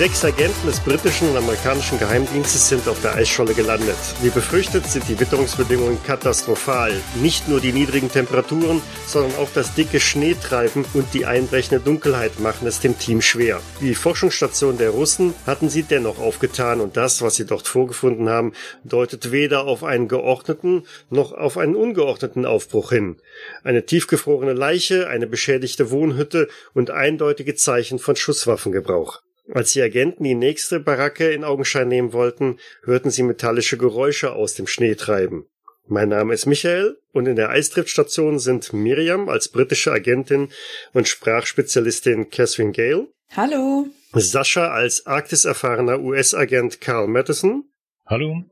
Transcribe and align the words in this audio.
Sechs 0.00 0.24
Agenten 0.24 0.66
des 0.66 0.80
britischen 0.80 1.28
und 1.28 1.36
amerikanischen 1.36 1.98
Geheimdienstes 1.98 2.70
sind 2.70 2.88
auf 2.88 3.02
der 3.02 3.16
Eisscholle 3.16 3.52
gelandet. 3.52 3.98
Wie 4.22 4.30
befürchtet 4.30 4.86
sind 4.86 5.06
die 5.10 5.20
Witterungsbedingungen 5.20 6.02
katastrophal. 6.02 6.98
Nicht 7.20 7.48
nur 7.48 7.60
die 7.60 7.74
niedrigen 7.74 8.10
Temperaturen, 8.10 8.80
sondern 9.06 9.36
auch 9.36 9.50
das 9.52 9.74
dicke 9.74 10.00
Schneetreiben 10.00 10.86
und 10.94 11.12
die 11.12 11.26
einbrechende 11.26 11.84
Dunkelheit 11.84 12.40
machen 12.40 12.66
es 12.66 12.80
dem 12.80 12.98
Team 12.98 13.20
schwer. 13.20 13.60
Die 13.82 13.94
Forschungsstation 13.94 14.78
der 14.78 14.88
Russen 14.88 15.34
hatten 15.46 15.68
sie 15.68 15.82
dennoch 15.82 16.18
aufgetan 16.18 16.80
und 16.80 16.96
das, 16.96 17.20
was 17.20 17.34
sie 17.34 17.44
dort 17.44 17.68
vorgefunden 17.68 18.30
haben, 18.30 18.54
deutet 18.84 19.32
weder 19.32 19.64
auf 19.66 19.84
einen 19.84 20.08
geordneten 20.08 20.84
noch 21.10 21.32
auf 21.32 21.58
einen 21.58 21.76
ungeordneten 21.76 22.46
Aufbruch 22.46 22.88
hin. 22.88 23.18
Eine 23.64 23.84
tiefgefrorene 23.84 24.54
Leiche, 24.54 25.08
eine 25.08 25.26
beschädigte 25.26 25.90
Wohnhütte 25.90 26.48
und 26.72 26.90
eindeutige 26.90 27.54
Zeichen 27.54 27.98
von 27.98 28.16
Schusswaffengebrauch. 28.16 29.20
Als 29.52 29.72
die 29.72 29.82
Agenten 29.82 30.24
die 30.24 30.34
nächste 30.34 30.78
Baracke 30.78 31.30
in 31.32 31.44
Augenschein 31.44 31.88
nehmen 31.88 32.12
wollten, 32.12 32.58
hörten 32.84 33.10
sie 33.10 33.22
metallische 33.22 33.78
Geräusche 33.78 34.32
aus 34.32 34.54
dem 34.54 34.66
Schnee 34.66 34.94
treiben. 34.94 35.46
Mein 35.86 36.08
Name 36.08 36.34
ist 36.34 36.46
Michael 36.46 36.98
und 37.12 37.26
in 37.26 37.34
der 37.34 37.50
Eisdriftstation 37.50 38.38
sind 38.38 38.72
Miriam 38.72 39.28
als 39.28 39.48
britische 39.48 39.90
Agentin 39.90 40.50
und 40.92 41.08
Sprachspezialistin 41.08 42.30
Catherine 42.30 42.70
Gale. 42.70 43.08
Hallo. 43.30 43.88
Sascha 44.12 44.68
als 44.68 45.06
Arktis-erfahrener 45.06 46.00
US-Agent 46.00 46.80
Carl 46.80 47.08
Madison. 47.08 47.64
Hallo. 48.06 48.44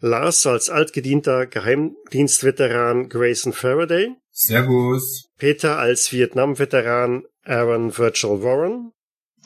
Lars 0.00 0.46
als 0.46 0.68
altgedienter 0.68 1.46
Geheimdienstveteran 1.46 3.08
Grayson 3.08 3.52
Faraday. 3.52 4.10
Servus. 4.32 5.28
Peter 5.38 5.78
als 5.78 6.12
Vietnam-Veteran 6.12 7.24
Aaron 7.44 7.96
Virgil 7.96 8.42
Warren. 8.42 8.92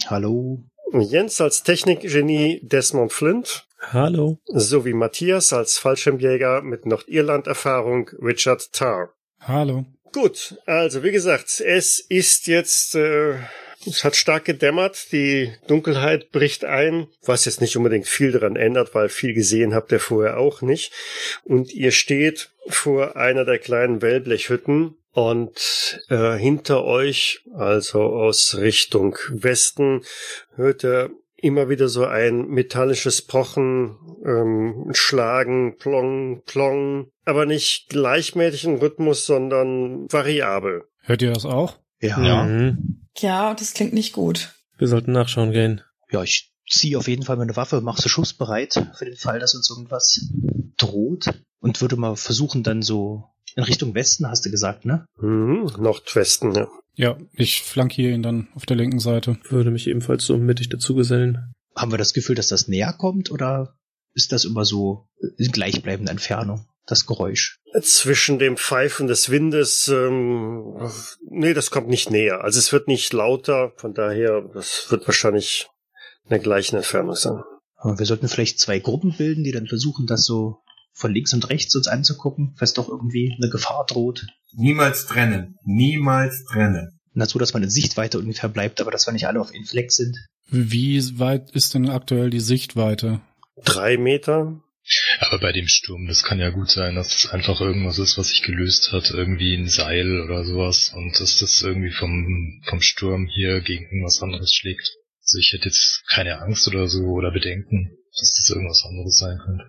Hallo. 0.06 0.64
Jens 0.92 1.40
als 1.40 1.62
Technikgenie 1.62 2.60
Desmond 2.62 3.12
Flint. 3.12 3.66
Hallo. 3.92 4.38
Sowie 4.46 4.94
Matthias 4.94 5.52
als 5.52 5.78
Fallschirmjäger 5.78 6.62
mit 6.62 6.86
Nordirland-Erfahrung 6.86 8.10
Richard 8.22 8.72
Tarr. 8.72 9.12
Hallo. 9.40 9.84
Gut, 10.12 10.58
also 10.66 11.02
wie 11.02 11.12
gesagt, 11.12 11.60
es 11.60 12.00
ist 12.00 12.46
jetzt, 12.46 12.94
äh, 12.94 13.34
es 13.86 14.02
hat 14.02 14.16
stark 14.16 14.46
gedämmert, 14.46 15.12
die 15.12 15.52
Dunkelheit 15.66 16.32
bricht 16.32 16.64
ein, 16.64 17.06
was 17.22 17.44
jetzt 17.44 17.60
nicht 17.60 17.76
unbedingt 17.76 18.08
viel 18.08 18.32
daran 18.32 18.56
ändert, 18.56 18.94
weil 18.94 19.10
viel 19.10 19.34
gesehen 19.34 19.74
habt 19.74 19.92
ihr 19.92 20.00
vorher 20.00 20.38
auch 20.38 20.62
nicht. 20.62 20.92
Und 21.44 21.72
ihr 21.72 21.92
steht 21.92 22.50
vor 22.68 23.16
einer 23.16 23.44
der 23.44 23.58
kleinen 23.58 24.02
Wellblechhütten 24.02 24.97
und 25.12 26.00
äh, 26.08 26.36
hinter 26.36 26.84
euch, 26.84 27.40
also 27.54 28.02
aus 28.02 28.56
Richtung 28.58 29.16
Westen, 29.30 30.02
hört 30.54 30.84
er 30.84 31.10
immer 31.36 31.68
wieder 31.68 31.88
so 31.88 32.04
ein 32.04 32.48
metallisches 32.48 33.22
Pochen, 33.22 33.96
ähm, 34.24 34.90
Schlagen, 34.92 35.76
Plong, 35.78 36.42
Plong, 36.44 37.10
aber 37.24 37.46
nicht 37.46 37.88
gleichmäßig 37.88 38.64
im 38.64 38.76
Rhythmus, 38.76 39.24
sondern 39.24 40.10
variabel. 40.10 40.84
Hört 41.02 41.22
ihr 41.22 41.32
das 41.32 41.44
auch? 41.44 41.78
Ja. 42.00 42.22
Ja. 42.22 42.44
Mhm. 42.44 43.06
Ja, 43.16 43.54
das 43.54 43.74
klingt 43.74 43.92
nicht 43.92 44.12
gut. 44.12 44.52
Wir 44.78 44.88
sollten 44.88 45.12
nachschauen 45.12 45.52
gehen. 45.52 45.82
Ja, 46.10 46.22
ich 46.22 46.52
ziehe 46.68 46.98
auf 46.98 47.08
jeden 47.08 47.22
Fall 47.22 47.36
meine 47.36 47.56
Waffe, 47.56 47.80
mache 47.80 48.02
sie 48.02 48.08
schussbereit 48.08 48.74
für 48.96 49.04
den 49.04 49.16
Fall, 49.16 49.38
dass 49.38 49.54
uns 49.54 49.70
irgendwas 49.70 50.28
droht 50.76 51.30
und 51.60 51.80
würde 51.80 51.96
mal 51.96 52.16
versuchen, 52.16 52.62
dann 52.62 52.82
so 52.82 53.24
in 53.58 53.64
Richtung 53.64 53.92
Westen, 53.96 54.28
hast 54.28 54.46
du 54.46 54.52
gesagt, 54.52 54.84
ne? 54.84 55.04
Mhm, 55.20 55.72
Nordwesten, 55.80 56.54
ja. 56.54 56.68
Ja, 56.94 57.18
ich 57.32 57.62
flankiere 57.62 58.12
ihn 58.12 58.22
dann 58.22 58.46
auf 58.54 58.66
der 58.66 58.76
linken 58.76 59.00
Seite. 59.00 59.36
Würde 59.48 59.72
mich 59.72 59.88
ebenfalls 59.88 60.24
so 60.24 60.38
mittig 60.38 60.68
dazugesellen. 60.68 61.54
Haben 61.74 61.90
wir 61.90 61.98
das 61.98 62.12
Gefühl, 62.12 62.36
dass 62.36 62.46
das 62.46 62.68
näher 62.68 62.92
kommt 62.92 63.32
oder 63.32 63.74
ist 64.14 64.30
das 64.30 64.44
immer 64.44 64.64
so 64.64 65.08
in 65.38 65.50
gleichbleibender 65.50 66.12
Entfernung, 66.12 66.68
das 66.86 67.04
Geräusch? 67.04 67.58
Zwischen 67.82 68.38
dem 68.38 68.56
Pfeifen 68.56 69.08
des 69.08 69.28
Windes, 69.28 69.88
ähm, 69.88 70.88
nee, 71.28 71.52
das 71.52 71.72
kommt 71.72 71.88
nicht 71.88 72.12
näher. 72.12 72.44
Also 72.44 72.60
es 72.60 72.72
wird 72.72 72.86
nicht 72.86 73.12
lauter, 73.12 73.72
von 73.76 73.92
daher, 73.92 74.40
das 74.54 74.86
wird 74.90 75.04
wahrscheinlich 75.08 75.68
in 76.22 76.30
der 76.30 76.38
gleichen 76.38 76.76
Entfernung 76.76 77.16
sein. 77.16 77.42
Aber 77.74 77.98
wir 77.98 78.06
sollten 78.06 78.28
vielleicht 78.28 78.60
zwei 78.60 78.78
Gruppen 78.78 79.16
bilden, 79.16 79.42
die 79.42 79.52
dann 79.52 79.66
versuchen, 79.66 80.06
das 80.06 80.24
so 80.24 80.58
von 80.92 81.12
links 81.12 81.32
und 81.32 81.48
rechts 81.48 81.74
uns 81.76 81.88
anzugucken, 81.88 82.54
falls 82.56 82.74
doch 82.74 82.88
irgendwie 82.88 83.34
eine 83.36 83.50
Gefahr 83.50 83.86
droht. 83.86 84.26
Niemals 84.52 85.06
trennen. 85.06 85.56
Niemals 85.64 86.44
trennen. 86.44 86.98
Dazu, 87.14 87.38
dass 87.38 87.52
man 87.52 87.62
in 87.64 87.70
Sichtweite 87.70 88.18
ungefähr 88.18 88.48
bleibt, 88.48 88.80
aber 88.80 88.90
dass 88.90 89.06
wir 89.06 89.12
nicht 89.12 89.26
alle 89.26 89.40
auf 89.40 89.52
Inflex 89.52 89.96
sind. 89.96 90.16
Wie 90.48 91.18
weit 91.18 91.50
ist 91.50 91.74
denn 91.74 91.88
aktuell 91.90 92.30
die 92.30 92.40
Sichtweite? 92.40 93.20
Drei 93.64 93.96
Meter? 93.96 94.62
Aber 95.20 95.38
bei 95.38 95.52
dem 95.52 95.68
Sturm, 95.68 96.06
das 96.06 96.22
kann 96.22 96.38
ja 96.38 96.48
gut 96.48 96.70
sein, 96.70 96.94
dass 96.94 97.08
das 97.10 97.32
einfach 97.32 97.60
irgendwas 97.60 97.98
ist, 97.98 98.16
was 98.16 98.28
sich 98.28 98.42
gelöst 98.42 98.92
hat, 98.92 99.10
irgendwie 99.10 99.54
ein 99.54 99.68
Seil 99.68 100.22
oder 100.22 100.44
sowas 100.44 100.92
und 100.94 101.20
dass 101.20 101.38
das 101.38 101.60
irgendwie 101.60 101.90
vom, 101.90 102.62
vom 102.64 102.80
Sturm 102.80 103.26
hier 103.26 103.60
gegen 103.60 103.84
irgendwas 103.84 104.22
anderes 104.22 104.54
schlägt. 104.54 104.96
Also 105.20 105.38
ich 105.38 105.52
hätte 105.52 105.66
jetzt 105.66 106.04
keine 106.08 106.40
Angst 106.40 106.66
oder 106.68 106.88
so 106.88 107.04
oder 107.04 107.30
Bedenken, 107.30 107.90
dass 108.18 108.34
das 108.34 108.48
irgendwas 108.48 108.84
anderes 108.88 109.18
sein 109.18 109.38
könnte. 109.44 109.64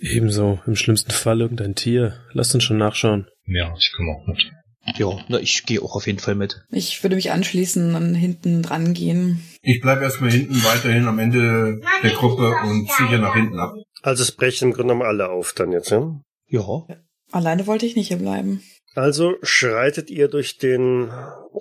Ebenso. 0.00 0.60
Im 0.66 0.76
schlimmsten 0.76 1.10
Fall 1.10 1.40
irgendein 1.40 1.74
Tier. 1.74 2.16
Lasst 2.32 2.54
uns 2.54 2.64
schon 2.64 2.78
nachschauen. 2.78 3.26
Ja, 3.46 3.74
ich 3.78 3.92
komme 3.94 4.12
auch 4.12 4.26
mit. 4.26 4.50
Ja, 4.96 5.24
na, 5.28 5.38
ich 5.38 5.66
gehe 5.66 5.82
auch 5.82 5.94
auf 5.94 6.06
jeden 6.06 6.18
Fall 6.18 6.34
mit. 6.34 6.62
Ich 6.70 7.02
würde 7.02 7.16
mich 7.16 7.30
anschließen 7.30 7.94
und 7.94 8.14
hinten 8.14 8.62
dran 8.62 8.94
gehen. 8.94 9.42
Ich 9.62 9.80
bleibe 9.80 10.02
erstmal 10.02 10.30
hinten 10.30 10.64
weiterhin 10.64 11.06
am 11.06 11.18
Ende 11.18 11.80
der 12.02 12.12
Gruppe 12.12 12.54
und 12.64 12.90
ziehe 12.90 13.18
nach 13.18 13.34
hinten 13.34 13.58
ab. 13.58 13.74
Also 14.02 14.22
es 14.22 14.32
brechen 14.32 14.68
im 14.68 14.74
Grunde 14.74 14.94
genommen 14.94 15.08
alle 15.08 15.28
auf 15.28 15.52
dann 15.52 15.72
jetzt, 15.72 15.90
ja? 15.90 16.20
Ja. 16.48 16.86
Alleine 17.30 17.66
wollte 17.66 17.86
ich 17.86 17.94
nicht 17.94 18.08
hier 18.08 18.16
bleiben. 18.16 18.62
Also 18.94 19.36
schreitet 19.42 20.10
ihr 20.10 20.28
durch 20.28 20.56
den 20.56 21.10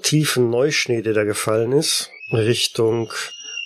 tiefen 0.01 0.49
Neuschnee, 0.49 1.01
der 1.01 1.13
da 1.13 1.25
gefallen 1.25 1.73
ist, 1.73 2.09
Richtung 2.31 3.11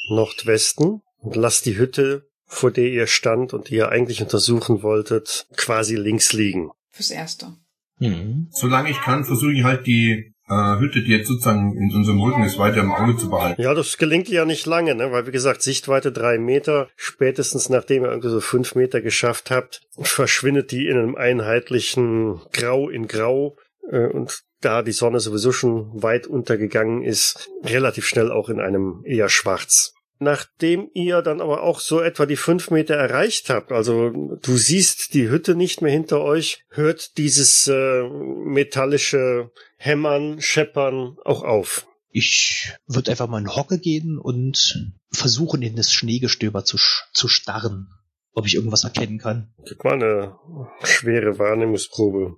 Nordwesten 0.09 1.01
und 1.19 1.35
lasst 1.35 1.65
die 1.65 1.77
Hütte, 1.77 2.23
vor 2.53 2.71
der 2.71 2.87
ihr 2.87 3.07
stand 3.07 3.53
und 3.53 3.69
die 3.69 3.75
ihr 3.75 3.89
eigentlich 3.89 4.21
untersuchen 4.21 4.83
wolltet, 4.83 5.47
quasi 5.55 5.95
links 5.95 6.33
liegen. 6.33 6.71
Fürs 6.91 7.11
Erste. 7.11 7.53
Mhm. 7.99 8.47
Solange 8.51 8.89
ich 8.89 8.99
kann, 9.01 9.25
versuche 9.25 9.53
ich 9.53 9.63
halt 9.63 9.87
die 9.87 10.33
äh, 10.49 10.79
Hütte, 10.79 11.01
die 11.01 11.11
jetzt 11.11 11.27
sozusagen 11.27 11.75
in 11.77 11.95
unserem 11.95 12.21
Rücken 12.21 12.43
ist, 12.43 12.57
weiter 12.57 12.81
im 12.81 12.91
Auge 12.91 13.17
zu 13.17 13.29
behalten. 13.29 13.61
Ja, 13.61 13.73
das 13.73 13.97
gelingt 13.97 14.29
ja 14.29 14.45
nicht 14.45 14.65
lange, 14.65 14.95
ne? 14.95 15.11
weil 15.11 15.25
wie 15.27 15.31
gesagt, 15.31 15.61
Sichtweite 15.61 16.11
drei 16.11 16.37
Meter, 16.37 16.89
spätestens 16.95 17.69
nachdem 17.69 18.03
ihr 18.03 18.09
irgendwie 18.09 18.29
so 18.29 18.41
fünf 18.41 18.75
Meter 18.75 19.01
geschafft 19.01 19.51
habt, 19.51 19.81
verschwindet 19.99 20.71
die 20.71 20.87
in 20.87 20.97
einem 20.97 21.15
einheitlichen 21.15 22.41
Grau 22.51 22.89
in 22.89 23.07
Grau 23.07 23.57
äh, 23.89 24.07
und 24.07 24.43
da 24.61 24.81
die 24.81 24.91
Sonne 24.91 25.19
sowieso 25.19 25.51
schon 25.51 26.01
weit 26.01 26.27
untergegangen 26.27 27.03
ist, 27.03 27.49
relativ 27.63 28.05
schnell 28.05 28.31
auch 28.31 28.49
in 28.49 28.59
einem 28.59 29.01
eher 29.05 29.29
schwarz. 29.29 29.93
Nachdem 30.23 30.89
ihr 30.93 31.21
dann 31.21 31.41
aber 31.41 31.63
auch 31.63 31.81
so 31.81 31.99
etwa 31.99 32.25
die 32.25 32.37
fünf 32.37 32.71
Meter 32.71 32.95
erreicht 32.95 33.49
habt, 33.49 33.73
also 33.73 34.09
du 34.09 34.57
siehst 34.57 35.13
die 35.13 35.29
Hütte 35.29 35.53
nicht 35.53 35.81
mehr 35.81 35.91
hinter 35.91 36.21
euch, 36.21 36.63
hört 36.69 37.17
dieses 37.17 37.67
äh, 37.67 38.03
metallische 38.03 39.51
Hämmern, 39.75 40.39
Scheppern 40.39 41.17
auch 41.25 41.43
auf. 41.43 41.87
Ich 42.09 42.71
würde 42.87 43.11
einfach 43.11 43.27
mal 43.27 43.41
in 43.41 43.53
Hocke 43.53 43.79
gehen 43.79 44.17
und 44.17 44.93
versuchen, 45.11 45.61
in 45.61 45.75
das 45.75 45.91
Schneegestöber 45.91 46.63
zu, 46.63 46.77
zu 47.11 47.27
starren, 47.27 47.89
ob 48.31 48.45
ich 48.45 48.55
irgendwas 48.55 48.85
erkennen 48.85 49.17
kann. 49.17 49.53
Gib 49.65 49.83
mal 49.83 49.95
eine 49.95 50.37
schwere 50.83 51.37
Wahrnehmungsprobe. 51.37 52.37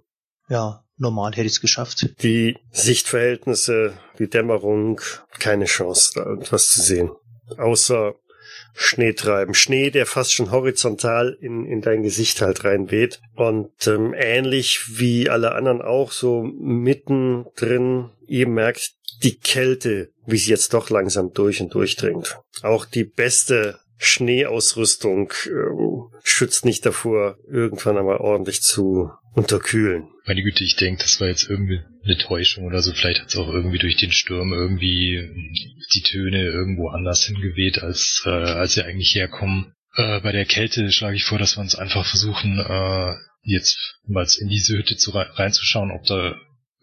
Ja, 0.50 0.84
normal 0.98 1.34
hätte 1.34 1.46
ich 1.46 1.54
es 1.54 1.62
geschafft. 1.62 2.24
Die 2.24 2.58
Sichtverhältnisse, 2.72 3.94
die 4.18 4.28
Dämmerung, 4.28 5.02
keine 5.38 5.66
Chance, 5.66 6.14
da 6.16 6.26
irgendwas 6.26 6.70
zu 6.70 6.82
sehen. 6.82 7.12
Außer 7.58 8.16
Schneetreiben. 8.74 9.54
Schnee, 9.54 9.90
der 9.90 10.06
fast 10.06 10.34
schon 10.34 10.52
horizontal 10.52 11.38
in, 11.40 11.66
in 11.66 11.82
dein 11.82 12.04
Gesicht 12.04 12.42
halt 12.42 12.64
reinweht. 12.64 13.22
Und 13.36 13.88
ähm, 13.88 14.14
ähnlich 14.16 15.00
wie 15.00 15.30
alle 15.30 15.54
anderen 15.54 15.82
auch, 15.82 16.12
so 16.12 16.44
mittendrin, 16.44 18.10
ihr 18.28 18.48
merkt 18.48 18.96
die 19.24 19.38
Kälte, 19.38 20.12
wie 20.26 20.38
sie 20.38 20.52
jetzt 20.52 20.74
doch 20.74 20.90
langsam 20.90 21.32
durch 21.34 21.62
und 21.62 21.74
durchdringt. 21.74 22.38
Auch 22.64 22.86
die 22.86 23.06
beste 23.06 23.80
Schneeausrüstung 23.98 25.32
ähm, 25.48 26.04
schützt 26.24 26.66
nicht 26.66 26.86
davor, 26.86 27.38
irgendwann 27.50 27.98
einmal 27.98 28.18
ordentlich 28.18 28.62
zu 28.62 29.12
unterkühlen. 29.34 30.10
Meine 30.26 30.44
Güte, 30.44 30.64
ich 30.64 30.76
denke, 30.76 31.02
das 31.04 31.20
war 31.22 31.28
jetzt 31.28 31.50
irgendwie 31.50 31.82
eine 32.04 32.18
Täuschung 32.18 32.66
oder 32.66 32.82
so. 32.82 32.94
Vielleicht 32.94 33.22
hat 33.22 33.28
es 33.28 33.38
auch 33.38 33.50
irgendwie 33.50 33.78
durch 33.78 33.98
den 33.98 34.12
Sturm 34.12 34.54
irgendwie 34.54 35.30
die 35.94 36.02
Töne 36.02 36.46
irgendwo 36.46 36.90
anders 36.90 37.26
hingeweht, 37.26 37.82
als, 37.82 38.24
äh, 38.26 38.30
als 38.30 38.74
sie 38.74 38.84
eigentlich 38.84 39.14
herkommen. 39.16 39.74
Äh, 39.96 40.20
bei 40.22 40.32
der 40.32 40.46
Kälte 40.46 40.92
schlage 40.92 41.16
ich 41.16 41.26
vor, 41.26 41.38
dass 41.38 41.58
wir 41.58 41.62
uns 41.62 41.76
einfach 41.76 42.06
versuchen, 42.06 42.60
äh, 42.60 43.14
jetzt 43.44 44.00
mal 44.08 44.26
in 44.40 44.50
diese 44.50 44.78
Hütte 44.78 44.96
zu 44.98 45.12
rei- 45.12 45.30
reinzuschauen, 45.34 45.92
ob 45.92 46.04
da 46.06 46.36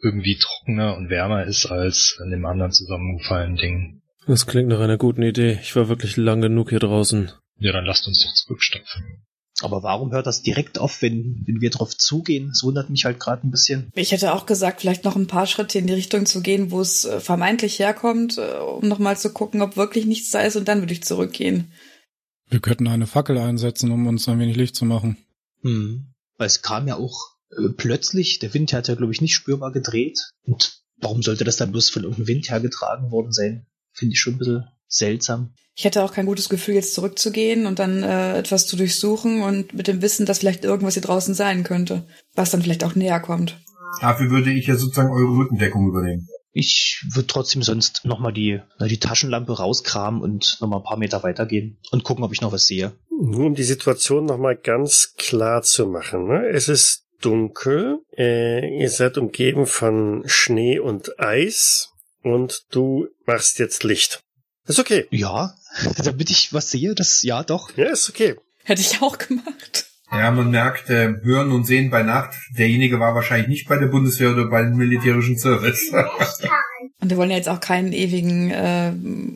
irgendwie 0.02 0.36
trockener 0.36 0.96
und 0.96 1.10
wärmer 1.10 1.44
ist 1.44 1.66
als 1.66 2.18
in 2.24 2.30
dem 2.30 2.44
anderen 2.44 2.72
zusammengefallenen 2.72 3.56
Ding. 3.56 4.01
Das 4.26 4.46
klingt 4.46 4.68
nach 4.68 4.80
einer 4.80 4.98
guten 4.98 5.22
Idee. 5.22 5.58
Ich 5.62 5.74
war 5.74 5.88
wirklich 5.88 6.16
lang 6.16 6.40
genug 6.40 6.70
hier 6.70 6.78
draußen. 6.78 7.32
Ja, 7.58 7.72
dann 7.72 7.84
lasst 7.84 8.06
uns 8.06 8.22
doch 8.22 8.34
zurückstapfen. 8.34 9.24
Aber 9.60 9.82
warum 9.82 10.12
hört 10.12 10.26
das 10.26 10.42
direkt 10.42 10.78
auf, 10.78 11.02
wenn, 11.02 11.42
wenn 11.46 11.60
wir 11.60 11.70
drauf 11.70 11.96
zugehen? 11.96 12.48
Das 12.48 12.62
wundert 12.64 12.90
mich 12.90 13.04
halt 13.04 13.20
gerade 13.20 13.46
ein 13.46 13.50
bisschen. 13.50 13.90
Ich 13.94 14.10
hätte 14.10 14.34
auch 14.34 14.46
gesagt, 14.46 14.80
vielleicht 14.80 15.04
noch 15.04 15.14
ein 15.14 15.28
paar 15.28 15.46
Schritte 15.46 15.78
in 15.78 15.86
die 15.86 15.92
Richtung 15.92 16.26
zu 16.26 16.40
gehen, 16.42 16.70
wo 16.70 16.80
es 16.80 17.04
äh, 17.04 17.20
vermeintlich 17.20 17.78
herkommt, 17.78 18.38
äh, 18.38 18.58
um 18.58 18.88
nochmal 18.88 19.16
zu 19.16 19.32
gucken, 19.32 19.62
ob 19.62 19.76
wirklich 19.76 20.06
nichts 20.06 20.30
da 20.30 20.40
ist 20.40 20.56
und 20.56 20.66
dann 20.66 20.80
würde 20.80 20.92
ich 20.92 21.04
zurückgehen. 21.04 21.72
Wir 22.48 22.60
könnten 22.60 22.88
eine 22.88 23.06
Fackel 23.06 23.38
einsetzen, 23.38 23.92
um 23.92 24.06
uns 24.06 24.28
ein 24.28 24.38
wenig 24.38 24.56
Licht 24.56 24.74
zu 24.74 24.84
machen. 24.84 25.16
Hm. 25.62 26.12
Weil 26.38 26.46
es 26.46 26.62
kam 26.62 26.88
ja 26.88 26.96
auch 26.96 27.36
äh, 27.50 27.68
plötzlich, 27.76 28.40
der 28.40 28.52
Wind 28.54 28.72
hat 28.72 28.88
ja, 28.88 28.94
glaube 28.94 29.12
ich, 29.12 29.20
nicht 29.20 29.34
spürbar 29.34 29.70
gedreht. 29.70 30.18
Und 30.44 30.82
warum 30.96 31.22
sollte 31.22 31.44
das 31.44 31.56
dann 31.56 31.70
bloß 31.70 31.90
von 31.90 32.02
irgendeinem 32.02 32.26
Wind 32.26 32.50
hergetragen 32.50 33.10
worden 33.10 33.32
sein? 33.32 33.66
Finde 33.92 34.12
ich 34.12 34.20
schon 34.20 34.34
ein 34.34 34.38
bisschen 34.38 34.64
seltsam. 34.86 35.54
Ich 35.74 35.84
hätte 35.84 36.02
auch 36.02 36.12
kein 36.12 36.26
gutes 36.26 36.48
Gefühl, 36.48 36.74
jetzt 36.74 36.94
zurückzugehen 36.94 37.66
und 37.66 37.78
dann 37.78 38.02
äh, 38.02 38.38
etwas 38.38 38.66
zu 38.66 38.76
durchsuchen 38.76 39.42
und 39.42 39.72
mit 39.72 39.88
dem 39.88 40.02
Wissen, 40.02 40.26
dass 40.26 40.40
vielleicht 40.40 40.64
irgendwas 40.64 40.94
hier 40.94 41.02
draußen 41.02 41.34
sein 41.34 41.64
könnte, 41.64 42.06
was 42.34 42.50
dann 42.50 42.62
vielleicht 42.62 42.84
auch 42.84 42.94
näher 42.94 43.20
kommt. 43.20 43.58
Dafür 44.00 44.30
würde 44.30 44.52
ich 44.52 44.66
ja 44.66 44.76
sozusagen 44.76 45.10
eure 45.10 45.36
Rückendeckung 45.36 45.88
übernehmen. 45.88 46.28
Ich 46.54 47.06
würde 47.10 47.26
trotzdem 47.26 47.62
sonst 47.62 48.04
nochmal 48.04 48.34
die, 48.34 48.60
die 48.80 48.98
Taschenlampe 48.98 49.56
rauskramen 49.56 50.20
und 50.20 50.58
nochmal 50.60 50.80
ein 50.80 50.84
paar 50.84 50.98
Meter 50.98 51.22
weitergehen 51.22 51.78
und 51.90 52.04
gucken, 52.04 52.24
ob 52.24 52.32
ich 52.32 52.42
noch 52.42 52.52
was 52.52 52.66
sehe. 52.66 52.92
Nur 53.08 53.46
um 53.46 53.54
die 53.54 53.62
Situation 53.62 54.26
nochmal 54.26 54.56
ganz 54.56 55.14
klar 55.16 55.62
zu 55.62 55.86
machen. 55.86 56.28
Ne? 56.28 56.46
Es 56.48 56.68
ist 56.68 57.06
dunkel, 57.22 58.00
äh, 58.18 58.82
ihr 58.82 58.90
seid 58.90 59.16
umgeben 59.16 59.64
von 59.64 60.24
Schnee 60.26 60.78
und 60.78 61.18
Eis 61.18 61.91
und 62.22 62.62
du 62.70 63.08
machst 63.26 63.58
jetzt 63.58 63.84
Licht. 63.84 64.22
Ist 64.66 64.78
okay. 64.78 65.06
Ja, 65.10 65.54
damit 66.04 66.30
ich 66.30 66.52
was 66.52 66.70
sehe, 66.70 66.94
das 66.94 67.22
ja 67.22 67.42
doch. 67.42 67.76
Ja, 67.76 67.90
ist 67.90 68.08
okay. 68.08 68.36
Hätte 68.64 68.80
ich 68.80 69.02
auch 69.02 69.18
gemacht. 69.18 69.86
Ja, 70.10 70.30
man 70.30 70.50
merkt, 70.50 70.90
äh, 70.90 71.14
hören 71.22 71.52
und 71.52 71.64
sehen 71.64 71.90
bei 71.90 72.02
Nacht. 72.02 72.34
Derjenige 72.56 73.00
war 73.00 73.14
wahrscheinlich 73.14 73.48
nicht 73.48 73.68
bei 73.68 73.78
der 73.78 73.86
Bundeswehr 73.86 74.32
oder 74.32 74.46
beim 74.46 74.74
militärischen 74.76 75.38
Service. 75.38 75.90
Und 77.00 77.10
wir 77.10 77.16
wollen 77.16 77.30
ja 77.30 77.36
jetzt 77.36 77.48
auch 77.48 77.58
keinen 77.58 77.92
ewigen 77.92 78.50
äh, 78.50 78.92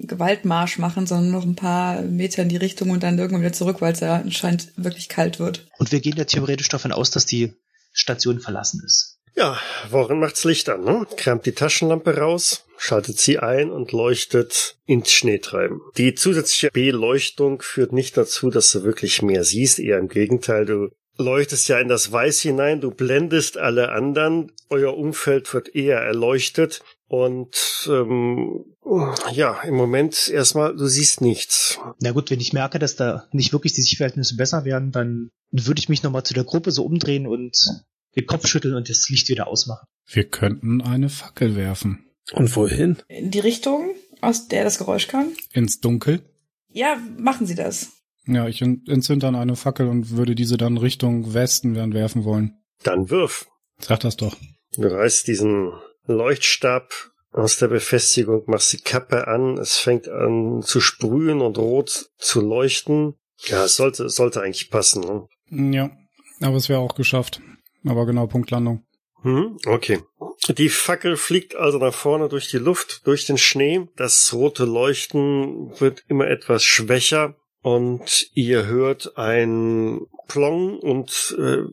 Gewaltmarsch 0.06 0.78
machen, 0.78 1.06
sondern 1.06 1.32
noch 1.32 1.44
ein 1.44 1.56
paar 1.56 2.00
Meter 2.02 2.42
in 2.42 2.48
die 2.48 2.56
Richtung 2.56 2.90
und 2.90 3.02
dann 3.02 3.18
irgendwann 3.18 3.40
wieder 3.40 3.52
zurück, 3.52 3.80
weil 3.80 3.92
es 3.92 3.98
ja 3.98 4.16
anscheinend 4.16 4.72
wirklich 4.76 5.08
kalt 5.08 5.40
wird. 5.40 5.66
Und 5.76 5.90
wir 5.90 5.98
gehen 5.98 6.16
ja 6.16 6.24
theoretisch 6.24 6.68
davon 6.68 6.92
aus, 6.92 7.10
dass 7.10 7.26
die 7.26 7.54
Station 7.92 8.38
verlassen 8.38 8.82
ist. 8.84 9.15
Ja, 9.36 9.58
Warren 9.90 10.18
macht's 10.18 10.44
Licht 10.44 10.68
an, 10.70 10.82
ne? 10.82 11.06
Kramt 11.16 11.44
die 11.44 11.52
Taschenlampe 11.52 12.16
raus, 12.16 12.64
schaltet 12.78 13.18
sie 13.18 13.38
ein 13.38 13.70
und 13.70 13.92
leuchtet 13.92 14.78
ins 14.86 15.12
Schneetreiben. 15.12 15.82
Die 15.98 16.14
zusätzliche 16.14 16.70
Beleuchtung 16.70 17.60
führt 17.60 17.92
nicht 17.92 18.16
dazu, 18.16 18.48
dass 18.50 18.72
du 18.72 18.82
wirklich 18.82 19.20
mehr 19.20 19.44
siehst, 19.44 19.78
eher 19.78 19.98
im 19.98 20.08
Gegenteil, 20.08 20.64
du 20.64 20.88
leuchtest 21.18 21.68
ja 21.68 21.78
in 21.78 21.88
das 21.88 22.10
Weiß 22.10 22.40
hinein, 22.40 22.80
du 22.80 22.90
blendest 22.90 23.58
alle 23.58 23.90
anderen, 23.90 24.52
euer 24.70 24.96
Umfeld 24.96 25.52
wird 25.52 25.74
eher 25.74 25.98
erleuchtet 25.98 26.82
und 27.08 27.86
ähm, 27.90 28.64
ja, 29.32 29.60
im 29.62 29.74
Moment 29.74 30.28
erstmal, 30.28 30.74
du 30.74 30.86
siehst 30.86 31.20
nichts. 31.20 31.78
Na 32.00 32.12
gut, 32.12 32.30
wenn 32.30 32.40
ich 32.40 32.52
merke, 32.52 32.78
dass 32.78 32.96
da 32.96 33.26
nicht 33.32 33.52
wirklich 33.52 33.74
die 33.74 33.82
Sichtverhältnisse 33.82 34.36
besser 34.36 34.64
werden, 34.64 34.92
dann 34.92 35.30
würde 35.50 35.78
ich 35.78 35.88
mich 35.88 36.02
nochmal 36.02 36.24
zu 36.24 36.34
der 36.34 36.44
Gruppe 36.44 36.70
so 36.70 36.84
umdrehen 36.84 37.26
und 37.26 37.56
den 38.16 38.26
Kopf 38.26 38.46
schütteln 38.46 38.74
und 38.74 38.88
das 38.88 39.08
Licht 39.08 39.28
wieder 39.28 39.46
ausmachen. 39.46 39.86
Wir 40.06 40.24
könnten 40.24 40.80
eine 40.82 41.08
Fackel 41.08 41.56
werfen. 41.56 42.06
Und 42.32 42.54
wohin? 42.56 42.96
In 43.08 43.30
die 43.30 43.40
Richtung, 43.40 43.94
aus 44.20 44.48
der 44.48 44.64
das 44.64 44.78
Geräusch 44.78 45.06
kam? 45.08 45.28
Ins 45.52 45.80
Dunkel? 45.80 46.22
Ja, 46.68 46.98
machen 47.18 47.46
Sie 47.46 47.54
das. 47.54 47.90
Ja, 48.26 48.48
ich 48.48 48.60
en- 48.62 48.82
entzünde 48.88 49.26
dann 49.26 49.36
eine 49.36 49.54
Fackel 49.56 49.86
und 49.86 50.10
würde 50.10 50.34
diese 50.34 50.56
dann 50.56 50.76
Richtung 50.78 51.32
Westen 51.34 51.74
werden 51.76 51.94
werfen 51.94 52.24
wollen. 52.24 52.56
Dann 52.82 53.08
wirf. 53.10 53.46
Sag 53.78 54.00
das 54.00 54.16
doch. 54.16 54.36
Du 54.72 54.82
reißt 54.88 55.26
diesen 55.28 55.72
Leuchtstab 56.06 56.92
aus 57.32 57.58
der 57.58 57.68
Befestigung, 57.68 58.42
machst 58.46 58.72
die 58.72 58.78
Kappe 58.80 59.28
an, 59.28 59.58
es 59.58 59.76
fängt 59.76 60.08
an 60.08 60.62
zu 60.62 60.80
sprühen 60.80 61.40
und 61.40 61.58
rot 61.58 62.10
zu 62.18 62.40
leuchten. 62.40 63.14
Ja, 63.46 63.64
es 63.66 63.76
sollte, 63.76 64.04
es 64.04 64.14
sollte 64.16 64.40
eigentlich 64.42 64.70
passen. 64.70 65.28
Ne? 65.50 65.74
Ja, 65.74 65.90
aber 66.40 66.56
es 66.56 66.68
wäre 66.68 66.80
auch 66.80 66.94
geschafft. 66.94 67.40
Aber 67.86 68.06
genau, 68.06 68.26
Punktlandung. 68.26 68.84
Hm, 69.22 69.56
okay. 69.66 70.00
Die 70.48 70.68
Fackel 70.68 71.16
fliegt 71.16 71.56
also 71.56 71.78
nach 71.78 71.94
vorne 71.94 72.28
durch 72.28 72.48
die 72.48 72.58
Luft, 72.58 73.06
durch 73.06 73.26
den 73.26 73.38
Schnee. 73.38 73.88
Das 73.96 74.32
rote 74.32 74.64
Leuchten 74.64 75.72
wird 75.80 76.04
immer 76.08 76.28
etwas 76.28 76.62
schwächer 76.62 77.34
und 77.62 78.28
ihr 78.34 78.66
hört 78.66 79.18
ein 79.18 80.00
Plong 80.28 80.78
und 80.78 81.36
äh, 81.38 81.64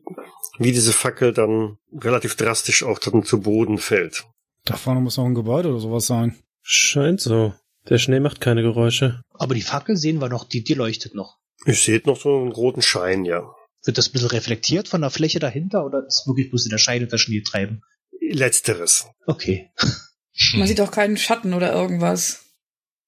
wie 0.57 0.71
diese 0.71 0.94
Fackel 0.94 1.33
dann 1.33 1.77
relativ 1.94 2.36
drastisch 2.36 2.83
auch 2.83 3.00
dann 3.00 3.24
zu 3.24 3.42
Boden 3.42 3.77
fällt. 3.77 4.25
Da 4.66 4.75
vorne 4.75 5.01
muss 5.01 5.18
noch 5.18 5.25
ein 5.25 5.36
Gebäude 5.36 5.69
oder 5.69 5.80
sowas 5.80 6.07
sein. 6.07 6.39
Scheint 6.62 7.21
so. 7.21 7.54
Der 7.89 7.98
Schnee 7.98 8.21
macht 8.21 8.39
keine 8.39 8.62
Geräusche. 8.62 9.21
Aber 9.33 9.56
die 9.56 9.62
Fackel 9.62 9.98
sehen 9.98 10.21
wir 10.21 10.30
noch, 10.30 10.45
die, 10.45 10.63
die 10.63 10.74
leuchtet 10.74 11.16
noch. 11.16 11.38
Ihr 11.66 11.74
seht 11.74 12.07
noch 12.07 12.19
so 12.19 12.38
einen 12.38 12.51
roten 12.51 12.81
Schein, 12.81 13.25
ja. 13.25 13.54
Wird 13.85 13.97
das 13.97 14.09
ein 14.09 14.12
bisschen 14.13 14.30
reflektiert 14.30 14.88
von 14.88 15.01
der 15.01 15.09
Fläche 15.09 15.39
dahinter 15.39 15.85
oder 15.85 16.06
ist 16.07 16.25
wirklich 16.27 16.50
bloß 16.50 16.65
in 16.65 16.69
der 16.71 16.77
Scheide 16.77 17.07
der 17.07 17.18
Schnee 17.18 17.41
treiben? 17.41 17.81
Letzteres. 18.21 19.07
Okay. 19.27 19.71
Man 20.56 20.68
sieht 20.68 20.81
auch 20.81 20.91
keinen 20.91 21.18
Schatten 21.18 21.53
oder 21.53 21.74
irgendwas. 21.74 22.45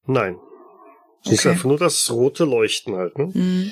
Nein. 0.06 0.38
Siehst 1.24 1.40
Okay. 1.40 1.50
einfach 1.50 1.66
nur 1.66 1.80
das 1.80 2.10
rote 2.12 2.44
Leuchten 2.46 2.96
halt, 2.96 3.18
ne? 3.18 3.34
Hm. 3.34 3.72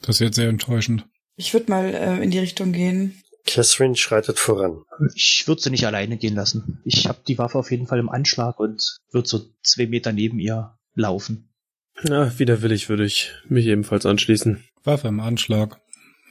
Das 0.00 0.16
ist 0.16 0.20
jetzt 0.20 0.36
sehr 0.36 0.48
enttäuschend. 0.48 1.06
Ich 1.36 1.52
würde 1.52 1.70
mal 1.70 1.94
äh, 1.94 2.22
in 2.22 2.30
die 2.30 2.38
Richtung 2.40 2.72
gehen. 2.72 3.22
Catherine 3.46 3.94
schreitet 3.96 4.38
voran. 4.38 4.82
Ich 5.14 5.44
würde 5.46 5.62
sie 5.62 5.70
nicht 5.70 5.86
alleine 5.86 6.16
gehen 6.18 6.34
lassen. 6.34 6.80
Ich 6.84 7.06
habe 7.06 7.20
die 7.26 7.38
Waffe 7.38 7.58
auf 7.58 7.70
jeden 7.70 7.86
Fall 7.86 7.98
im 8.00 8.08
Anschlag 8.08 8.58
und 8.58 8.98
würde 9.12 9.28
so 9.28 9.40
zwei 9.62 9.86
Meter 9.86 10.12
neben 10.12 10.38
ihr 10.38 10.76
laufen. 10.94 11.54
Ja, 12.02 12.36
widerwillig 12.38 12.88
würde 12.88 13.04
ich 13.04 13.32
mich 13.48 13.66
ebenfalls 13.66 14.04
anschließen. 14.06 14.64
Waffe 14.84 15.08
im 15.08 15.20
Anschlag. 15.20 15.80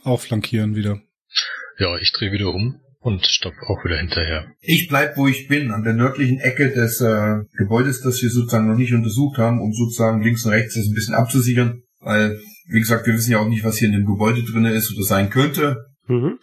Auch 0.08 0.22
flankieren 0.22 0.74
wieder. 0.74 1.02
Ja, 1.78 1.98
ich 1.98 2.14
drehe 2.14 2.32
wieder 2.32 2.54
um 2.54 2.80
und 3.02 3.26
stopp 3.26 3.54
auch 3.68 3.84
wieder 3.84 3.98
hinterher. 3.98 4.48
Ich 4.62 4.88
bleib, 4.88 5.18
wo 5.18 5.28
ich 5.28 5.50
bin, 5.50 5.72
an 5.72 5.84
der 5.84 5.96
nördlichen 5.96 6.40
Ecke 6.40 6.72
des 6.72 7.02
äh, 7.02 7.40
Gebäudes, 7.58 8.00
das 8.02 8.22
wir 8.22 8.30
sozusagen 8.30 8.70
noch 8.70 8.78
nicht 8.78 8.94
untersucht 8.94 9.38
haben, 9.38 9.60
um 9.60 9.74
sozusagen 9.74 10.24
links 10.24 10.46
und 10.46 10.54
rechts 10.54 10.76
das 10.76 10.86
ein 10.86 10.94
bisschen 10.94 11.14
abzusichern. 11.14 11.84
Weil, 12.00 12.40
wie 12.70 12.80
gesagt, 12.80 13.06
wir 13.06 13.16
wissen 13.16 13.32
ja 13.32 13.40
auch 13.40 13.50
nicht, 13.50 13.66
was 13.66 13.80
hier 13.80 13.90
in 13.90 13.96
dem 13.96 14.06
Gebäude 14.06 14.44
drinne 14.44 14.72
ist 14.72 14.96
oder 14.96 15.04
sein 15.04 15.30
könnte. 15.30 15.76
Mhm. 16.08 16.40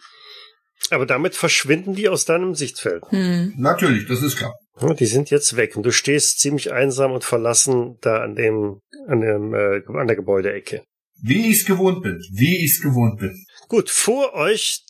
Aber 0.91 1.07
damit 1.07 1.33
verschwinden 1.33 1.95
die 1.95 2.07
aus 2.07 2.25
deinem 2.25 2.53
Sichtfeld. 2.53 3.01
Hm. 3.09 3.55
Natürlich, 3.57 4.05
das 4.05 4.21
ist 4.21 4.35
klar. 4.35 4.53
Ja, 4.79 4.93
die 4.93 5.07
sind 5.07 5.31
jetzt 5.31 5.57
weg 5.57 5.75
und 5.75 5.83
du 5.83 5.91
stehst 5.91 6.37
ziemlich 6.39 6.71
einsam 6.71 7.13
und 7.13 7.23
verlassen 7.23 7.97
da 8.01 8.19
an 8.21 8.35
dem, 8.35 8.79
an 9.07 9.21
dem, 9.21 9.55
äh, 9.55 9.81
an 9.87 10.05
der 10.05 10.15
Gebäudeecke. 10.15 10.83
Wie 11.21 11.47
ich's 11.47 11.65
gewohnt 11.65 12.03
bin. 12.03 12.21
Wie 12.31 12.63
ich's 12.63 12.81
gewohnt 12.81 13.19
bin. 13.19 13.45
Gut, 13.67 13.89
vor 13.89 14.33
euch 14.33 14.83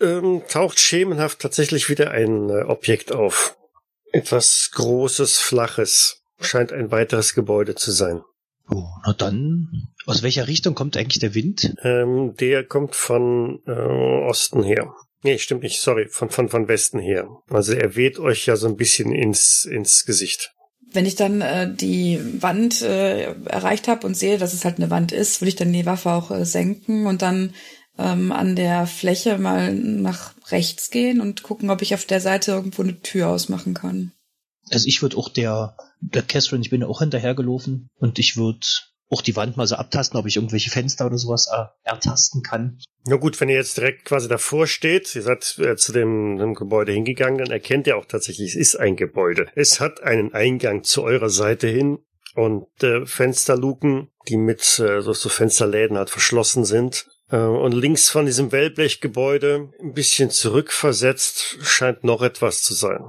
ähm, 0.00 0.42
taucht 0.48 0.78
schemenhaft 0.78 1.40
tatsächlich 1.40 1.88
wieder 1.88 2.10
ein 2.10 2.48
äh, 2.50 2.62
Objekt 2.64 3.12
auf. 3.12 3.56
Etwas 4.12 4.70
Großes, 4.72 5.38
Flaches. 5.38 6.22
Scheint 6.40 6.72
ein 6.72 6.90
weiteres 6.90 7.34
Gebäude 7.34 7.74
zu 7.74 7.92
sein. 7.92 8.22
Oh, 8.70 8.86
na 9.04 9.12
dann. 9.12 9.88
Aus 10.06 10.22
welcher 10.22 10.48
Richtung 10.48 10.74
kommt 10.74 10.96
eigentlich 10.96 11.20
der 11.20 11.34
Wind? 11.34 11.74
Ähm, 11.82 12.34
der 12.38 12.64
kommt 12.64 12.94
von 12.94 13.60
äh, 13.66 13.70
Osten 13.70 14.62
her. 14.62 14.94
Nee, 15.22 15.38
stimmt 15.38 15.62
nicht, 15.62 15.80
sorry, 15.80 16.08
von, 16.08 16.30
von, 16.30 16.48
von 16.48 16.66
Westen 16.66 16.98
her. 16.98 17.28
Also 17.50 17.74
er 17.74 17.94
weht 17.94 18.18
euch 18.18 18.46
ja 18.46 18.56
so 18.56 18.68
ein 18.68 18.76
bisschen 18.76 19.12
ins, 19.12 19.66
ins 19.66 20.06
Gesicht. 20.06 20.52
Wenn 20.92 21.04
ich 21.04 21.14
dann 21.14 21.40
äh, 21.40 21.72
die 21.72 22.20
Wand 22.40 22.80
äh, 22.82 23.32
erreicht 23.44 23.86
habe 23.86 24.06
und 24.06 24.16
sehe, 24.16 24.38
dass 24.38 24.54
es 24.54 24.64
halt 24.64 24.78
eine 24.78 24.90
Wand 24.90 25.12
ist, 25.12 25.40
würde 25.40 25.50
ich 25.50 25.56
dann 25.56 25.72
die 25.72 25.86
Waffe 25.86 26.10
auch 26.10 26.30
äh, 26.30 26.44
senken 26.44 27.06
und 27.06 27.22
dann 27.22 27.52
ähm, 28.00 28.32
an 28.32 28.56
der 28.56 28.86
Fläche 28.86 29.38
mal 29.38 29.74
nach 29.74 30.34
rechts 30.50 30.90
gehen 30.90 31.20
und 31.20 31.42
gucken, 31.42 31.70
ob 31.70 31.82
ich 31.82 31.94
auf 31.94 32.04
der 32.04 32.20
Seite 32.20 32.52
irgendwo 32.52 32.82
eine 32.82 33.00
Tür 33.00 33.28
ausmachen 33.28 33.74
kann. 33.74 34.12
Also 34.70 34.86
ich 34.86 35.02
würde 35.02 35.16
auch 35.16 35.28
der, 35.28 35.76
der 36.00 36.22
Catherine, 36.22 36.62
ich 36.62 36.70
bin 36.70 36.82
ja 36.82 36.86
auch 36.86 37.00
hinterhergelaufen 37.00 37.88
und 37.98 38.18
ich 38.18 38.36
würde 38.36 38.66
auch 39.10 39.22
die 39.22 39.34
Wand 39.34 39.56
mal 39.56 39.66
so 39.66 39.74
abtasten, 39.74 40.18
ob 40.18 40.26
ich 40.26 40.36
irgendwelche 40.36 40.70
Fenster 40.70 41.06
oder 41.06 41.18
sowas 41.18 41.48
äh, 41.52 41.64
ertasten 41.82 42.42
kann. 42.42 42.78
Na 43.06 43.16
gut, 43.16 43.40
wenn 43.40 43.48
ihr 43.48 43.56
jetzt 43.56 43.76
direkt 43.76 44.04
quasi 44.04 44.28
davor 44.28 44.66
steht, 44.66 45.14
ihr 45.16 45.22
seid 45.22 45.58
äh, 45.58 45.76
zu 45.76 45.92
dem, 45.92 46.36
dem 46.38 46.54
Gebäude 46.54 46.92
hingegangen, 46.92 47.38
dann 47.38 47.50
erkennt 47.50 47.86
ihr 47.86 47.96
auch 47.96 48.06
tatsächlich, 48.06 48.50
es 48.50 48.56
ist 48.56 48.76
ein 48.76 48.96
Gebäude. 48.96 49.48
Es 49.54 49.80
hat 49.80 50.02
einen 50.02 50.32
Eingang 50.32 50.84
zu 50.84 51.02
eurer 51.02 51.30
Seite 51.30 51.66
hin 51.66 51.98
und 52.34 52.68
äh, 52.82 53.04
Fensterluken, 53.04 54.08
die 54.28 54.36
mit 54.36 54.60
äh, 54.78 55.00
so, 55.00 55.12
so 55.12 55.28
Fensterläden 55.28 55.96
halt 55.96 56.10
verschlossen 56.10 56.64
sind. 56.64 57.06
Äh, 57.30 57.36
und 57.36 57.72
links 57.72 58.10
von 58.10 58.26
diesem 58.26 58.52
Wellblechgebäude, 58.52 59.70
ein 59.80 59.92
bisschen 59.92 60.30
zurückversetzt, 60.30 61.58
scheint 61.62 62.04
noch 62.04 62.22
etwas 62.22 62.62
zu 62.62 62.74
sein. 62.74 63.00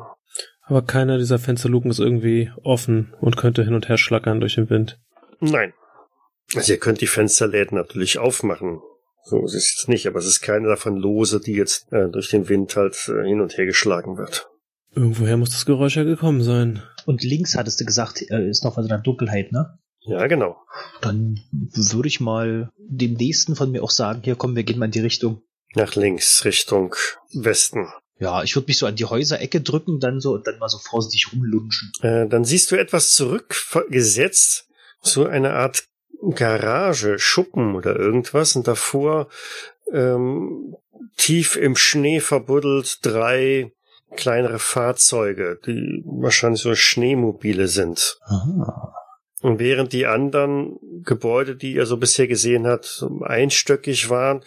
Aber 0.63 0.83
keiner 0.83 1.17
dieser 1.17 1.39
Fensterluken 1.39 1.91
ist 1.91 1.99
irgendwie 1.99 2.51
offen 2.63 3.13
und 3.19 3.35
könnte 3.35 3.63
hin 3.63 3.73
und 3.73 3.89
her 3.89 3.97
schlackern 3.97 4.39
durch 4.39 4.55
den 4.55 4.69
Wind. 4.69 4.99
Nein. 5.39 5.73
Also 6.55 6.73
ihr 6.73 6.79
könnt 6.79 7.01
die 7.01 7.07
Fensterläden 7.07 7.77
natürlich 7.77 8.19
aufmachen. 8.19 8.79
So 9.23 9.43
ist 9.45 9.53
es 9.53 9.75
jetzt 9.75 9.89
nicht, 9.89 10.07
aber 10.07 10.19
es 10.19 10.25
ist 10.25 10.41
keine 10.41 10.67
davon 10.67 10.97
lose, 10.97 11.39
die 11.39 11.53
jetzt 11.53 11.91
äh, 11.91 12.09
durch 12.09 12.29
den 12.29 12.49
Wind 12.49 12.75
halt 12.75 12.95
äh, 13.07 13.27
hin 13.27 13.41
und 13.41 13.57
her 13.57 13.65
geschlagen 13.65 14.17
wird. 14.17 14.49
Irgendwoher 14.95 15.37
muss 15.37 15.51
das 15.51 15.65
Geräusch 15.65 15.95
ja 15.95 16.03
gekommen 16.03 16.41
sein. 16.41 16.83
Und 17.05 17.23
links 17.23 17.55
hattest 17.55 17.79
du 17.79 17.85
gesagt, 17.85 18.21
äh, 18.29 18.49
ist 18.49 18.63
noch 18.63 18.77
was 18.77 18.85
in 18.85 18.89
der 18.89 18.97
Dunkelheit, 18.97 19.51
ne? 19.51 19.77
Ja, 20.01 20.25
genau. 20.27 20.58
Dann 21.01 21.39
würde 21.51 22.08
ich 22.08 22.20
mal 22.20 22.72
dem 22.77 23.13
nächsten 23.13 23.55
von 23.55 23.72
mir 23.72 23.84
auch 23.84 23.91
sagen, 23.91 24.22
hier 24.24 24.36
kommen, 24.36 24.55
wir 24.55 24.63
gehen 24.63 24.79
mal 24.79 24.86
in 24.86 24.91
die 24.91 25.00
Richtung. 25.00 25.41
Nach 25.75 25.96
links, 25.96 26.43
Richtung 26.43 26.96
Westen. 27.31 27.88
Ja, 28.20 28.43
ich 28.43 28.55
würde 28.55 28.67
mich 28.67 28.77
so 28.77 28.86
an 28.86 28.96
die 28.96 29.05
Häuserecke 29.05 29.62
drücken, 29.62 30.00
dann 30.00 30.20
so 30.20 30.34
und 30.34 30.46
dann 30.46 30.60
mal 30.60 30.70
so 30.70 30.77
vorsichtig 30.77 31.34
rumlunschen. 31.34 31.91
Äh, 32.01 32.27
dann 32.27 32.46
siehst 32.46 32.72
du 32.72 32.75
etwas 32.75 33.13
zurückgesetzt, 33.13 34.67
so 35.01 35.25
eine 35.25 35.53
Art 35.53 35.86
Garage, 36.36 37.17
Schuppen 37.17 37.74
oder 37.74 37.96
irgendwas 37.96 38.55
und 38.55 38.67
davor 38.67 39.27
ähm, 39.91 40.75
tief 41.17 41.55
im 41.55 41.75
Schnee 41.75 42.20
verbuddelt 42.20 43.00
drei 43.01 43.72
kleinere 44.15 44.60
Fahrzeuge, 44.60 45.60
die 45.65 46.03
wahrscheinlich 46.05 46.62
so 46.62 46.75
Schneemobile 46.75 47.67
sind. 47.67 48.20
Aha. 48.25 48.93
Und 49.41 49.60
während 49.60 49.91
die 49.91 50.05
anderen 50.05 50.77
Gebäude, 51.03 51.55
die 51.55 51.74
ihr 51.74 51.86
so 51.86 51.98
bisher 51.98 52.27
gesehen 52.27 52.67
habt, 52.67 52.86
so 52.86 53.21
einstöckig 53.21 54.10
waren, 54.10 54.43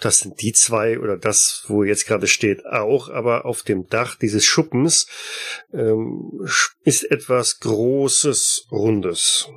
das 0.00 0.20
sind 0.20 0.40
die 0.40 0.52
zwei 0.52 0.98
oder 0.98 1.18
das, 1.18 1.64
wo 1.68 1.84
jetzt 1.84 2.06
gerade 2.06 2.26
steht, 2.26 2.64
auch, 2.64 3.10
aber 3.10 3.44
auf 3.44 3.62
dem 3.62 3.86
Dach 3.86 4.16
dieses 4.16 4.44
Schuppens 4.44 5.06
ähm, 5.72 6.46
ist 6.84 7.10
etwas 7.10 7.60
Großes, 7.60 8.68
Rundes. 8.70 9.48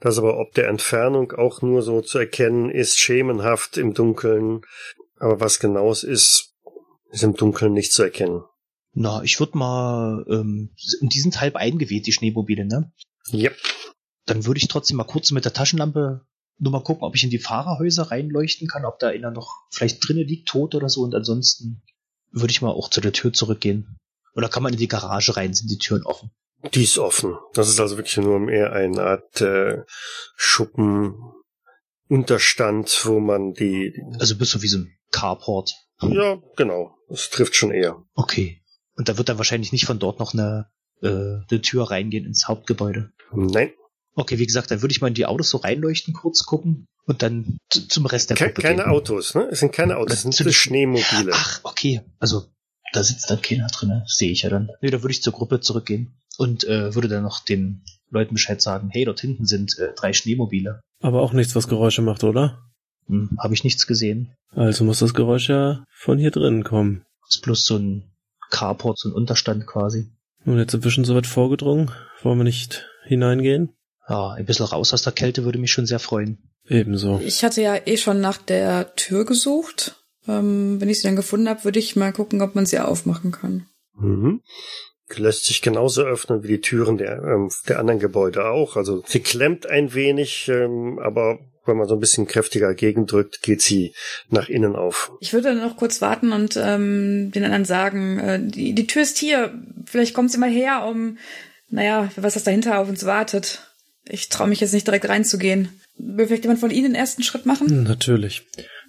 Das 0.00 0.18
aber 0.18 0.38
ob 0.38 0.52
der 0.54 0.68
Entfernung 0.68 1.32
auch 1.32 1.60
nur 1.60 1.82
so 1.82 2.00
zu 2.00 2.18
erkennen 2.18 2.70
ist, 2.70 2.98
schemenhaft 2.98 3.76
im 3.76 3.94
Dunkeln. 3.94 4.60
Aber 5.16 5.40
was 5.40 5.58
genau 5.58 5.90
es 5.90 6.04
ist, 6.04 6.54
ist 7.10 7.24
im 7.24 7.34
Dunkeln 7.34 7.72
nicht 7.72 7.92
zu 7.92 8.04
erkennen. 8.04 8.42
Na, 8.92 9.22
ich 9.22 9.40
würde 9.40 9.58
mal, 9.58 10.24
ähm, 10.28 10.70
und 11.00 11.14
die 11.14 11.20
sind 11.20 11.40
halb 11.40 11.56
eingeweht, 11.56 12.06
die 12.06 12.12
Schneemobile, 12.12 12.64
ne? 12.64 12.92
Yep. 13.32 13.56
Dann 14.26 14.44
würde 14.46 14.58
ich 14.58 14.68
trotzdem 14.68 14.96
mal 14.96 15.04
kurz 15.04 15.30
mit 15.30 15.44
der 15.44 15.52
Taschenlampe 15.52 16.26
nur 16.58 16.72
mal 16.72 16.82
gucken, 16.82 17.04
ob 17.04 17.14
ich 17.14 17.24
in 17.24 17.30
die 17.30 17.38
Fahrerhäuser 17.38 18.10
reinleuchten 18.10 18.68
kann, 18.68 18.84
ob 18.84 18.98
da 18.98 19.08
einer 19.08 19.30
noch 19.30 19.52
vielleicht 19.70 20.06
drinnen 20.06 20.26
liegt, 20.26 20.48
tot 20.48 20.74
oder 20.74 20.88
so. 20.88 21.02
Und 21.02 21.14
ansonsten 21.14 21.82
würde 22.30 22.50
ich 22.50 22.62
mal 22.62 22.70
auch 22.70 22.90
zu 22.90 23.00
der 23.00 23.12
Tür 23.12 23.32
zurückgehen. 23.32 23.96
Oder 24.34 24.48
kann 24.48 24.62
man 24.62 24.72
in 24.72 24.78
die 24.78 24.88
Garage 24.88 25.36
rein, 25.36 25.54
sind 25.54 25.70
die 25.70 25.78
Türen 25.78 26.04
offen? 26.04 26.30
Die 26.74 26.82
ist 26.82 26.98
offen. 26.98 27.36
Das 27.54 27.68
ist 27.68 27.78
also 27.78 27.96
wirklich 27.96 28.16
nur 28.16 28.40
mehr 28.40 28.72
eine 28.72 29.02
Art 29.02 29.40
äh, 29.40 29.82
Schuppen, 30.36 31.14
Unterstand, 32.08 33.02
wo 33.04 33.20
man 33.20 33.52
die. 33.52 34.02
Also 34.18 34.36
bist 34.36 34.54
du 34.54 34.62
wie 34.62 34.68
so 34.68 34.78
ein 34.78 34.92
Carport. 35.10 35.74
Ja, 36.00 36.40
genau. 36.56 36.96
Das 37.08 37.30
trifft 37.30 37.54
schon 37.54 37.70
eher. 37.70 38.02
Okay. 38.14 38.62
Und 38.96 39.08
da 39.08 39.18
wird 39.18 39.28
dann 39.28 39.38
wahrscheinlich 39.38 39.72
nicht 39.72 39.86
von 39.86 39.98
dort 39.98 40.18
noch 40.18 40.32
eine, 40.32 40.70
äh, 41.02 41.08
eine 41.08 41.62
Tür 41.62 41.90
reingehen 41.90 42.24
ins 42.24 42.48
Hauptgebäude. 42.48 43.12
Nein. 43.32 43.72
Okay, 44.14 44.38
wie 44.38 44.46
gesagt, 44.46 44.70
dann 44.70 44.82
würde 44.82 44.92
ich 44.92 45.00
mal 45.00 45.08
in 45.08 45.14
die 45.14 45.26
Autos 45.26 45.50
so 45.50 45.58
reinleuchten, 45.58 46.12
kurz 46.12 46.44
gucken 46.44 46.86
und 47.06 47.22
dann 47.22 47.58
zum 47.70 48.06
Rest 48.06 48.30
der 48.30 48.36
Ke 48.36 48.46
Gruppe 48.46 48.62
keine 48.62 48.82
gehen. 48.82 48.90
Autos, 48.90 49.34
ne? 49.34 49.48
Es 49.50 49.60
sind 49.60 49.72
keine 49.72 49.96
Autos, 49.96 50.14
es 50.14 50.22
sind 50.22 50.34
Zu 50.34 50.44
so 50.44 50.50
Schneemobile. 50.52 51.30
Ach, 51.32 51.60
okay. 51.62 52.00
Also, 52.18 52.46
da 52.92 53.04
sitzt 53.04 53.30
dann 53.30 53.40
keiner 53.40 53.68
drin, 53.68 53.90
ne? 53.90 54.04
sehe 54.06 54.32
ich 54.32 54.42
ja 54.42 54.50
dann. 54.50 54.70
Nee, 54.80 54.90
da 54.90 55.02
würde 55.02 55.12
ich 55.12 55.22
zur 55.22 55.32
Gruppe 55.32 55.60
zurückgehen 55.60 56.18
und 56.36 56.64
äh, 56.64 56.94
würde 56.94 57.08
dann 57.08 57.22
noch 57.22 57.44
den 57.44 57.84
Leuten 58.10 58.34
Bescheid 58.34 58.60
sagen, 58.60 58.88
hey, 58.90 59.04
dort 59.04 59.20
hinten 59.20 59.46
sind 59.46 59.78
äh, 59.78 59.92
drei 59.94 60.12
Schneemobile. 60.12 60.80
Aber 61.00 61.22
auch 61.22 61.32
nichts, 61.32 61.54
was 61.54 61.68
Geräusche 61.68 62.02
macht, 62.02 62.24
oder? 62.24 62.58
Hm, 63.06 63.36
Habe 63.38 63.54
ich 63.54 63.64
nichts 63.64 63.86
gesehen. 63.86 64.34
Also 64.50 64.84
muss 64.84 64.98
das 64.98 65.14
Geräusch 65.14 65.48
ja 65.48 65.84
von 65.92 66.18
hier 66.18 66.30
drinnen 66.30 66.64
kommen. 66.64 67.04
Ist 67.28 67.42
bloß 67.42 67.64
so 67.64 67.76
ein 67.76 68.10
Carport, 68.50 68.98
so 68.98 69.08
ein 69.10 69.14
Unterstand 69.14 69.66
quasi. 69.66 70.10
Und 70.44 70.58
jetzt 70.58 70.72
sind 70.72 70.82
wir 70.84 70.90
schon 70.90 71.04
so 71.04 71.14
weit 71.14 71.26
vorgedrungen. 71.26 71.90
Wollen 72.22 72.38
wir 72.38 72.44
nicht 72.44 72.87
hineingehen? 73.04 73.74
Ja, 74.08 74.32
ein 74.32 74.46
bisschen 74.46 74.66
raus 74.66 74.92
aus 74.94 75.02
der 75.02 75.12
Kälte 75.12 75.44
würde 75.44 75.58
mich 75.58 75.72
schon 75.72 75.86
sehr 75.86 75.98
freuen. 75.98 76.38
Ebenso. 76.66 77.20
Ich 77.24 77.44
hatte 77.44 77.62
ja 77.62 77.76
eh 77.86 77.96
schon 77.96 78.20
nach 78.20 78.38
der 78.38 78.94
Tür 78.94 79.24
gesucht. 79.24 79.96
Ähm, 80.26 80.80
wenn 80.80 80.88
ich 80.88 80.98
sie 81.00 81.06
dann 81.06 81.16
gefunden 81.16 81.48
habe, 81.48 81.64
würde 81.64 81.78
ich 81.78 81.96
mal 81.96 82.12
gucken, 82.12 82.42
ob 82.42 82.54
man 82.54 82.66
sie 82.66 82.78
aufmachen 82.78 83.32
kann. 83.32 83.66
Mhm. 83.94 84.42
Lässt 85.16 85.46
sich 85.46 85.62
genauso 85.62 86.02
öffnen 86.02 86.42
wie 86.42 86.48
die 86.48 86.60
Türen 86.60 86.98
der, 86.98 87.22
ähm, 87.22 87.50
der 87.66 87.78
anderen 87.78 87.98
Gebäude 87.98 88.46
auch. 88.46 88.76
Also 88.76 89.02
sie 89.06 89.20
klemmt 89.20 89.66
ein 89.66 89.94
wenig, 89.94 90.48
ähm, 90.48 90.98
aber 90.98 91.38
wenn 91.64 91.78
man 91.78 91.88
so 91.88 91.94
ein 91.94 92.00
bisschen 92.00 92.26
kräftiger 92.26 92.74
gegendrückt, 92.74 93.42
geht 93.42 93.62
sie 93.62 93.94
nach 94.28 94.48
innen 94.48 94.76
auf. 94.76 95.12
Ich 95.20 95.32
würde 95.32 95.48
dann 95.48 95.60
noch 95.60 95.76
kurz 95.76 96.02
warten 96.02 96.32
und 96.32 96.58
ähm, 96.62 97.30
den 97.30 97.44
anderen 97.44 97.64
sagen, 97.64 98.18
äh, 98.18 98.40
die, 98.42 98.74
die 98.74 98.86
Tür 98.86 99.02
ist 99.02 99.18
hier. 99.18 99.54
Vielleicht 99.86 100.14
kommt 100.14 100.30
sie 100.30 100.38
mal 100.38 100.50
her, 100.50 100.84
um, 100.86 101.16
naja, 101.70 102.10
wer 102.14 102.24
weiß, 102.24 102.36
was 102.36 102.44
dahinter 102.44 102.78
auf 102.78 102.88
uns 102.88 103.04
wartet. 103.04 103.60
Ich 104.08 104.28
traue 104.28 104.48
mich 104.48 104.60
jetzt 104.60 104.72
nicht 104.72 104.86
direkt 104.86 105.08
reinzugehen. 105.08 105.68
Will 105.98 106.26
vielleicht 106.26 106.44
jemand 106.44 106.60
von 106.60 106.70
Ihnen 106.70 106.92
den 106.92 106.94
ersten 106.94 107.22
Schritt 107.22 107.44
machen? 107.44 107.82
Natürlich. 107.82 108.46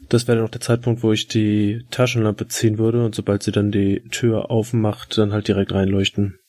Das 0.07 0.27
wäre 0.27 0.37
dann 0.37 0.45
auch 0.45 0.51
der 0.51 0.61
Zeitpunkt, 0.61 1.03
wo 1.03 1.11
ich 1.11 1.27
die 1.27 1.85
Taschenlampe 1.91 2.47
ziehen 2.47 2.77
würde 2.77 3.03
und 3.03 3.15
sobald 3.15 3.43
sie 3.43 3.51
dann 3.51 3.71
die 3.71 4.01
Tür 4.11 4.49
aufmacht, 4.49 5.17
dann 5.17 5.33
halt 5.33 5.47
direkt 5.47 5.73
reinleuchten. 5.73 6.39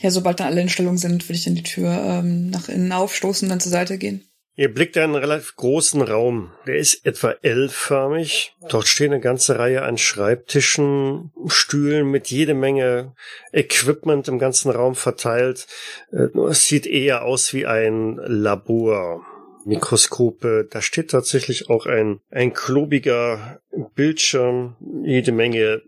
Ja, 0.00 0.10
sobald 0.10 0.40
dann 0.40 0.48
alle 0.48 0.60
in 0.60 0.68
Stellung 0.68 0.98
sind, 0.98 1.24
würde 1.28 1.34
ich 1.34 1.44
dann 1.44 1.54
die 1.54 1.62
Tür 1.62 1.90
ähm, 1.90 2.50
nach 2.50 2.68
innen 2.68 2.92
aufstoßen 2.92 3.46
und 3.46 3.50
dann 3.50 3.60
zur 3.60 3.72
Seite 3.72 3.98
gehen. 3.98 4.27
Ihr 4.58 4.74
blickt 4.74 4.98
einen 4.98 5.14
relativ 5.14 5.54
großen 5.54 6.02
Raum. 6.02 6.50
Der 6.66 6.78
ist 6.78 7.06
etwa 7.06 7.30
L-förmig. 7.42 8.56
Dort 8.68 8.88
stehen 8.88 9.12
eine 9.12 9.20
ganze 9.20 9.56
Reihe 9.56 9.82
an 9.82 9.98
Schreibtischen, 9.98 11.30
Stühlen 11.46 12.10
mit 12.10 12.26
jede 12.26 12.54
Menge 12.54 13.14
Equipment 13.52 14.26
im 14.26 14.40
ganzen 14.40 14.72
Raum 14.72 14.96
verteilt. 14.96 15.68
Äh, 16.10 16.36
Es 16.48 16.66
sieht 16.66 16.88
eher 16.88 17.22
aus 17.24 17.54
wie 17.54 17.66
ein 17.66 18.16
Labor. 18.16 19.24
Mikroskope. 19.64 20.66
Da 20.68 20.82
steht 20.82 21.12
tatsächlich 21.12 21.70
auch 21.70 21.86
ein, 21.86 22.18
ein 22.32 22.52
klobiger 22.52 23.60
Bildschirm, 23.94 24.74
jede 25.04 25.30
Menge 25.30 25.82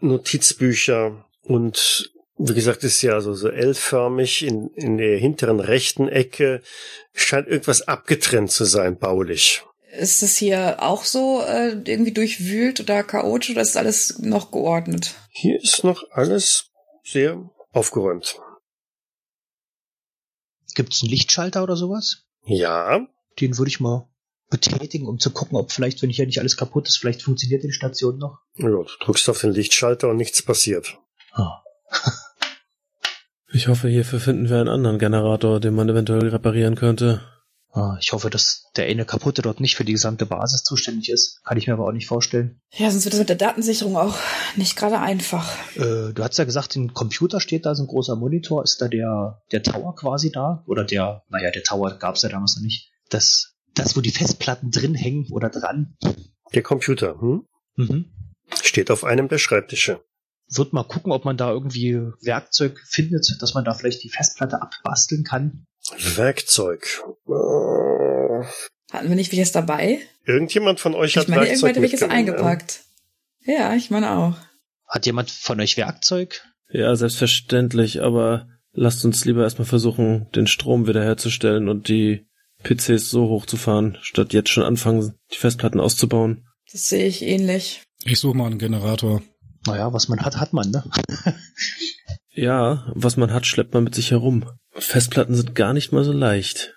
Notizbücher 0.00 1.24
und 1.42 2.12
wie 2.48 2.54
gesagt, 2.54 2.84
ist 2.84 3.02
ja 3.02 3.20
so, 3.20 3.34
so 3.34 3.48
L-förmig 3.48 4.42
in, 4.42 4.68
in 4.74 4.96
der 4.96 5.18
hinteren 5.18 5.60
rechten 5.60 6.08
Ecke 6.08 6.62
scheint 7.12 7.48
irgendwas 7.48 7.82
abgetrennt 7.82 8.50
zu 8.50 8.64
sein, 8.64 8.98
baulich. 8.98 9.62
Ist 9.92 10.22
das 10.22 10.36
hier 10.36 10.82
auch 10.82 11.04
so 11.04 11.42
äh, 11.42 11.72
irgendwie 11.84 12.12
durchwühlt 12.12 12.80
oder 12.80 13.02
chaotisch 13.02 13.50
oder 13.50 13.62
ist 13.62 13.76
alles 13.76 14.18
noch 14.20 14.52
geordnet? 14.52 15.14
Hier 15.30 15.60
ist 15.60 15.84
noch 15.84 16.04
alles 16.10 16.70
sehr 17.04 17.50
aufgeräumt. 17.72 18.36
Gibt 20.74 20.94
es 20.94 21.02
einen 21.02 21.10
Lichtschalter 21.10 21.62
oder 21.62 21.76
sowas? 21.76 22.24
Ja, 22.44 23.06
Den 23.40 23.58
würde 23.58 23.68
ich 23.68 23.80
mal 23.80 24.08
betätigen, 24.48 25.06
um 25.06 25.18
zu 25.18 25.30
gucken, 25.30 25.56
ob 25.56 25.72
vielleicht, 25.72 26.02
wenn 26.02 26.10
hier 26.10 26.26
nicht 26.26 26.38
alles 26.38 26.56
kaputt 26.56 26.88
ist, 26.88 26.96
vielleicht 26.98 27.22
funktioniert 27.22 27.62
die 27.62 27.72
Station 27.72 28.18
noch. 28.18 28.38
ja 28.56 28.68
du 28.68 28.86
drückst 29.00 29.28
auf 29.28 29.40
den 29.40 29.52
Lichtschalter 29.52 30.08
und 30.08 30.16
nichts 30.16 30.42
passiert. 30.42 30.98
Ah. 31.32 31.62
Ich 33.52 33.68
hoffe, 33.68 33.88
hierfür 33.88 34.20
finden 34.20 34.48
wir 34.48 34.58
einen 34.58 34.68
anderen 34.68 34.98
Generator, 34.98 35.60
den 35.60 35.74
man 35.74 35.88
eventuell 35.88 36.28
reparieren 36.28 36.76
könnte. 36.76 37.20
Ah, 37.72 37.96
ich 38.00 38.12
hoffe, 38.12 38.30
dass 38.30 38.64
der 38.76 38.86
eine 38.86 39.04
kaputte 39.04 39.42
dort 39.42 39.60
nicht 39.60 39.76
für 39.76 39.84
die 39.84 39.92
gesamte 39.92 40.26
Basis 40.26 40.64
zuständig 40.64 41.08
ist. 41.08 41.40
Kann 41.44 41.56
ich 41.56 41.68
mir 41.68 41.74
aber 41.74 41.86
auch 41.86 41.92
nicht 41.92 42.08
vorstellen. 42.08 42.60
Ja, 42.72 42.90
sonst 42.90 43.04
wird 43.04 43.14
das 43.14 43.20
mit 43.20 43.28
der 43.28 43.36
Datensicherung 43.36 43.96
auch 43.96 44.16
nicht 44.56 44.76
gerade 44.76 44.98
einfach. 44.98 45.56
Äh, 45.76 46.12
du 46.12 46.18
hast 46.18 46.36
ja 46.36 46.44
gesagt, 46.44 46.74
im 46.74 46.94
Computer 46.94 47.40
steht 47.40 47.66
da 47.66 47.74
so 47.76 47.84
ein 47.84 47.86
großer 47.86 48.16
Monitor. 48.16 48.64
Ist 48.64 48.80
da 48.82 48.88
der, 48.88 49.42
der 49.52 49.62
Tower 49.62 49.94
quasi 49.94 50.32
da? 50.32 50.64
Oder 50.66 50.84
der, 50.84 51.22
naja, 51.28 51.52
der 51.52 51.62
Tower 51.62 51.96
gab 51.96 52.16
es 52.16 52.22
ja 52.22 52.28
damals 52.28 52.56
noch 52.56 52.64
nicht. 52.64 52.90
Das, 53.08 53.54
das, 53.74 53.96
wo 53.96 54.00
die 54.00 54.10
Festplatten 54.10 54.72
drin 54.72 54.96
hängen 54.96 55.28
oder 55.30 55.48
dran. 55.48 55.96
Der 56.52 56.62
Computer 56.62 57.20
hm? 57.20 57.46
Mhm. 57.76 58.06
steht 58.62 58.90
auf 58.90 59.04
einem 59.04 59.28
der 59.28 59.38
Schreibtische. 59.38 60.00
Wird 60.52 60.72
mal 60.72 60.84
gucken, 60.84 61.12
ob 61.12 61.24
man 61.24 61.36
da 61.36 61.50
irgendwie 61.50 62.00
Werkzeug 62.22 62.78
findet, 62.86 63.36
dass 63.40 63.54
man 63.54 63.64
da 63.64 63.74
vielleicht 63.74 64.02
die 64.02 64.10
Festplatte 64.10 64.60
abbasteln 64.60 65.24
kann. 65.24 65.64
Werkzeug. 66.16 67.02
Hatten 68.90 69.08
wir 69.08 69.16
nicht 69.16 69.32
welches 69.32 69.52
dabei? 69.52 70.00
irgendjemand 70.30 70.80
von 70.80 70.94
euch 70.94 71.10
Ich 71.10 71.16
hat 71.16 71.28
meine, 71.28 71.46
Werkzeug 71.46 71.70
hätte 71.70 71.82
welches 71.82 72.00
mitgenommen, 72.00 72.28
eingepackt. 72.28 72.80
Ja, 73.44 73.74
ich 73.74 73.90
meine 73.90 74.16
auch. 74.16 74.36
Hat 74.86 75.06
jemand 75.06 75.30
von 75.30 75.60
euch 75.60 75.76
Werkzeug? 75.76 76.42
Ja, 76.70 76.94
selbstverständlich, 76.94 78.02
aber 78.02 78.48
lasst 78.72 79.04
uns 79.04 79.24
lieber 79.24 79.42
erstmal 79.42 79.66
versuchen, 79.66 80.28
den 80.34 80.46
Strom 80.46 80.86
wiederherzustellen 80.86 81.68
und 81.68 81.88
die 81.88 82.26
PCs 82.62 83.10
so 83.10 83.28
hochzufahren, 83.28 83.98
statt 84.02 84.32
jetzt 84.32 84.50
schon 84.50 84.64
anfangen, 84.64 85.14
die 85.32 85.36
Festplatten 85.36 85.80
auszubauen. 85.80 86.46
Das 86.70 86.88
sehe 86.88 87.06
ich 87.06 87.22
ähnlich. 87.22 87.82
Ich 88.04 88.20
suche 88.20 88.36
mal 88.36 88.46
einen 88.46 88.58
Generator. 88.58 89.22
Naja, 89.66 89.92
was 89.92 90.08
man 90.08 90.20
hat, 90.20 90.36
hat 90.36 90.52
man, 90.52 90.70
ne? 90.70 90.84
Ja, 92.32 92.90
was 92.94 93.16
man 93.16 93.32
hat, 93.32 93.44
schleppt 93.44 93.74
man 93.74 93.84
mit 93.84 93.94
sich 93.94 94.12
herum. 94.12 94.48
Festplatten 94.72 95.34
sind 95.34 95.54
gar 95.54 95.72
nicht 95.74 95.92
mal 95.92 96.04
so 96.04 96.12
leicht. 96.12 96.74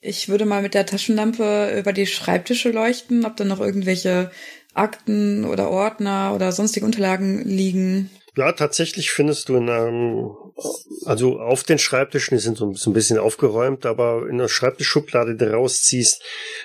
Ich 0.00 0.28
würde 0.28 0.44
mal 0.44 0.62
mit 0.62 0.74
der 0.74 0.84
Taschenlampe 0.84 1.76
über 1.78 1.92
die 1.92 2.06
Schreibtische 2.06 2.70
leuchten, 2.70 3.24
ob 3.24 3.36
da 3.36 3.44
noch 3.44 3.60
irgendwelche 3.60 4.30
Akten 4.74 5.44
oder 5.44 5.70
Ordner 5.70 6.32
oder 6.34 6.52
sonstige 6.52 6.84
Unterlagen 6.84 7.44
liegen. 7.44 8.10
Ja, 8.36 8.52
tatsächlich 8.52 9.10
findest 9.10 9.48
du 9.48 9.56
in 9.56 9.70
einem, 9.70 10.30
also 11.06 11.40
auf 11.40 11.64
den 11.64 11.78
Schreibtischen, 11.78 12.36
die 12.36 12.42
sind 12.42 12.58
so 12.58 12.66
ein 12.66 12.92
bisschen 12.92 13.18
aufgeräumt, 13.18 13.86
aber 13.86 14.28
in 14.28 14.36
der 14.36 14.48
Schreibtischschublade, 14.48 15.36
die 15.36 15.46
du 15.46 15.52
rausziehst, 15.54 16.22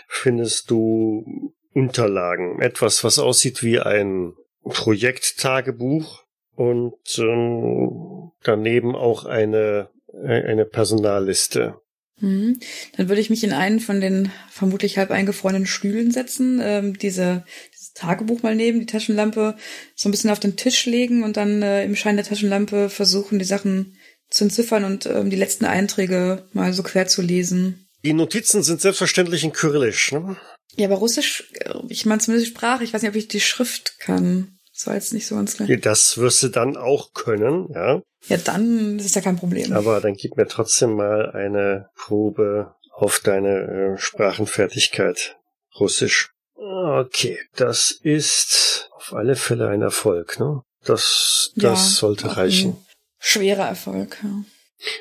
findest 0.08 0.70
du 0.70 1.54
Unterlagen. 1.74 2.60
Etwas, 2.62 3.06
was 3.06 3.18
aussieht 3.18 3.64
wie 3.64 3.80
ein 3.80 4.34
Projekttagebuch 4.64 6.24
und 6.56 7.18
ähm, 7.18 8.32
daneben 8.44 8.96
auch 8.96 9.26
eine, 9.26 9.90
eine 10.24 10.66
Personalliste. 10.66 11.82
Mhm. 12.20 12.60
Dann 12.96 13.10
würde 13.10 13.22
ich 13.22 13.30
mich 13.30 13.44
in 13.44 13.54
einen 13.54 13.80
von 13.80 14.00
den 14.00 14.32
vermutlich 14.50 14.98
halb 14.98 15.12
eingefrorenen 15.12 15.66
Stühlen 15.66 16.12
setzen, 16.12 16.60
ähm, 16.64 16.98
diese, 16.98 17.44
dieses 17.74 17.94
Tagebuch 17.94 18.44
mal 18.44 18.56
nehmen, 18.56 18.80
die 18.80 18.86
Taschenlampe 18.86 19.56
so 19.96 20.08
ein 20.08 20.12
bisschen 20.12 20.30
auf 20.30 20.40
den 20.40 20.56
Tisch 20.56 20.86
legen 20.86 21.24
und 21.24 21.38
dann 21.38 21.62
äh, 21.62 21.84
im 21.84 21.96
Schein 21.96 22.16
der 22.16 22.26
Taschenlampe 22.26 22.90
versuchen, 22.90 23.40
die 23.40 23.46
Sachen 23.46 23.98
zu 24.30 24.46
entziffern 24.46 24.84
und 24.86 25.08
ähm, 25.08 25.30
die 25.30 25.36
letzten 25.36 25.66
Einträge 25.66 26.46
mal 26.54 26.74
so 26.74 26.84
quer 26.84 27.08
zu 27.08 27.22
lesen. 27.22 27.88
Die 28.04 28.14
Notizen 28.14 28.64
sind 28.64 28.82
selbstverständlich 28.82 29.44
in 29.44 29.52
Kyrillisch, 29.52 30.12
ne? 30.12 30.38
Ja, 30.76 30.88
aber 30.88 30.98
Russisch, 30.98 31.52
ich 31.90 32.06
meine 32.06 32.22
zumindest 32.22 32.52
Sprache, 32.52 32.84
ich 32.84 32.94
weiß 32.94 33.02
nicht, 33.02 33.10
ob 33.10 33.16
ich 33.16 33.28
die 33.28 33.42
Schrift 33.42 34.00
kann. 34.00 34.58
Das 34.74 34.88
war 34.88 34.96
jetzt 34.96 35.14
nicht 35.14 35.28
so 35.28 35.36
ganz 35.36 35.58
klar. 35.58 35.68
Das 35.78 36.18
wirst 36.18 36.42
du 36.44 36.48
dann 36.48 36.78
auch 36.78 37.14
können, 37.14 37.68
ja. 37.74 38.02
Ja, 38.28 38.38
dann 38.38 38.98
ist 39.00 39.06
es 39.06 39.16
ja 39.16 39.22
kein 39.22 39.38
Problem. 39.38 39.74
Aber 39.74 40.00
dann 40.00 40.14
gib 40.14 40.38
mir 40.38 40.48
trotzdem 40.48 40.94
mal 40.94 41.32
eine 41.32 41.90
Probe 41.96 42.76
auf 42.94 43.20
deine 43.20 43.96
äh, 43.96 43.98
Sprachenfertigkeit. 43.98 45.38
Russisch. 45.80 46.30
Okay, 46.56 47.40
das 47.56 47.92
ist 47.92 48.90
auf 48.96 49.14
alle 49.14 49.36
Fälle 49.36 49.68
ein 49.68 49.82
Erfolg, 49.82 50.40
ne? 50.40 50.62
Das, 50.84 51.52
das 51.56 51.64
Ja, 51.64 51.76
sollte 51.76 52.38
reichen. 52.38 52.78
Schwerer 53.20 53.68
Erfolg. 53.68 54.18
Ja. 54.24 54.44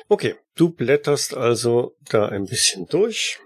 Okay, 0.07 0.35
du 0.55 0.69
blätterst 0.69 1.35
also 1.35 1.95
da 2.09 2.27
ein 2.27 2.45
bisschen 2.45 2.87
durch. 2.87 3.39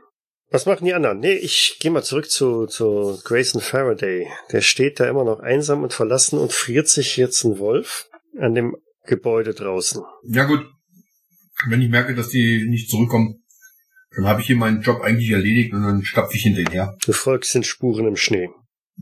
Was 0.56 0.66
machen 0.66 0.86
die 0.86 0.94
anderen? 0.94 1.20
Nee, 1.20 1.34
ich 1.34 1.80
gehe 1.82 1.92
mal 1.92 2.02
zurück 2.02 2.30
zu, 2.30 2.66
zu 2.66 3.20
Grayson 3.26 3.60
Faraday. 3.60 4.26
Der 4.54 4.62
steht 4.62 5.02
da 5.02 5.10
immer 5.10 5.26
noch 5.26 5.42
einsam 5.42 5.84
und 5.84 5.92
verlassen 5.92 6.40
und 6.40 6.54
friert 6.54 6.88
sich 6.88 7.18
jetzt 7.18 7.44
ein 7.44 7.60
Wolf 7.60 8.08
an 8.40 8.56
dem 8.56 8.78
Gebäude 9.06 9.54
draußen. 9.54 10.02
Ja 10.24 10.46
gut, 10.46 10.66
wenn 11.68 11.82
ich 11.82 11.90
merke, 11.90 12.16
dass 12.16 12.30
die 12.30 12.66
nicht 12.70 12.90
zurückkommen, 12.90 13.44
dann 14.16 14.28
habe 14.28 14.40
ich 14.40 14.48
hier 14.48 14.56
meinen 14.56 14.82
Job 14.82 15.02
eigentlich 15.02 15.30
erledigt 15.30 15.74
und 15.74 15.84
dann 15.84 16.06
stapfe 16.06 16.38
ich 16.38 16.44
hinterher. 16.44 16.96
Du 17.06 17.12
folgst 17.12 17.54
den 17.54 17.66
Spuren 17.66 18.08
im 18.08 18.16
Schnee. 18.16 18.48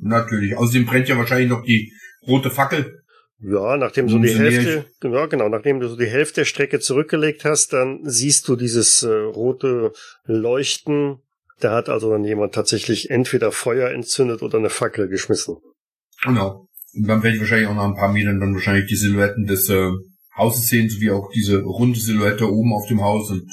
Natürlich. 0.02 0.58
Außerdem 0.58 0.88
brennt 0.88 1.08
ja 1.08 1.20
wahrscheinlich 1.20 1.52
noch 1.52 1.62
die 1.62 1.94
rote 2.28 2.50
Fackel. 2.50 3.04
Ja, 3.38 3.78
nachdem 3.78 4.08
du 4.08 4.18
die 4.18 4.36
Hälfte, 4.36 4.86
genau, 5.00 5.28
genau, 5.28 5.50
nachdem 5.50 5.80
du 5.80 5.88
so 5.88 5.98
die 5.98 6.08
Hälfte 6.08 6.42
der 6.42 6.46
Strecke 6.46 6.80
zurückgelegt 6.80 7.46
hast, 7.46 7.74
dann 7.74 8.00
siehst 8.06 8.48
du 8.48 8.56
dieses 8.56 9.04
äh, 9.04 9.14
rote 9.14 9.94
Leuchten. 10.26 11.20
Da 11.60 11.74
hat 11.74 11.90
also 11.90 12.12
dann 12.12 12.24
jemand 12.24 12.54
tatsächlich 12.54 13.10
entweder 13.10 13.52
Feuer 13.52 13.90
entzündet 13.92 14.42
oder 14.42 14.58
eine 14.58 14.70
Fackel 14.70 15.08
geschmissen. 15.08 15.58
Genau. 16.24 16.68
Und 16.94 17.08
dann 17.08 17.24
werde 17.24 17.36
ich 17.36 17.42
wahrscheinlich 17.42 17.68
auch 17.68 17.76
nach 17.76 17.86
ein 17.86 17.96
paar 17.96 18.12
Metern 18.12 18.40
dann 18.40 18.54
wahrscheinlich 18.54 18.88
die 18.88 18.96
Silhouetten 18.96 19.46
des 19.46 19.70
äh, 19.70 19.92
Hauses 20.36 20.68
sehen, 20.68 20.90
sowie 20.90 21.12
auch 21.12 21.30
diese 21.32 21.62
runde 21.62 22.00
Silhouette 22.00 22.52
oben 22.52 22.74
auf 22.74 22.88
dem 22.88 23.02
Haus 23.02 23.30
und 23.30 23.48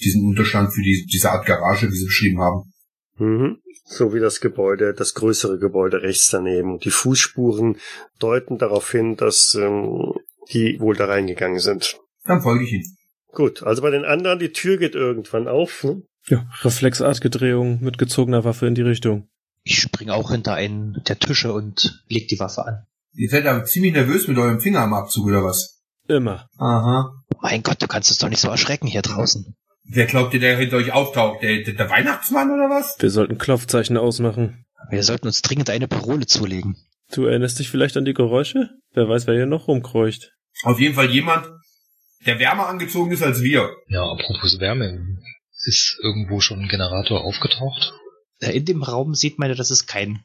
diesen 0.00 0.24
Unterstand 0.26 0.72
für 0.72 0.82
die, 0.82 1.06
diese 1.12 1.30
Art 1.30 1.46
Garage, 1.46 1.88
wie 1.90 1.96
sie 1.96 2.06
beschrieben 2.06 2.40
haben. 2.40 2.72
Mhm. 3.18 3.58
So 3.86 4.14
wie 4.14 4.20
das 4.20 4.40
Gebäude, 4.40 4.94
das 4.94 5.14
größere 5.14 5.58
Gebäude 5.58 6.02
rechts 6.02 6.30
daneben. 6.30 6.78
Die 6.78 6.90
Fußspuren 6.90 7.76
deuten 8.18 8.58
darauf 8.58 8.90
hin, 8.90 9.16
dass 9.16 9.54
ähm, 9.54 10.14
die 10.52 10.80
wohl 10.80 10.96
da 10.96 11.06
reingegangen 11.06 11.58
sind. 11.58 12.00
Dann 12.24 12.40
folge 12.40 12.64
ich 12.64 12.72
ihnen. 12.72 12.96
Gut, 13.32 13.62
also 13.62 13.82
bei 13.82 13.90
den 13.90 14.04
anderen, 14.04 14.38
die 14.38 14.52
Tür 14.52 14.78
geht 14.78 14.94
irgendwann 14.94 15.48
auf. 15.48 15.84
Ne? 15.84 16.02
Ja, 16.28 16.46
reflexartige 16.62 17.30
Drehung 17.30 17.82
mit 17.82 17.98
gezogener 17.98 18.44
Waffe 18.44 18.66
in 18.66 18.74
die 18.74 18.82
Richtung. 18.82 19.28
Ich 19.62 19.80
spring 19.80 20.10
auch 20.10 20.30
hinter 20.30 20.54
einen 20.54 21.02
der 21.06 21.18
Tische 21.18 21.52
und 21.52 22.02
leg 22.08 22.28
die 22.28 22.38
Waffe 22.38 22.66
an. 22.66 22.86
Ihr 23.14 23.30
seid 23.30 23.46
aber 23.46 23.64
ziemlich 23.64 23.92
nervös 23.92 24.26
mit 24.26 24.38
eurem 24.38 24.60
Finger 24.60 24.80
am 24.80 24.94
Abzug, 24.94 25.26
oder 25.26 25.44
was? 25.44 25.82
Immer. 26.08 26.48
Aha. 26.58 27.12
Mein 27.40 27.62
Gott, 27.62 27.80
du 27.80 27.86
kannst 27.86 28.10
es 28.10 28.18
doch 28.18 28.28
nicht 28.28 28.40
so 28.40 28.48
erschrecken 28.48 28.86
hier 28.86 29.02
draußen. 29.02 29.54
Wer 29.84 30.06
glaubt 30.06 30.34
ihr, 30.34 30.40
der 30.40 30.56
hinter 30.56 30.78
euch 30.78 30.92
auftaucht? 30.92 31.42
Der, 31.42 31.62
der, 31.62 31.74
der 31.74 31.90
Weihnachtsmann 31.90 32.50
oder 32.50 32.70
was? 32.70 32.96
Wir 32.98 33.10
sollten 33.10 33.38
Klopfzeichen 33.38 33.96
ausmachen. 33.96 34.64
Wir 34.90 35.02
sollten 35.02 35.26
uns 35.26 35.42
dringend 35.42 35.70
eine 35.70 35.88
Parole 35.88 36.26
zulegen. 36.26 36.76
Du 37.12 37.26
erinnerst 37.26 37.58
dich 37.58 37.70
vielleicht 37.70 37.96
an 37.96 38.04
die 38.04 38.14
Geräusche? 38.14 38.70
Wer 38.92 39.08
weiß, 39.08 39.26
wer 39.26 39.34
hier 39.34 39.46
noch 39.46 39.68
rumkreucht. 39.68 40.32
Auf 40.62 40.80
jeden 40.80 40.94
Fall 40.94 41.10
jemand, 41.10 41.46
der 42.26 42.38
wärmer 42.38 42.68
angezogen 42.68 43.12
ist 43.12 43.22
als 43.22 43.42
wir. 43.42 43.70
Ja, 43.88 44.02
apropos 44.02 44.58
Wärme. 44.58 45.18
Ist 45.66 45.98
irgendwo 46.02 46.40
schon 46.40 46.60
ein 46.60 46.68
Generator 46.68 47.24
aufgetaucht? 47.24 47.92
In 48.40 48.64
dem 48.64 48.82
Raum 48.82 49.14
sieht 49.14 49.38
man 49.38 49.48
ja, 49.48 49.54
dass 49.54 49.70
es 49.70 49.86
keinen 49.86 50.24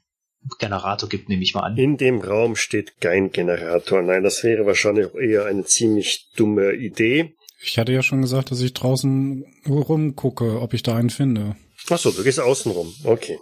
Generator 0.59 1.09
gibt, 1.09 1.29
nehme 1.29 1.43
ich 1.43 1.53
mal 1.53 1.63
an. 1.63 1.77
In 1.77 1.97
dem 1.97 2.21
Raum 2.21 2.55
steht 2.55 2.99
kein 3.01 3.31
Generator. 3.31 4.01
Nein, 4.01 4.23
das 4.23 4.43
wäre 4.43 4.65
wahrscheinlich 4.65 5.07
auch 5.07 5.15
eher 5.15 5.45
eine 5.45 5.65
ziemlich 5.65 6.29
dumme 6.35 6.73
Idee. 6.73 7.35
Ich 7.61 7.77
hatte 7.77 7.91
ja 7.91 8.01
schon 8.01 8.21
gesagt, 8.21 8.51
dass 8.51 8.61
ich 8.61 8.73
draußen 8.73 9.43
rumgucke, 9.67 10.61
ob 10.61 10.73
ich 10.73 10.83
da 10.83 10.95
einen 10.95 11.09
finde. 11.09 11.55
Ach 11.89 11.97
so, 11.97 12.11
du 12.11 12.23
gehst 12.23 12.39
außen 12.39 12.71
rum. 12.71 12.93
Okay. 13.03 13.37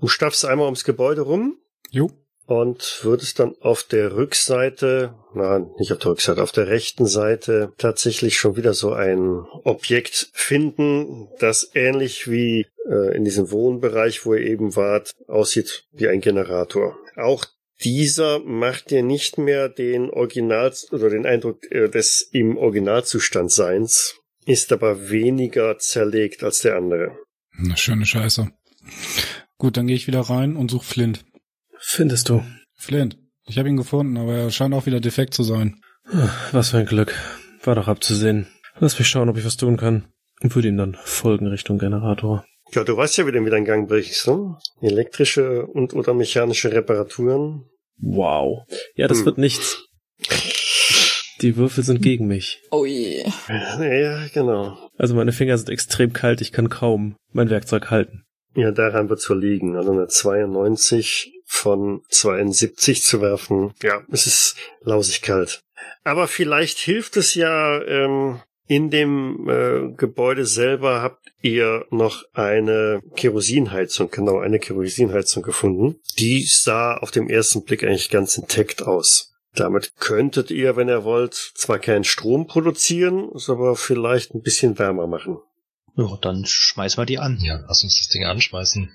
Du 0.00 0.08
staffst 0.08 0.44
einmal 0.44 0.66
ums 0.66 0.84
Gebäude 0.84 1.22
rum 1.22 1.56
Jo. 1.94 2.10
Und 2.46 3.00
würdest 3.02 3.38
dann 3.38 3.54
auf 3.60 3.82
der 3.84 4.16
Rückseite, 4.16 5.14
nein, 5.34 5.70
nicht 5.78 5.92
auf 5.92 5.98
der 5.98 6.10
Rückseite, 6.10 6.42
auf 6.42 6.52
der 6.52 6.68
rechten 6.68 7.06
Seite 7.06 7.72
tatsächlich 7.78 8.36
schon 8.36 8.56
wieder 8.56 8.74
so 8.74 8.92
ein 8.92 9.44
Objekt 9.64 10.30
finden, 10.32 11.28
das 11.38 11.70
ähnlich 11.74 12.30
wie 12.30 12.66
äh, 12.88 13.16
in 13.16 13.24
diesem 13.24 13.50
Wohnbereich, 13.50 14.26
wo 14.26 14.34
ihr 14.34 14.46
eben 14.46 14.76
wart, 14.76 15.12
aussieht 15.26 15.86
wie 15.92 16.08
ein 16.08 16.20
Generator. 16.20 16.96
Auch 17.16 17.46
dieser 17.82 18.40
macht 18.40 18.90
dir 18.90 19.02
nicht 19.02 19.38
mehr 19.38 19.68
den 19.68 20.10
Original 20.10 20.72
oder 20.92 21.10
den 21.10 21.26
Eindruck 21.26 21.70
äh, 21.70 21.88
des 21.88 22.28
im 22.32 22.56
Originalzustand 22.56 23.50
Seins, 23.50 24.16
ist 24.46 24.72
aber 24.72 25.10
weniger 25.10 25.78
zerlegt 25.78 26.42
als 26.44 26.60
der 26.60 26.76
andere. 26.76 27.16
Na, 27.56 27.76
schöne 27.76 28.04
Scheiße. 28.04 28.50
Gut, 29.56 29.76
dann 29.76 29.86
gehe 29.86 29.96
ich 29.96 30.06
wieder 30.06 30.20
rein 30.20 30.56
und 30.56 30.70
suche 30.70 30.84
Flint. 30.84 31.24
Findest 31.86 32.28
du? 32.28 32.42
Flint. 32.76 33.18
Ich 33.46 33.58
habe 33.58 33.68
ihn 33.68 33.76
gefunden, 33.76 34.16
aber 34.16 34.34
er 34.34 34.50
scheint 34.50 34.74
auch 34.74 34.86
wieder 34.86 35.00
defekt 35.00 35.34
zu 35.34 35.42
sein. 35.42 35.80
Was 36.52 36.70
für 36.70 36.78
ein 36.78 36.86
Glück. 36.86 37.14
War 37.62 37.74
doch 37.74 37.88
abzusehen. 37.88 38.46
Lass 38.78 38.98
mich 38.98 39.08
schauen, 39.08 39.28
ob 39.28 39.36
ich 39.36 39.44
was 39.44 39.56
tun 39.56 39.76
kann. 39.76 40.06
Und 40.42 40.54
würde 40.54 40.68
ihm 40.68 40.76
dann 40.76 40.96
folgen 41.04 41.46
Richtung 41.46 41.78
Generator. 41.78 42.44
Ja, 42.72 42.84
du 42.84 42.96
weißt 42.96 43.18
ja, 43.18 43.26
wie 43.26 43.32
du 43.32 43.44
wieder 43.44 43.56
in 43.56 43.64
Gang 43.64 43.88
brichst, 43.88 44.26
ne? 44.26 44.56
Elektrische 44.80 45.66
und 45.66 45.94
oder 45.94 46.12
mechanische 46.14 46.72
Reparaturen. 46.72 47.64
Wow. 47.98 48.64
Ja, 48.96 49.06
das 49.06 49.18
Hm. 49.18 49.26
wird 49.26 49.38
nichts. 49.38 49.86
Die 51.40 51.56
Würfel 51.56 51.84
sind 51.84 52.00
gegen 52.02 52.26
mich. 52.26 52.62
Oh 52.70 52.84
je. 52.84 53.24
Ja, 53.48 54.26
genau. 54.32 54.76
Also 54.96 55.14
meine 55.14 55.32
Finger 55.32 55.56
sind 55.58 55.68
extrem 55.68 56.12
kalt, 56.12 56.40
ich 56.40 56.52
kann 56.52 56.68
kaum 56.70 57.16
mein 57.32 57.50
Werkzeug 57.50 57.90
halten. 57.90 58.24
Ja, 58.56 58.70
daran 58.70 59.08
wird's 59.10 59.28
wohl 59.28 59.40
liegen. 59.40 59.76
Also 59.76 59.92
eine 59.92 60.06
92 60.06 61.32
von 61.44 62.02
72 62.08 63.02
zu 63.02 63.20
werfen. 63.20 63.74
Ja, 63.82 64.02
es 64.10 64.26
ist 64.26 64.56
lausig 64.82 65.22
kalt. 65.22 65.62
Aber 66.02 66.28
vielleicht 66.28 66.78
hilft 66.78 67.16
es 67.16 67.34
ja, 67.34 67.82
ähm, 67.82 68.40
in 68.66 68.90
dem 68.90 69.48
äh, 69.48 69.92
Gebäude 69.94 70.46
selber 70.46 71.02
habt 71.02 71.32
ihr 71.42 71.84
noch 71.90 72.24
eine 72.32 73.02
Kerosinheizung, 73.14 74.10
genau, 74.10 74.38
eine 74.38 74.58
Kerosinheizung 74.58 75.42
gefunden. 75.42 76.00
Die 76.18 76.44
sah 76.44 76.96
auf 76.96 77.10
dem 77.10 77.28
ersten 77.28 77.64
Blick 77.64 77.84
eigentlich 77.84 78.08
ganz 78.08 78.38
intakt 78.38 78.82
aus. 78.82 79.34
Damit 79.54 79.96
könntet 79.96 80.50
ihr, 80.50 80.76
wenn 80.76 80.88
ihr 80.88 81.04
wollt, 81.04 81.34
zwar 81.34 81.78
keinen 81.78 82.04
Strom 82.04 82.46
produzieren, 82.46 83.30
es 83.34 83.48
aber 83.50 83.76
vielleicht 83.76 84.34
ein 84.34 84.42
bisschen 84.42 84.78
wärmer 84.78 85.06
machen. 85.06 85.38
Ja, 85.96 86.18
dann 86.20 86.44
schmeißen 86.44 87.00
wir 87.00 87.06
die 87.06 87.18
an. 87.18 87.38
Ja, 87.40 87.62
lass 87.68 87.84
uns 87.84 87.98
das 87.98 88.08
Ding 88.08 88.24
anschmeißen. 88.24 88.90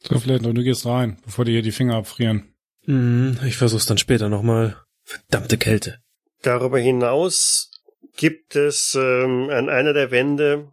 So, 0.00 0.18
Flint, 0.18 0.46
und 0.46 0.54
du 0.54 0.62
gehst 0.62 0.86
rein, 0.86 1.18
bevor 1.24 1.44
dir 1.44 1.52
hier 1.52 1.62
die 1.62 1.72
Finger 1.72 1.96
abfrieren. 1.96 2.54
Hm, 2.84 3.38
ich 3.46 3.56
versuch's 3.56 3.86
dann 3.86 3.98
später 3.98 4.28
nochmal. 4.28 4.76
Verdammte 5.02 5.58
Kälte. 5.58 5.98
Darüber 6.42 6.78
hinaus 6.78 7.70
gibt 8.16 8.56
es 8.56 8.94
ähm, 8.94 9.48
an 9.50 9.68
einer 9.68 9.92
der 9.92 10.10
Wände, 10.10 10.72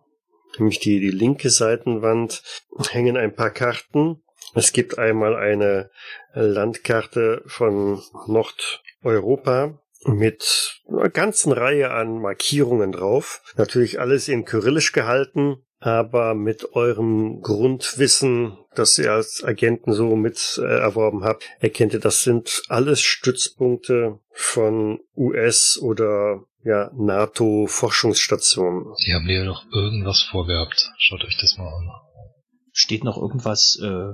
nämlich 0.57 0.79
die, 0.79 0.99
die 0.99 1.11
linke 1.11 1.49
Seitenwand, 1.49 2.43
hängen 2.89 3.17
ein 3.17 3.33
paar 3.33 3.51
Karten. 3.51 4.21
Es 4.53 4.71
gibt 4.71 4.99
einmal 4.99 5.35
eine 5.35 5.89
Landkarte 6.33 7.43
von 7.45 8.01
Nordeuropa, 8.27 9.79
mit 10.05 10.81
einer 10.87 11.09
ganzen 11.09 11.51
Reihe 11.51 11.91
an 11.91 12.21
Markierungen 12.21 12.91
drauf. 12.91 13.41
Natürlich 13.57 13.99
alles 13.99 14.27
in 14.27 14.45
Kyrillisch 14.45 14.91
gehalten, 14.91 15.64
aber 15.85 16.33
mit 16.33 16.73
eurem 16.73 17.41
Grundwissen, 17.41 18.57
das 18.73 18.97
ihr 18.97 19.11
als 19.11 19.43
Agenten 19.43 19.93
so 19.93 20.15
mit 20.15 20.59
äh, 20.61 20.79
erworben 20.79 21.23
habt, 21.23 21.43
erkennt 21.59 21.93
ihr, 21.93 21.99
das 21.99 22.23
sind 22.23 22.63
alles 22.69 23.01
Stützpunkte 23.01 24.19
von 24.31 24.99
US 25.15 25.77
oder 25.79 26.43
ja, 26.63 26.89
NATO-Forschungsstationen. 26.95 28.95
Die 29.05 29.13
haben 29.13 29.25
mir 29.25 29.45
noch 29.45 29.71
irgendwas 29.71 30.23
vorgehabt. 30.23 30.91
Schaut 30.97 31.23
euch 31.23 31.37
das 31.39 31.55
mal 31.57 31.67
an. 31.67 31.91
Steht 32.71 33.03
noch 33.03 33.17
irgendwas 33.17 33.79
äh, 33.81 34.13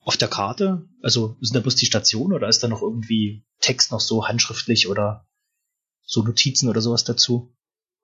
auf 0.00 0.16
der 0.16 0.28
Karte? 0.28 0.86
Also 1.02 1.36
sind 1.42 1.54
da 1.54 1.60
bloß 1.60 1.76
die 1.76 1.84
Stationen 1.84 2.32
oder 2.32 2.48
ist 2.48 2.62
da 2.62 2.68
noch 2.68 2.80
irgendwie 2.80 3.44
Text 3.60 3.92
noch 3.92 4.00
so 4.00 4.26
handschriftlich 4.26 4.88
oder 4.88 5.26
so 6.02 6.22
Notizen 6.22 6.70
oder 6.70 6.80
sowas 6.80 7.04
dazu? 7.04 7.54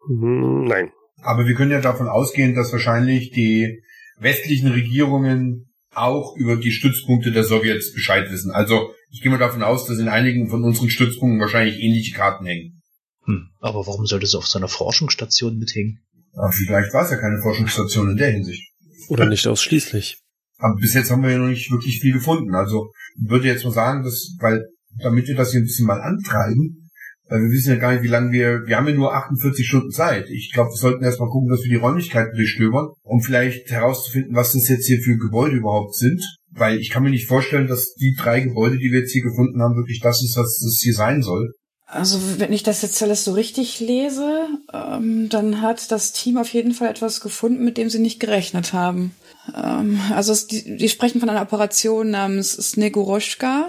Hm, 0.07 0.65
Nein. 0.65 0.93
Aber 1.23 1.47
wir 1.47 1.55
können 1.55 1.71
ja 1.71 1.81
davon 1.81 2.09
ausgehen, 2.09 2.55
dass 2.55 2.73
wahrscheinlich 2.73 3.31
die 3.31 3.83
westlichen 4.19 4.69
Regierungen 4.69 5.73
auch 5.93 6.37
über 6.37 6.57
die 6.57 6.73
Stützpunkte 6.73 7.33
der 7.33 7.45
Sowjets 7.45 7.93
Bescheid 7.93 8.31
wissen. 8.31 8.51
Also 8.51 8.91
ich 9.11 9.23
gehe 9.23 9.31
mal 9.31 9.39
davon 9.39 9.63
aus, 9.63 9.87
dass 9.87 9.99
in 9.99 10.09
einigen 10.09 10.49
von 10.49 10.63
unseren 10.63 10.91
Stützpunkten 10.91 11.41
wahrscheinlich 11.41 11.79
ähnliche 11.81 12.15
Karten 12.15 12.45
hängen. 12.45 12.83
Hm, 13.25 13.49
aber 13.61 13.87
warum 13.87 14.07
sollte 14.07 14.27
es 14.27 14.35
auf 14.35 14.47
so 14.47 14.59
einer 14.59 14.69
Forschungsstation 14.69 15.59
mithängen? 15.59 16.01
Aber 16.35 16.53
vielleicht 16.53 16.93
war 16.93 17.05
es 17.05 17.11
ja 17.11 17.17
keine 17.17 17.41
Forschungsstation 17.41 18.11
in 18.11 18.17
der 18.17 18.31
Hinsicht. 18.31 18.71
Oder 19.09 19.27
nicht 19.27 19.47
ausschließlich. 19.47 20.19
Aber 20.59 20.77
bis 20.77 20.95
jetzt 20.95 21.11
haben 21.11 21.23
wir 21.23 21.31
ja 21.31 21.39
noch 21.39 21.49
nicht 21.49 21.71
wirklich 21.71 22.01
viel 22.01 22.13
gefunden. 22.13 22.55
Also 22.55 22.93
ich 23.23 23.31
würde 23.31 23.49
jetzt 23.49 23.65
mal 23.65 23.73
sagen, 23.73 24.05
dass, 24.05 24.37
weil, 24.41 24.67
damit 24.99 25.27
wir 25.29 25.35
das 25.35 25.51
hier 25.51 25.61
ein 25.61 25.65
bisschen 25.65 25.87
mal 25.87 26.01
antreiben, 26.01 26.86
weil 27.29 27.41
wir 27.43 27.51
wissen 27.51 27.71
ja 27.71 27.77
gar 27.77 27.93
nicht, 27.93 28.03
wie 28.03 28.09
lange 28.09 28.31
wir, 28.33 28.67
wir 28.67 28.77
haben 28.77 28.89
ja 28.89 28.95
nur 28.95 29.15
48 29.15 29.67
Stunden 29.67 29.91
Zeit. 29.91 30.31
Ich 30.31 30.53
glaube, 30.53 30.71
wir 30.71 30.77
sollten 30.77 31.05
erstmal 31.05 31.29
gucken, 31.29 31.49
dass 31.49 31.63
wir 31.63 31.71
die 31.71 31.83
Räumlichkeiten 31.83 32.37
durchstöbern, 32.37 32.89
um 33.03 33.21
vielleicht 33.21 33.71
herauszufinden, 33.71 34.35
was 34.35 34.53
das 34.53 34.69
jetzt 34.69 34.87
hier 34.87 35.01
für 35.01 35.17
Gebäude 35.17 35.57
überhaupt 35.57 35.95
sind. 35.95 36.23
Weil 36.51 36.79
ich 36.79 36.91
kann 36.91 37.03
mir 37.03 37.11
nicht 37.11 37.27
vorstellen, 37.27 37.67
dass 37.67 37.95
die 37.95 38.15
drei 38.17 38.41
Gebäude, 38.41 38.79
die 38.79 38.91
wir 38.91 39.01
jetzt 39.01 39.13
hier 39.13 39.23
gefunden 39.23 39.61
haben, 39.61 39.77
wirklich 39.77 40.01
das 40.01 40.23
ist, 40.23 40.37
was 40.37 40.59
das 40.59 40.81
hier 40.83 40.95
sein 40.95 41.23
soll. 41.23 41.53
Also 41.89 42.19
wenn 42.39 42.53
ich 42.53 42.65
das 42.65 42.83
jetzt 42.83 43.01
alles 43.03 43.25
so 43.25 43.33
richtig 43.33 43.79
lese, 43.79 44.49
ähm, 44.73 45.29
dann 45.29 45.61
hat 45.63 45.93
das 45.93 46.13
Team 46.13 46.37
auf 46.37 46.49
jeden 46.49 46.73
Fall 46.73 46.89
etwas 46.89 47.21
gefunden, 47.21 47.65
mit 47.65 47.77
dem 47.77 47.91
sie 47.91 48.01
nicht 48.01 48.19
gerechnet 48.19 48.73
haben. 48.73 49.15
Ähm, 49.55 50.01
also 50.13 50.33
es, 50.33 50.49
die, 50.49 50.77
die 50.77 50.89
sprechen 50.89 51.21
von 51.21 51.29
einer 51.29 51.43
Operation 51.43 52.11
namens 52.11 52.53
Snegoroschka 52.53 53.69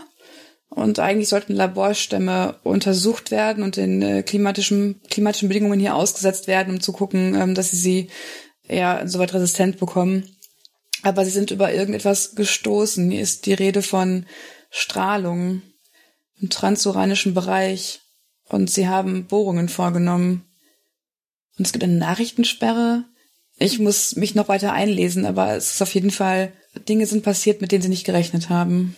und 0.77 0.99
eigentlich 0.99 1.27
sollten 1.27 1.55
Laborstämme 1.55 2.59
untersucht 2.63 3.31
werden 3.31 3.63
und 3.63 3.77
den 3.77 3.99
äh, 4.03 4.21
klimatischen, 4.21 5.01
klimatischen 5.09 5.47
Bedingungen 5.47 5.79
hier 5.79 5.95
ausgesetzt 5.95 6.45
werden, 6.45 6.75
um 6.75 6.81
zu 6.81 6.93
gucken, 6.93 7.33
ähm, 7.33 7.55
dass 7.55 7.71
sie 7.71 7.77
sie 7.77 8.09
ja 8.69 9.07
soweit 9.07 9.33
resistent 9.33 9.79
bekommen. 9.79 10.29
Aber 11.01 11.25
sie 11.25 11.31
sind 11.31 11.49
über 11.49 11.73
irgendetwas 11.73 12.35
gestoßen. 12.35 13.09
Hier 13.09 13.21
ist 13.21 13.47
die 13.47 13.55
Rede 13.55 13.81
von 13.81 14.27
Strahlung 14.69 15.63
im 16.39 16.51
transuranischen 16.51 17.33
Bereich 17.33 18.01
und 18.47 18.69
sie 18.69 18.87
haben 18.87 19.25
Bohrungen 19.25 19.69
vorgenommen. 19.69 20.45
Und 21.57 21.65
es 21.65 21.73
gibt 21.73 21.85
eine 21.85 21.97
Nachrichtensperre. 21.97 23.03
Ich 23.57 23.79
muss 23.79 24.15
mich 24.15 24.35
noch 24.35 24.47
weiter 24.47 24.73
einlesen, 24.73 25.25
aber 25.25 25.55
es 25.55 25.73
ist 25.73 25.81
auf 25.81 25.95
jeden 25.95 26.11
Fall, 26.11 26.53
Dinge 26.87 27.07
sind 27.07 27.23
passiert, 27.23 27.61
mit 27.61 27.71
denen 27.71 27.81
sie 27.81 27.89
nicht 27.89 28.05
gerechnet 28.05 28.51
haben. 28.51 28.95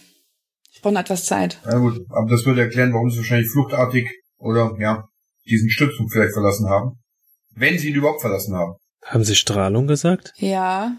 Noch 0.83 0.99
etwas 0.99 1.25
Zeit. 1.25 1.59
Ja 1.65 1.77
gut, 1.77 2.01
aber 2.09 2.29
das 2.29 2.45
würde 2.45 2.61
erklären, 2.61 2.93
warum 2.93 3.09
sie 3.09 3.17
wahrscheinlich 3.17 3.49
fluchtartig 3.51 4.09
oder 4.37 4.75
ja, 4.79 5.07
diesen 5.45 5.69
Stützpunkt 5.69 6.11
vielleicht 6.13 6.33
verlassen 6.33 6.69
haben. 6.69 6.99
Wenn 7.55 7.77
sie 7.77 7.89
ihn 7.89 7.95
überhaupt 7.95 8.21
verlassen 8.21 8.55
haben. 8.55 8.73
Haben 9.03 9.23
Sie 9.23 9.35
Strahlung 9.35 9.87
gesagt? 9.87 10.33
Ja, 10.37 10.93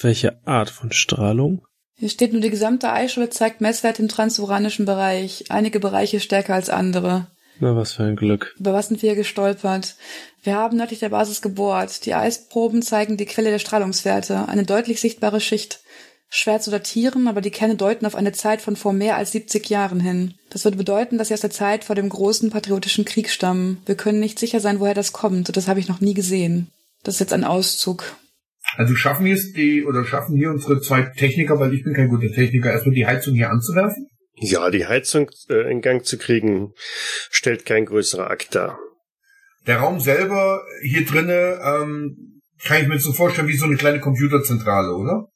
Welche 0.00 0.46
Art 0.46 0.70
von 0.70 0.90
Strahlung? 0.92 1.64
hier 1.94 2.08
steht 2.08 2.32
nur, 2.32 2.40
die 2.42 2.50
gesamte 2.50 2.90
Eisscholle 2.92 3.30
zeigt 3.30 3.60
Messwerte 3.60 4.02
im 4.02 4.08
transuranischen 4.08 4.86
Bereich. 4.86 5.44
Einige 5.50 5.78
Bereiche 5.78 6.18
stärker 6.18 6.54
als 6.54 6.68
andere. 6.70 7.28
Na, 7.60 7.76
was 7.76 7.92
für 7.92 8.02
ein 8.02 8.16
Glück. 8.16 8.54
Über 8.58 8.72
was 8.72 8.88
sind 8.88 9.02
wir 9.02 9.14
gestolpert? 9.14 9.94
Wir 10.42 10.56
haben 10.56 10.76
nördlich 10.78 10.98
der 10.98 11.10
Basis 11.10 11.42
gebohrt. 11.42 12.04
Die 12.06 12.14
Eisproben 12.14 12.82
zeigen 12.82 13.16
die 13.16 13.26
Quelle 13.26 13.50
der 13.50 13.60
Strahlungswerte. 13.60 14.48
Eine 14.48 14.64
deutlich 14.64 15.00
sichtbare 15.00 15.40
Schicht. 15.40 15.80
Schwer 16.34 16.60
zu 16.60 16.70
datieren, 16.70 17.28
aber 17.28 17.42
die 17.42 17.50
Kerne 17.50 17.76
deuten 17.76 18.06
auf 18.06 18.14
eine 18.14 18.32
Zeit 18.32 18.62
von 18.62 18.74
vor 18.74 18.94
mehr 18.94 19.18
als 19.18 19.32
70 19.32 19.68
Jahren 19.68 20.00
hin. 20.00 20.32
Das 20.48 20.64
würde 20.64 20.78
bedeuten, 20.78 21.18
dass 21.18 21.28
sie 21.28 21.34
aus 21.34 21.42
der 21.42 21.50
Zeit 21.50 21.84
vor 21.84 21.94
dem 21.94 22.08
großen 22.08 22.48
patriotischen 22.48 23.04
Krieg 23.04 23.28
stammen. 23.28 23.82
Wir 23.84 23.96
können 23.96 24.18
nicht 24.18 24.38
sicher 24.38 24.58
sein, 24.58 24.80
woher 24.80 24.94
das 24.94 25.12
kommt. 25.12 25.50
und 25.50 25.56
Das 25.58 25.68
habe 25.68 25.78
ich 25.78 25.88
noch 25.88 26.00
nie 26.00 26.14
gesehen. 26.14 26.68
Das 27.02 27.16
ist 27.16 27.20
jetzt 27.20 27.34
ein 27.34 27.44
Auszug. 27.44 28.16
Also 28.78 28.96
schaffen 28.96 29.26
wir 29.26 29.34
es 29.34 29.52
die, 29.52 29.84
oder 29.84 30.06
schaffen 30.06 30.34
hier 30.34 30.48
unsere 30.48 30.80
zwei 30.80 31.02
Techniker, 31.02 31.60
weil 31.60 31.74
ich 31.74 31.84
bin 31.84 31.92
kein 31.92 32.08
guter 32.08 32.32
Techniker, 32.32 32.72
erstmal 32.72 32.94
die 32.94 33.06
Heizung 33.06 33.34
hier 33.34 33.50
anzuwerfen? 33.50 34.08
Ja, 34.36 34.70
die 34.70 34.86
Heizung 34.86 35.28
äh, 35.50 35.70
in 35.70 35.82
Gang 35.82 36.02
zu 36.02 36.16
kriegen, 36.16 36.72
stellt 37.30 37.66
kein 37.66 37.84
größerer 37.84 38.30
Akt 38.30 38.54
dar. 38.54 38.78
Der 39.66 39.80
Raum 39.80 40.00
selber 40.00 40.62
hier 40.82 41.04
drinne, 41.04 41.60
ähm, 41.62 42.40
kann 42.64 42.80
ich 42.80 42.88
mir 42.88 42.98
so 42.98 43.12
vorstellen 43.12 43.48
wie 43.48 43.56
so 43.56 43.66
eine 43.66 43.76
kleine 43.76 44.00
Computerzentrale, 44.00 44.94
oder? 44.94 45.28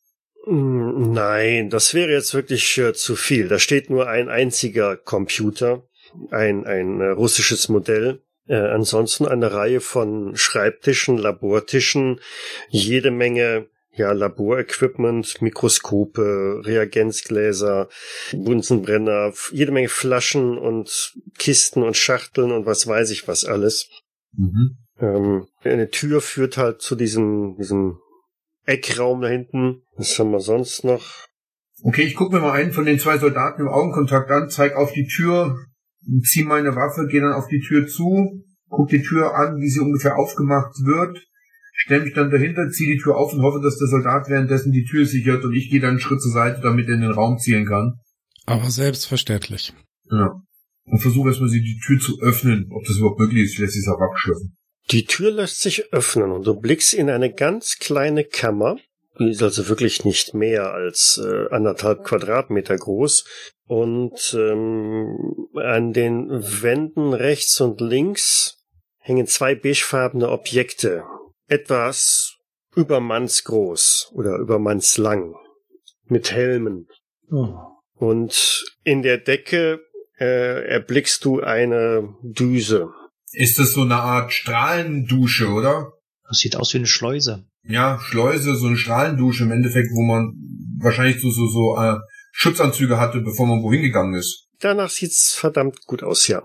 Mm, 0.47 1.13
Nein, 1.13 1.71
das 1.71 1.93
wäre 1.93 2.13
jetzt 2.13 2.33
wirklich 2.33 2.79
äh, 2.79 2.95
zu 2.95 3.17
viel. 3.17 3.49
Da 3.49 3.59
steht 3.59 3.91
nur 3.91 4.09
ein 4.09 4.29
einziger 4.29 4.97
Computer, 4.97 5.83
ein, 6.31 6.65
ein 6.67 7.01
äh, 7.01 7.09
russisches 7.09 7.69
Modell. 7.69 8.23
Äh, 8.47 8.57
ansonsten 8.57 9.27
eine 9.27 9.53
Reihe 9.53 9.81
von 9.81 10.37
Schreibtischen, 10.37 11.19
Labortischen, 11.19 12.21
jede 12.69 13.11
Menge 13.11 13.67
ja, 13.97 14.13
Laborequipment, 14.13 15.41
Mikroskope, 15.41 16.61
Reagenzgläser, 16.65 17.89
Bunsenbrenner, 18.33 19.33
jede 19.53 19.73
Menge 19.73 19.89
Flaschen 19.89 20.59
und 20.59 21.15
Kisten 21.39 21.83
und 21.83 21.97
Schachteln 21.97 22.53
und 22.53 22.67
was 22.67 22.87
weiß 22.87 23.11
ich 23.11 23.27
was 23.27 23.45
alles. 23.47 23.89
Mhm. 24.37 24.77
Ähm, 25.01 25.49
eine 25.63 25.91
Tür 25.91 26.21
führt 26.21 26.57
halt 26.57 26.83
zu 26.83 26.95
diesem, 26.95 27.57
diesem 27.57 27.99
Eckraum 28.67 29.23
da 29.23 29.29
hinten. 29.29 29.83
Was 29.97 30.19
haben 30.19 30.33
wir 30.33 30.41
sonst 30.41 30.85
noch? 30.85 31.27
Okay, 31.83 32.03
ich 32.03 32.15
gucke 32.15 32.35
mir 32.35 32.41
mal 32.41 32.53
einen 32.53 32.73
von 32.73 32.85
den 32.85 32.99
zwei 32.99 33.19
Soldaten 33.19 33.63
im 33.63 33.69
Augenkontakt 33.69 34.31
an, 34.31 34.49
zeig 34.49 34.75
auf 34.77 34.93
die 34.93 35.07
Tür, 35.07 35.57
zieh 36.23 36.45
meine 36.45 36.75
Waffe, 36.75 37.07
gehe 37.07 37.21
dann 37.21 37.33
auf 37.33 37.49
die 37.49 37.61
Tür 37.61 37.87
zu, 37.87 38.43
guck 38.69 38.89
die 38.89 39.03
Tür 39.03 39.35
an, 39.35 39.57
wie 39.59 39.69
sie 39.69 39.81
ungefähr 39.81 40.17
aufgemacht 40.17 40.75
wird, 40.85 41.19
stell 41.75 42.03
mich 42.03 42.15
dann 42.15 42.31
dahinter, 42.31 42.71
zieh 42.71 42.87
die 42.87 42.99
Tür 42.99 43.17
auf 43.17 43.33
und 43.33 43.43
hoffe, 43.43 43.61
dass 43.63 43.79
der 43.79 43.89
Soldat 43.89 44.29
währenddessen 44.29 44.73
die 44.73 44.85
Tür 44.85 45.05
sichert 45.05 45.45
und 45.45 45.55
ich 45.55 45.71
gehe 45.71 45.81
dann 45.81 45.91
einen 45.91 46.01
Schritt 46.01 46.21
zur 46.21 46.33
Seite, 46.33 46.61
damit 46.63 46.89
er 46.89 46.95
in 46.95 47.03
den 47.03 47.13
Raum 47.13 47.39
zielen 47.39 47.67
kann. 47.67 48.01
Aber 48.47 48.71
selbstverständlich. 48.71 49.75
Ja. 50.11 50.41
Und 50.85 51.01
versuche 51.01 51.29
erstmal 51.29 51.51
sie 51.51 51.63
die 51.63 51.79
Tür 51.85 51.99
zu 51.99 52.21
öffnen, 52.21 52.69
ob 52.71 52.85
das 52.87 52.97
überhaupt 52.97 53.21
möglich 53.21 53.45
ist, 53.45 53.57
vielleicht 53.57 53.75
ist 53.75 53.87
es 53.87 53.93
auch 53.93 54.01
abgeschlossen. 54.01 54.56
Die 54.91 55.05
Tür 55.05 55.33
lässt 55.33 55.61
sich 55.61 55.93
öffnen 55.93 56.31
und 56.31 56.47
du 56.47 56.55
blickst 56.55 56.95
in 56.95 57.11
eine 57.11 57.33
ganz 57.33 57.79
kleine 57.79 58.25
Kammer. 58.25 58.79
Die 59.19 59.31
ist 59.31 59.43
also 59.43 59.69
wirklich 59.69 60.05
nicht 60.05 60.35
mehr 60.35 60.73
als 60.73 61.21
äh, 61.23 61.49
anderthalb 61.51 62.05
Quadratmeter 62.05 62.77
groß. 62.77 63.25
Und 63.67 64.37
ähm, 64.39 65.49
an 65.55 65.93
den 65.93 66.31
Wänden 66.31 67.15
rechts 67.15 67.61
und 67.61 67.81
links 67.81 68.65
hängen 68.99 69.27
zwei 69.27 69.55
beigefarbene 69.55 70.29
Objekte. 70.29 71.05
Etwas 71.49 72.37
übermannsgroß 72.77 74.13
oder 74.13 74.37
übermannslang. 74.37 75.35
Mit 76.05 76.31
Helmen. 76.31 76.89
Oh. 77.33 77.55
Und 77.95 78.65
in 78.85 79.03
der 79.03 79.19
Decke 79.19 79.81
äh, 80.21 80.69
erblickst 80.69 81.25
du 81.25 81.41
eine 81.41 82.15
Düse. 82.23 82.93
Ist 83.37 83.59
das 83.59 83.73
so 83.73 83.83
eine 83.83 83.97
Art 83.97 84.33
Strahlendusche, 84.33 85.49
oder? 85.49 85.93
Das 86.27 86.39
sieht 86.39 86.57
aus 86.57 86.73
wie 86.73 86.79
eine 86.79 86.87
Schleuse. 86.87 87.45
Ja, 87.65 88.01
Schleuse, 88.01 88.57
so 88.57 88.67
eine 88.67 88.79
Strahlendusche 88.79 89.45
im 89.45 89.53
Endeffekt, 89.53 89.91
wo 89.93 90.01
man 90.01 90.33
wahrscheinlich 90.79 91.21
so, 91.21 91.31
so, 91.31 91.47
so 91.47 91.77
äh, 91.77 91.99
Schutzanzüge 92.33 92.99
hatte, 92.99 93.21
bevor 93.21 93.47
man 93.47 93.63
wohin 93.63 93.83
gegangen 93.83 94.15
ist. 94.15 94.49
Danach 94.61 94.89
sieht's 94.89 95.35
verdammt 95.35 95.85
gut 95.85 96.03
aus, 96.03 96.29
ja. 96.29 96.43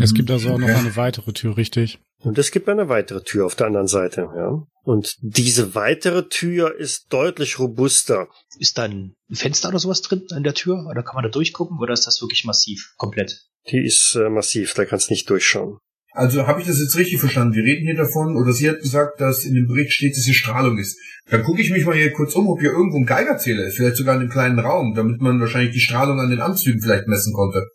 Es 0.00 0.14
gibt 0.14 0.30
also 0.30 0.50
auch 0.50 0.58
noch 0.58 0.68
eine 0.68 0.94
weitere 0.94 1.32
Tür, 1.32 1.56
richtig? 1.56 1.98
Und 2.18 2.38
es 2.38 2.52
gibt 2.52 2.68
eine 2.68 2.88
weitere 2.88 3.24
Tür 3.24 3.44
auf 3.44 3.56
der 3.56 3.66
anderen 3.66 3.88
Seite, 3.88 4.28
ja. 4.36 4.62
Und 4.84 5.16
diese 5.22 5.74
weitere 5.74 6.28
Tür 6.28 6.78
ist 6.78 7.12
deutlich 7.12 7.58
robuster. 7.58 8.28
Ist 8.60 8.78
da 8.78 8.84
ein 8.84 9.16
Fenster 9.32 9.70
oder 9.70 9.80
sowas 9.80 10.02
drin 10.02 10.24
an 10.30 10.44
der 10.44 10.54
Tür? 10.54 10.86
Oder 10.88 11.02
kann 11.02 11.16
man 11.16 11.24
da 11.24 11.30
durchgucken? 11.30 11.78
Oder 11.80 11.94
ist 11.94 12.06
das 12.06 12.22
wirklich 12.22 12.44
massiv? 12.44 12.94
Komplett? 12.96 13.42
Die 13.70 13.84
ist 13.84 14.14
äh, 14.14 14.28
massiv, 14.28 14.74
da 14.74 14.84
kannst 14.84 15.10
nicht 15.10 15.28
durchschauen. 15.28 15.78
Also 16.14 16.46
habe 16.46 16.60
ich 16.60 16.66
das 16.66 16.78
jetzt 16.78 16.96
richtig 16.96 17.20
verstanden? 17.20 17.54
Wir 17.54 17.64
reden 17.64 17.86
hier 17.86 17.96
davon, 17.96 18.36
oder 18.36 18.52
sie 18.52 18.68
hat 18.68 18.80
gesagt, 18.80 19.20
dass 19.20 19.44
in 19.44 19.54
dem 19.54 19.66
Bericht 19.66 19.92
steht, 19.92 20.16
dass 20.16 20.24
hier 20.24 20.34
Strahlung 20.34 20.78
ist. 20.78 20.98
Dann 21.30 21.42
gucke 21.42 21.62
ich 21.62 21.70
mich 21.70 21.86
mal 21.86 21.96
hier 21.96 22.12
kurz 22.12 22.34
um, 22.34 22.48
ob 22.48 22.60
hier 22.60 22.72
irgendwo 22.72 22.98
ein 22.98 23.06
Geigerzähler 23.06 23.64
ist, 23.64 23.76
vielleicht 23.76 23.96
sogar 23.96 24.16
in 24.16 24.22
einem 24.22 24.30
kleinen 24.30 24.58
Raum, 24.58 24.94
damit 24.94 25.20
man 25.20 25.40
wahrscheinlich 25.40 25.72
die 25.72 25.80
Strahlung 25.80 26.20
an 26.20 26.30
den 26.30 26.40
Anzügen 26.40 26.82
vielleicht 26.82 27.06
messen 27.06 27.32
konnte. 27.32 27.66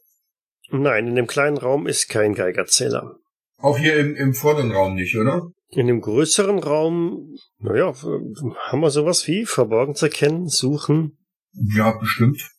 Nein, 0.69 1.07
in 1.07 1.15
dem 1.15 1.27
kleinen 1.27 1.57
Raum 1.57 1.87
ist 1.87 2.09
kein 2.09 2.35
Geigerzähler. 2.35 3.15
Auch 3.57 3.77
hier 3.77 3.95
im, 3.97 4.15
im 4.15 4.33
vorderen 4.33 4.71
Raum 4.71 4.95
nicht, 4.95 5.17
oder? 5.17 5.49
In 5.69 5.87
dem 5.87 6.01
größeren 6.01 6.59
Raum, 6.59 7.35
naja, 7.59 7.93
haben 7.93 8.81
wir 8.81 8.91
sowas 8.91 9.27
wie 9.27 9.45
verborgen 9.45 9.95
zu 9.95 10.05
erkennen, 10.05 10.47
suchen. 10.47 11.17
Ja, 11.53 11.91
bestimmt. 11.97 12.49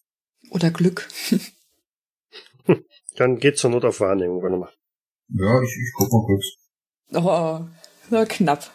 Oder 0.50 0.70
Glück. 0.70 1.06
Dann 3.16 3.38
geht's 3.38 3.60
zur 3.60 3.70
Not 3.70 3.84
auf 3.84 4.00
Wahrnehmung. 4.00 4.42
Warte 4.42 4.56
mal. 4.56 4.72
Ja, 5.30 5.62
ich, 5.62 5.70
ich 5.70 5.92
guck 5.96 6.12
mal 6.12 6.26
kurz. 6.26 6.44
Oh, 7.14 7.60
na, 8.10 8.24
knapp. 8.24 8.70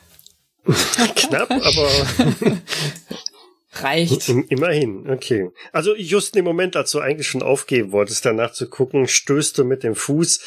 Knapp, 1.15 1.51
aber 1.51 1.89
Reicht. 3.73 4.29
im- 4.29 4.45
immerhin. 4.49 5.09
Okay. 5.09 5.49
Also 5.71 5.95
just 5.95 6.35
im 6.35 6.45
Moment, 6.45 6.75
als 6.75 6.91
du 6.91 6.99
eigentlich 6.99 7.27
schon 7.27 7.41
aufgeben 7.41 7.91
wolltest, 7.91 8.25
danach 8.25 8.51
zu 8.53 8.69
gucken, 8.69 9.07
stößt 9.07 9.57
du 9.57 9.63
mit 9.65 9.83
dem 9.83 9.95
Fuß 9.95 10.41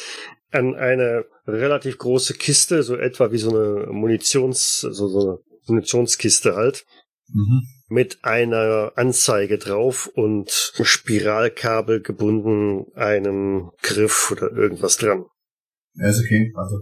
an 0.51 0.75
eine 0.75 1.25
relativ 1.45 1.97
große 1.97 2.33
Kiste, 2.35 2.83
so 2.83 2.95
etwa 2.95 3.31
wie 3.31 3.37
so 3.37 3.49
eine 3.49 3.87
Munitions, 3.91 4.79
so, 4.79 5.07
so 5.07 5.19
eine 5.19 5.37
Munitionskiste 5.67 6.55
halt. 6.55 6.85
Mhm. 7.29 7.63
mit 7.89 8.19
einer 8.23 8.93
Anzeige 8.95 9.57
drauf 9.57 10.07
und 10.15 10.49
Spiralkabel 10.81 12.01
gebunden, 12.01 12.85
einem 12.95 13.71
Griff 13.81 14.31
oder 14.31 14.49
irgendwas 14.53 14.95
dran. 14.95 15.25
Ja, 15.99 16.09
ist 16.09 16.23
okay. 16.23 16.51
Also, 16.55 16.81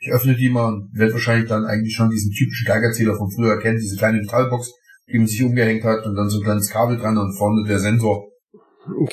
ich 0.00 0.10
öffne 0.10 0.34
die 0.34 0.48
mal 0.48 0.68
und 0.68 0.90
werde 0.92 1.12
wahrscheinlich 1.12 1.48
dann 1.48 1.64
eigentlich 1.64 1.94
schon 1.94 2.10
diesen 2.10 2.32
typischen 2.32 2.66
Geigerzähler 2.66 3.16
von 3.16 3.30
früher 3.30 3.58
kennen, 3.60 3.78
diese 3.78 3.96
kleine 3.96 4.18
Metallbox, 4.18 4.72
die 5.08 5.18
man 5.18 5.26
sich 5.26 5.42
umgehängt 5.42 5.84
hat 5.84 6.04
und 6.04 6.16
dann 6.16 6.28
so 6.28 6.38
ein 6.38 6.44
kleines 6.44 6.70
Kabel 6.70 6.98
dran 6.98 7.18
und 7.18 7.36
vorne 7.36 7.66
der 7.68 7.78
Sensor. 7.78 8.28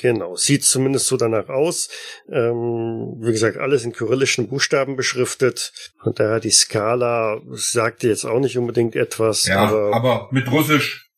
Genau, 0.01 0.35
sieht 0.35 0.63
zumindest 0.63 1.05
so 1.05 1.17
danach 1.17 1.47
aus. 1.49 1.89
Ähm, 2.27 3.17
wie 3.19 3.31
gesagt, 3.31 3.57
alles 3.57 3.85
in 3.85 3.93
kyrillischen 3.93 4.47
Buchstaben 4.47 4.95
beschriftet. 4.95 5.71
Von 6.01 6.15
daher 6.15 6.39
die 6.39 6.49
Skala 6.49 7.39
sagte 7.51 8.07
jetzt 8.07 8.25
auch 8.25 8.39
nicht 8.39 8.57
unbedingt 8.57 8.95
etwas. 8.95 9.45
Ja, 9.45 9.67
aber, 9.67 9.93
aber 9.93 10.29
mit 10.31 10.51
Russisch 10.51 11.11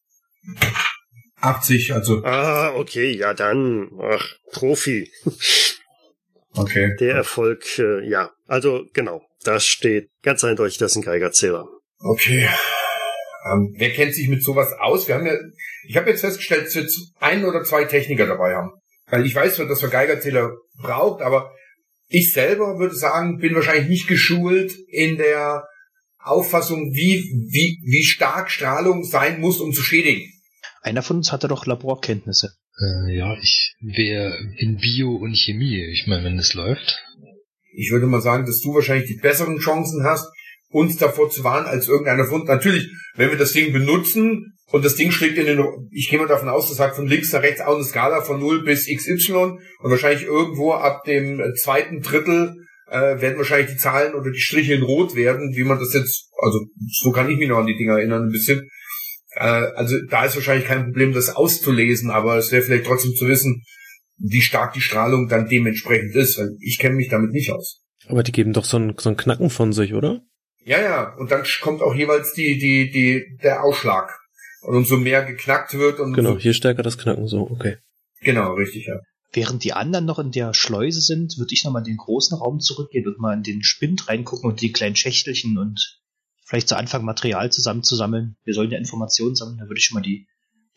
80, 1.40 1.94
also 1.94 2.24
ah, 2.26 2.74
okay, 2.76 3.16
ja 3.16 3.34
dann, 3.34 3.90
ach, 4.02 4.36
Profi. 4.52 5.10
Okay. 6.56 6.96
Der 7.00 7.16
Erfolg, 7.16 7.80
äh, 7.80 8.08
ja, 8.08 8.32
also 8.48 8.86
genau, 8.94 9.22
das 9.44 9.66
steht 9.66 10.10
ganz 10.24 10.44
eindeutig, 10.44 10.78
das 10.78 10.92
ist 10.92 10.98
ein 10.98 11.04
Geigerzähler. 11.04 11.68
Okay. 12.00 12.48
Ähm, 13.52 13.74
wer 13.78 13.92
kennt 13.92 14.14
sich 14.14 14.28
mit 14.28 14.44
sowas 14.44 14.70
aus? 14.80 15.08
Wir 15.08 15.16
haben 15.16 15.26
ja, 15.26 15.34
ich 15.88 15.98
habe 15.98 16.10
jetzt 16.10 16.22
festgestellt, 16.22 16.66
dass 16.66 16.76
wir 16.76 16.88
ein 17.20 17.44
oder 17.46 17.64
zwei 17.64 17.86
Techniker 17.86 18.28
dabei 18.28 18.56
haben. 18.56 18.72
Weil 19.08 19.26
ich 19.26 19.36
weiß 19.36 19.56
zwar, 19.56 19.68
dass 19.68 19.82
wir 19.82 19.90
Geigerzähler 19.90 20.52
braucht, 20.82 21.22
aber 21.22 21.52
ich 22.08 22.34
selber 22.34 22.78
würde 22.78 22.96
sagen, 22.96 23.40
bin 23.40 23.56
wahrscheinlich 23.56 23.88
nicht 23.88 24.08
geschult 24.08 24.74
in 24.88 25.18
der 25.18 25.66
Auffassung, 26.20 26.92
wie, 26.94 27.24
wie, 27.50 27.80
wie 27.84 28.04
stark 28.04 28.52
Strahlung 28.52 29.04
sein 29.04 29.40
muss, 29.40 29.60
um 29.60 29.74
zu 29.74 29.82
schädigen. 29.82 30.32
Einer 30.82 31.04
von 31.04 31.18
uns 31.18 31.32
hatte 31.32 31.48
doch 31.48 31.66
Laborkenntnisse. 31.66 32.54
Äh, 32.82 33.16
ja, 33.16 33.38
ich 33.40 33.76
wäre 33.80 34.38
in 34.58 34.78
Bio 34.78 35.16
und 35.16 35.36
Chemie. 35.36 35.86
Ich 35.92 36.08
meine, 36.08 36.24
wenn 36.24 36.40
es 36.40 36.54
läuft. 36.54 37.04
Ich 37.74 37.92
würde 37.92 38.08
mal 38.08 38.22
sagen, 38.22 38.46
dass 38.46 38.60
du 38.60 38.74
wahrscheinlich 38.74 39.08
die 39.08 39.20
besseren 39.22 39.60
Chancen 39.60 40.04
hast, 40.04 40.28
uns 40.70 40.98
davor 40.98 41.30
zu 41.30 41.44
warnen, 41.44 41.68
als 41.68 41.88
irgendeiner 41.88 42.26
von. 42.26 42.46
Natürlich, 42.46 42.90
wenn 43.16 43.30
wir 43.30 43.38
das 43.38 43.54
Ding 43.54 43.72
benutzen 43.72 44.54
und 44.72 44.84
das 44.84 44.96
Ding 44.96 45.12
schlägt 45.12 45.38
in 45.38 45.46
den, 45.46 45.64
ich 45.92 46.10
gehe 46.10 46.20
mal 46.20 46.28
davon 46.28 46.50
aus, 46.50 46.70
das 46.70 46.80
hat 46.80 46.96
von 46.96 47.08
links 47.08 47.32
nach 47.34 47.44
rechts 47.44 47.62
auch 47.62 47.76
eine 47.76 47.84
Skala 47.84 48.22
von 48.22 48.40
0 48.40 48.64
bis 48.64 48.88
XY 48.88 49.34
und 49.34 49.92
wahrscheinlich 49.92 50.24
irgendwo 50.24 50.74
ab 50.74 51.04
dem 51.06 51.40
äh, 51.40 51.54
zweiten 51.54 52.02
Drittel 52.02 52.56
äh, 52.90 53.22
werden 53.22 53.38
wahrscheinlich 53.38 53.72
die 53.72 53.78
Zahlen 53.78 54.16
oder 54.16 54.32
die 54.32 54.40
Striche 54.40 54.74
in 54.74 54.84
Rot 54.84 55.16
werden, 55.16 55.56
wie 55.56 55.64
man 55.64 55.80
das 55.80 55.94
jetzt, 55.94 56.30
also 56.42 56.60
so 56.90 57.12
kann 57.12 57.30
ich 57.30 57.38
mich 57.38 57.48
noch 57.48 57.60
an 57.60 57.68
die 57.68 57.78
Dinger 57.78 57.98
erinnern 57.98 58.24
ein 58.24 58.32
bisschen. 58.32 58.70
Äh, 59.32 59.46
also 59.46 59.98
da 60.10 60.26
ist 60.26 60.36
wahrscheinlich 60.36 60.68
kein 60.68 60.86
Problem, 60.86 61.14
das 61.14 61.36
auszulesen, 61.36 62.10
aber 62.10 62.38
es 62.38 62.52
wäre 62.52 62.62
vielleicht 62.62 62.86
trotzdem 62.86 63.16
zu 63.16 63.28
wissen, 63.28 63.64
wie 64.18 64.42
stark 64.42 64.74
die 64.74 64.82
Strahlung 64.82 65.28
dann 65.28 65.48
dementsprechend 65.48 66.16
ist, 66.16 66.38
weil 66.38 66.56
ich 66.60 66.78
kenne 66.78 66.96
mich 66.96 67.10
damit 67.10 67.32
nicht 67.32 67.52
aus. 67.52 67.82
Aber 68.08 68.24
die 68.24 68.32
geben 68.32 68.54
doch 68.54 68.66
so 68.66 68.78
ein, 68.78 68.94
so 68.98 69.10
ein 69.10 69.18
Knacken 69.18 69.50
von 69.50 69.74
sich, 69.74 69.94
oder? 69.94 70.22
Ja, 70.64 70.80
ja, 70.80 71.16
und 71.16 71.32
dann 71.32 71.44
kommt 71.62 71.82
auch 71.82 71.96
jeweils 71.96 72.34
die, 72.34 72.60
die, 72.60 72.92
die, 72.92 73.38
der 73.42 73.64
Ausschlag. 73.64 74.18
Und 74.62 74.76
umso 74.76 74.98
mehr 74.98 75.26
geknackt 75.26 75.74
wird 75.74 76.00
und 76.00 76.14
Genau, 76.14 76.34
so, 76.34 76.40
hier 76.40 76.54
stärker 76.54 76.84
das 76.84 77.00
Knacken, 77.00 77.28
so, 77.28 77.50
okay. 77.50 77.78
genau, 78.20 78.54
richtig, 78.54 78.86
ja. 78.86 79.00
Während 79.34 79.64
die 79.64 79.74
anderen 79.74 80.06
noch 80.06 80.20
in 80.20 80.32
der 80.32 80.54
Schleuse 80.54 81.02
sind, 81.02 81.38
würde 81.38 81.54
ich 81.54 81.64
nochmal 81.64 81.82
in 81.82 81.94
den 81.94 81.98
großen 81.98 82.38
Raum 82.38 82.60
zurückgehen 82.60 83.08
und 83.08 83.18
mal 83.18 83.34
in 83.34 83.44
den 83.44 83.64
Spind 83.64 84.08
reingucken 84.08 84.50
und 84.50 84.62
die 84.62 84.72
kleinen 84.72 84.96
Schächtelchen 84.96 85.58
und 85.58 86.01
vielleicht 86.52 86.68
zu 86.68 86.76
Anfang 86.76 87.06
Material 87.06 87.50
zusammenzusammeln. 87.50 88.36
Wir 88.44 88.54
sollen 88.54 88.72
ja 88.72 88.78
Informationen 88.78 89.36
sammeln, 89.36 89.60
da 89.60 89.68
würde 89.68 89.78
ich 89.78 89.86
schon 89.86 89.96
mal 89.96 90.02
die, 90.02 90.28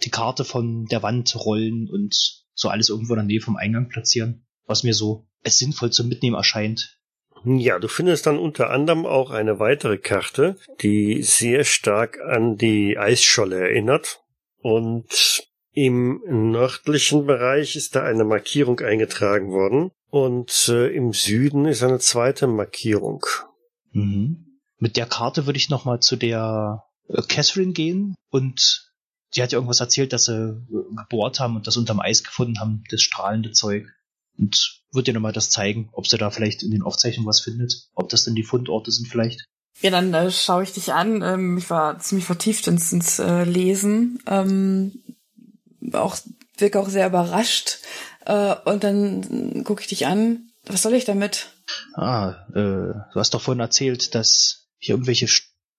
die 0.04 0.10
Karte 0.10 0.44
von 0.44 0.84
der 0.84 1.02
Wand 1.02 1.34
rollen 1.34 1.90
und 1.90 2.14
so 2.54 2.68
alles 2.68 2.90
irgendwo 2.90 3.14
in 3.14 3.18
der 3.18 3.26
Nähe 3.26 3.40
vom 3.40 3.56
Eingang 3.56 3.88
platzieren, 3.88 4.46
was 4.66 4.84
mir 4.84 4.94
so 4.94 5.26
als 5.42 5.58
sinnvoll 5.58 5.90
zum 5.90 6.06
Mitnehmen 6.06 6.37
erscheint. 6.37 7.00
Ja, 7.44 7.80
du 7.80 7.88
findest 7.88 8.24
dann 8.26 8.38
unter 8.38 8.70
anderem 8.70 9.04
auch 9.04 9.32
eine 9.32 9.58
weitere 9.58 9.98
Karte, 9.98 10.56
die 10.80 11.24
sehr 11.24 11.64
stark 11.64 12.20
an 12.20 12.56
die 12.56 12.96
Eisscholle 12.96 13.58
erinnert. 13.58 14.20
Und 14.62 15.42
im 15.72 16.22
nördlichen 16.24 17.26
Bereich 17.26 17.74
ist 17.74 17.96
da 17.96 18.04
eine 18.04 18.22
Markierung 18.22 18.78
eingetragen 18.78 19.50
worden. 19.50 19.90
Und 20.08 20.68
äh, 20.68 20.87
im 20.94 21.12
Süden 21.12 21.66
ist 21.66 21.82
eine 21.82 21.98
zweite 21.98 22.46
Markierung. 22.46 23.26
Mhm. 23.90 24.43
Mit 24.78 24.96
der 24.96 25.06
Karte 25.06 25.46
würde 25.46 25.56
ich 25.56 25.70
nochmal 25.70 26.00
zu 26.00 26.16
der 26.16 26.84
äh, 27.08 27.22
Catherine 27.22 27.72
gehen 27.72 28.14
und 28.30 28.90
die 29.34 29.42
hat 29.42 29.52
ja 29.52 29.56
irgendwas 29.56 29.80
erzählt, 29.80 30.12
dass 30.12 30.26
sie 30.26 30.64
gebohrt 30.96 31.40
haben 31.40 31.56
und 31.56 31.66
das 31.66 31.76
unterm 31.76 32.00
Eis 32.00 32.22
gefunden 32.22 32.60
haben, 32.60 32.84
das 32.90 33.02
strahlende 33.02 33.52
Zeug. 33.52 33.87
Und 34.38 34.80
würde 34.92 35.10
ihr 35.10 35.14
nochmal 35.14 35.32
das 35.32 35.50
zeigen, 35.50 35.88
ob 35.92 36.06
sie 36.06 36.18
da 36.18 36.30
vielleicht 36.30 36.62
in 36.62 36.70
den 36.70 36.82
Aufzeichnungen 36.82 37.28
was 37.28 37.40
findet, 37.40 37.88
ob 37.94 38.08
das 38.08 38.24
denn 38.24 38.34
die 38.34 38.42
Fundorte 38.42 38.90
sind 38.90 39.08
vielleicht. 39.08 39.44
Ja, 39.80 39.90
dann 39.90 40.14
äh, 40.14 40.30
schaue 40.30 40.62
ich 40.62 40.72
dich 40.72 40.92
an. 40.92 41.22
Ähm, 41.22 41.58
ich 41.58 41.68
war 41.70 41.98
ziemlich 41.98 42.24
vertieft 42.24 42.66
ins, 42.68 42.92
ins 42.92 43.18
äh, 43.18 43.44
Lesen. 43.44 44.20
Ähm, 44.26 45.02
auch 45.92 46.16
wirke 46.56 46.80
auch 46.80 46.88
sehr 46.88 47.08
überrascht. 47.08 47.78
Äh, 48.24 48.54
und 48.64 48.84
dann 48.84 49.64
gucke 49.64 49.82
ich 49.82 49.88
dich 49.88 50.06
an. 50.06 50.50
Was 50.64 50.82
soll 50.82 50.94
ich 50.94 51.04
damit? 51.04 51.48
Ah, 51.94 52.46
äh, 52.50 52.54
du 52.54 53.14
hast 53.14 53.34
doch 53.34 53.42
vorhin 53.42 53.60
erzählt, 53.60 54.14
dass 54.14 54.63
hier 54.85 54.94
irgendwelche 54.94 55.27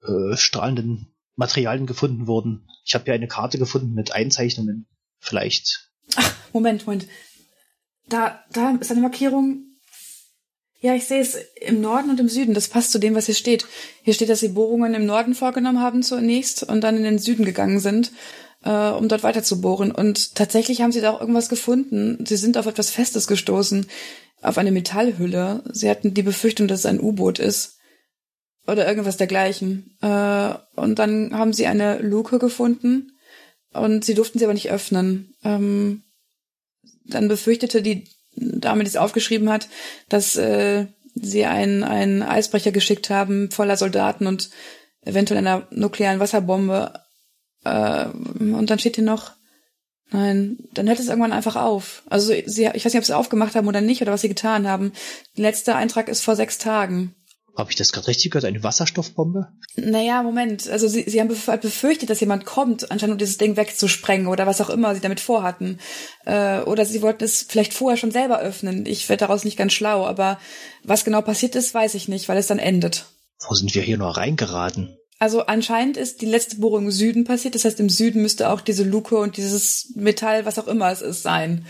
äh, 0.04 0.36
strahlenden 0.36 1.13
Materialien 1.36 1.86
gefunden 1.86 2.26
wurden. 2.26 2.68
Ich 2.86 2.96
habe 2.96 3.06
hier 3.06 3.13
eine 3.13 3.28
Karte 3.28 3.60
gefunden 3.60 3.94
mit 3.94 4.13
Einzeichnungen. 4.13 4.88
Vielleicht. 5.20 5.91
Moment, 6.54 6.88
Moment. 6.88 7.08
Da, 8.10 8.44
da 8.52 8.72
ist 8.80 8.91
eine 8.91 9.02
Markierung. 9.02 9.78
Ja, 10.80 10.96
ich 10.96 11.06
sehe 11.06 11.22
es 11.22 11.38
im 11.62 11.82
Norden 11.82 12.10
und 12.10 12.20
im 12.20 12.30
Süden. 12.30 12.56
Das 12.56 12.68
passt 12.68 12.91
zu 12.91 13.00
dem, 13.00 13.13
was 13.13 13.28
hier 13.28 13.36
steht. 13.36 13.68
Hier 14.04 14.13
steht, 14.13 14.30
dass 14.30 14.39
sie 14.39 14.50
Bohrungen 14.50 14.96
im 14.96 15.06
Norden 15.06 15.36
vorgenommen 15.36 15.82
haben 15.82 16.02
zunächst 16.02 16.63
und 16.63 16.82
dann 16.82 16.98
in 16.98 17.04
den 17.04 17.20
Süden 17.20 17.46
gegangen 17.46 17.80
sind, 17.80 18.12
äh, 18.63 18.89
um 18.89 19.08
dort 19.08 19.22
weiter 19.22 19.44
zu 19.44 19.62
bohren. 19.62 19.91
Und 19.91 20.34
tatsächlich 20.34 20.82
haben 20.82 20.91
sie 20.91 21.02
da 21.02 21.12
auch 21.12 21.22
irgendwas 21.22 21.50
gefunden. 21.50 22.26
Sie 22.26 22.38
sind 22.38 22.58
auf 22.58 22.65
etwas 22.65 22.89
Festes 22.89 23.28
gestoßen, 23.28 23.86
auf 24.41 24.58
eine 24.58 24.72
Metallhülle. 24.72 25.63
Sie 25.72 25.89
hatten 25.89 26.15
die 26.15 26.24
Befürchtung, 26.24 26.68
dass 26.68 26.80
es 26.80 26.86
ein 26.88 27.00
U-Boot 27.00 27.38
ist 27.38 27.74
oder 28.67 28.88
irgendwas 28.88 29.17
dergleichen. 29.17 29.97
Äh, 30.01 30.54
und 30.75 30.99
dann 30.99 31.38
haben 31.38 31.54
sie 31.54 31.67
eine 31.67 31.99
Luke 31.99 32.39
gefunden 32.39 33.12
und 33.73 34.06
sie 34.06 34.13
durften 34.13 34.39
sie 34.39 34.45
aber 34.45 34.54
nicht 34.54 34.71
öffnen. 34.71 35.36
Ähm, 35.43 36.04
dann 37.06 37.28
befürchtete 37.28 37.82
die 37.82 38.08
Dame, 38.36 38.84
die 38.84 38.89
es 38.89 38.97
aufgeschrieben 38.97 39.49
hat, 39.49 39.69
dass 40.10 40.36
äh, 40.36 40.88
sie 41.13 41.45
einen, 41.45 41.84
einen 41.84 42.23
Eisbrecher 42.23 42.71
geschickt 42.71 43.10
haben 43.10 43.51
voller 43.51 43.78
Soldaten 43.78 44.28
und 44.28 44.49
eventuell 45.01 45.38
einer 45.38 45.67
nuklearen 45.71 46.19
Wasserbombe. 46.19 46.93
Äh, 47.63 48.06
und 48.06 48.69
dann 48.69 48.80
steht 48.80 48.95
hier 48.95 49.06
noch, 49.06 49.32
nein, 50.10 50.58
dann 50.73 50.88
hört 50.88 50.99
es 50.99 51.08
irgendwann 51.08 51.34
einfach 51.34 51.56
auf. 51.56 52.04
Also 52.08 52.34
sie, 52.45 52.69
ich 52.73 52.86
weiß 52.86 52.93
nicht, 52.93 52.97
ob 52.97 53.06
sie 53.06 53.15
aufgemacht 53.15 53.56
haben 53.56 53.67
oder 53.67 53.82
nicht 53.82 54.01
oder 54.01 54.12
was 54.12 54.21
sie 54.21 54.30
getan 54.30 54.67
haben. 54.67 54.91
Der 55.38 55.43
letzte 55.43 55.75
Eintrag 55.75 56.10
ist 56.10 56.21
vor 56.21 56.36
sechs 56.36 56.58
Tagen. 56.58 57.15
Habe 57.58 57.72
ich 57.72 57.78
das 57.78 57.94
gerade 57.94 58.08
richtig 58.08 58.32
gehört? 58.32 58.46
Eine 58.46 58.63
Wasserstoffbombe? 58.63 59.48
Naja, 59.78 60.24
Moment. 60.24 60.70
Also 60.70 60.88
sie, 60.88 61.04
sie 61.08 61.22
haben 61.22 61.30
bef- 61.32 61.58
befürchtet, 61.58 62.10
dass 62.10 62.20
jemand 62.20 62.46
kommt, 62.46 62.91
anscheinend 62.91 63.13
um 63.13 63.18
dieses 63.18 63.38
Ding 63.38 63.56
wegzusprengen 63.56 64.28
oder 64.28 64.46
was 64.46 64.60
auch 64.60 64.70
immer 64.70 64.94
sie 64.94 65.02
damit 65.02 65.22
vorhatten. 65.22 65.80
Äh, 66.26 66.60
oder 66.62 66.86
sie 66.86 67.02
wollten 67.02 67.24
es 67.24 67.46
vielleicht 67.48 67.74
vorher 67.74 67.98
schon 67.98 68.12
selber 68.12 68.39
öffnen. 68.39 68.86
Ich 68.86 69.08
werde 69.08 69.22
daraus 69.22 69.46
nicht 69.46 69.58
ganz 69.58 69.74
schlau, 69.74 70.06
aber 70.06 70.39
was 70.84 71.06
genau 71.06 71.22
passiert 71.22 71.56
ist, 71.56 71.74
weiß 71.74 71.94
ich 71.96 72.08
nicht, 72.10 72.28
weil 72.28 72.38
es 72.38 72.48
dann 72.48 72.60
endet. 72.60 73.06
Wo 73.48 73.56
sind 73.56 73.74
wir 73.74 73.82
hier 73.82 73.98
nur 73.98 74.18
reingeraten? 74.18 74.98
Also 75.18 75.46
anscheinend 75.46 75.96
ist 75.96 76.22
die 76.22 76.26
letzte 76.26 76.58
Bohrung 76.58 76.86
im 76.86 76.91
Süden 76.91 77.24
passiert. 77.24 77.56
Das 77.56 77.63
heißt, 77.63 77.80
im 77.80 77.89
Süden 77.89 78.22
müsste 78.22 78.50
auch 78.50 78.60
diese 78.60 78.84
Luke 78.84 79.15
und 79.18 79.38
dieses 79.38 79.94
Metall, 79.96 80.46
was 80.46 80.60
auch 80.60 80.68
immer 80.68 80.91
es 80.91 81.02
ist, 81.02 81.24
sein. 81.24 81.65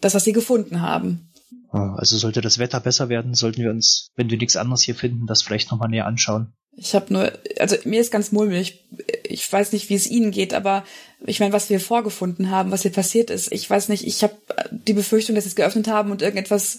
Das, 0.00 0.14
was 0.14 0.24
sie 0.24 0.32
gefunden 0.32 0.80
haben. 0.80 1.27
Also 1.70 2.16
sollte 2.16 2.40
das 2.40 2.58
Wetter 2.58 2.80
besser 2.80 3.08
werden, 3.08 3.34
sollten 3.34 3.62
wir 3.62 3.70
uns, 3.70 4.10
wenn 4.16 4.30
wir 4.30 4.38
nichts 4.38 4.56
anderes 4.56 4.82
hier 4.82 4.94
finden, 4.94 5.26
das 5.26 5.42
vielleicht 5.42 5.70
nochmal 5.70 5.88
näher 5.88 6.06
anschauen. 6.06 6.52
Ich 6.76 6.94
habe 6.94 7.12
nur, 7.12 7.32
also 7.58 7.76
mir 7.84 8.00
ist 8.00 8.12
ganz 8.12 8.30
mulmig. 8.30 8.86
Ich 9.24 9.52
weiß 9.52 9.72
nicht, 9.72 9.90
wie 9.90 9.94
es 9.94 10.06
Ihnen 10.06 10.30
geht, 10.30 10.54
aber 10.54 10.84
ich 11.26 11.40
meine, 11.40 11.52
was 11.52 11.70
wir 11.70 11.80
vorgefunden 11.80 12.50
haben, 12.50 12.70
was 12.70 12.82
hier 12.82 12.92
passiert 12.92 13.30
ist, 13.30 13.52
ich 13.52 13.68
weiß 13.68 13.88
nicht, 13.88 14.06
ich 14.06 14.22
habe 14.22 14.36
die 14.70 14.92
Befürchtung, 14.92 15.34
dass 15.34 15.44
sie 15.44 15.50
es 15.50 15.56
geöffnet 15.56 15.88
haben 15.88 16.12
und 16.12 16.22
irgendetwas, 16.22 16.78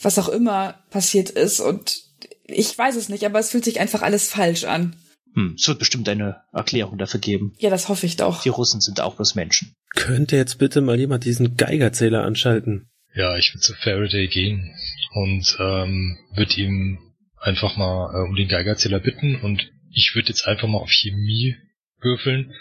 was 0.00 0.18
auch 0.18 0.28
immer 0.28 0.82
passiert 0.90 1.30
ist 1.30 1.60
und 1.60 2.02
ich 2.44 2.76
weiß 2.76 2.96
es 2.96 3.08
nicht, 3.08 3.24
aber 3.24 3.38
es 3.38 3.50
fühlt 3.50 3.64
sich 3.64 3.78
einfach 3.78 4.02
alles 4.02 4.28
falsch 4.28 4.64
an. 4.64 4.96
Hm, 5.34 5.54
es 5.58 5.68
wird 5.68 5.78
bestimmt 5.78 6.08
eine 6.08 6.42
Erklärung 6.52 6.96
dafür 6.96 7.20
geben. 7.20 7.52
Ja, 7.58 7.68
das 7.68 7.88
hoffe 7.88 8.06
ich 8.06 8.16
doch. 8.16 8.42
Die 8.42 8.48
Russen 8.48 8.80
sind 8.80 9.00
auch 9.00 9.16
bloß 9.16 9.34
Menschen. 9.34 9.74
Könnte 9.94 10.36
jetzt 10.36 10.58
bitte 10.58 10.80
mal 10.80 10.98
jemand 10.98 11.24
diesen 11.24 11.56
Geigerzähler 11.56 12.24
anschalten? 12.24 12.88
Ja, 13.16 13.34
ich 13.38 13.54
würde 13.54 13.62
zu 13.62 13.74
Faraday 13.74 14.28
gehen 14.28 14.74
und 15.14 15.56
ähm, 15.58 16.18
würde 16.34 16.60
ihm 16.60 16.98
einfach 17.40 17.76
mal 17.78 18.14
äh, 18.14 18.28
um 18.28 18.36
den 18.36 18.46
Geigerzähler 18.46 19.00
bitten 19.00 19.36
und 19.36 19.72
ich 19.90 20.12
würde 20.14 20.28
jetzt 20.28 20.46
einfach 20.46 20.68
mal 20.68 20.80
auf 20.80 20.90
Chemie 20.90 21.56
würfeln. 21.98 22.52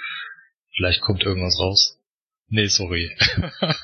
Vielleicht 0.77 1.01
kommt 1.01 1.23
irgendwas 1.23 1.59
raus. 1.59 1.99
Nee, 2.47 2.67
sorry. 2.67 3.11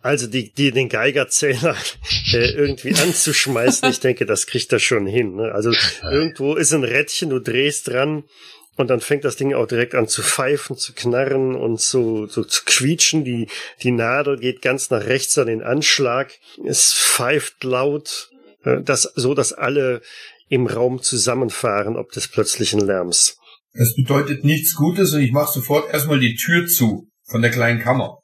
Also 0.00 0.26
die, 0.26 0.52
die 0.52 0.70
den 0.70 0.90
Geigerzähler 0.90 1.74
äh, 2.34 2.50
irgendwie 2.50 2.94
anzuschmeißen, 2.94 3.88
ich 3.88 4.00
denke, 4.00 4.26
das 4.26 4.46
kriegt 4.46 4.70
er 4.70 4.78
schon 4.78 5.06
hin. 5.06 5.36
Ne? 5.36 5.50
Also 5.50 5.72
irgendwo 6.02 6.56
ist 6.56 6.74
ein 6.74 6.84
Rädchen, 6.84 7.30
du 7.30 7.38
drehst 7.38 7.88
dran 7.88 8.24
und 8.76 8.88
dann 8.90 9.00
fängt 9.00 9.24
das 9.24 9.36
Ding 9.36 9.54
auch 9.54 9.66
direkt 9.66 9.94
an 9.94 10.08
zu 10.08 10.22
pfeifen, 10.22 10.76
zu 10.76 10.92
knarren 10.92 11.54
und 11.54 11.80
so, 11.80 12.26
so 12.26 12.44
zu 12.44 12.62
quietschen. 12.64 13.24
Die, 13.24 13.48
die 13.82 13.92
Nadel 13.92 14.38
geht 14.38 14.62
ganz 14.62 14.90
nach 14.90 15.04
rechts 15.04 15.38
an 15.38 15.46
den 15.46 15.62
Anschlag. 15.62 16.32
Es 16.64 16.92
pfeift 16.92 17.62
laut, 17.62 18.30
äh, 18.64 18.82
das, 18.82 19.02
so 19.14 19.34
dass 19.34 19.52
alle 19.52 20.02
im 20.48 20.66
Raum 20.66 21.02
zusammenfahren, 21.02 21.96
ob 21.96 22.10
des 22.12 22.28
plötzlichen 22.28 22.80
Lärms. 22.80 23.38
Das 23.72 23.94
bedeutet 23.94 24.44
nichts 24.44 24.74
Gutes 24.74 25.14
und 25.14 25.20
ich 25.20 25.32
mache 25.32 25.52
sofort 25.52 25.92
erstmal 25.92 26.20
die 26.20 26.36
Tür 26.36 26.66
zu 26.66 27.08
von 27.24 27.42
der 27.42 27.50
kleinen 27.50 27.80
Kammer. 27.80 28.20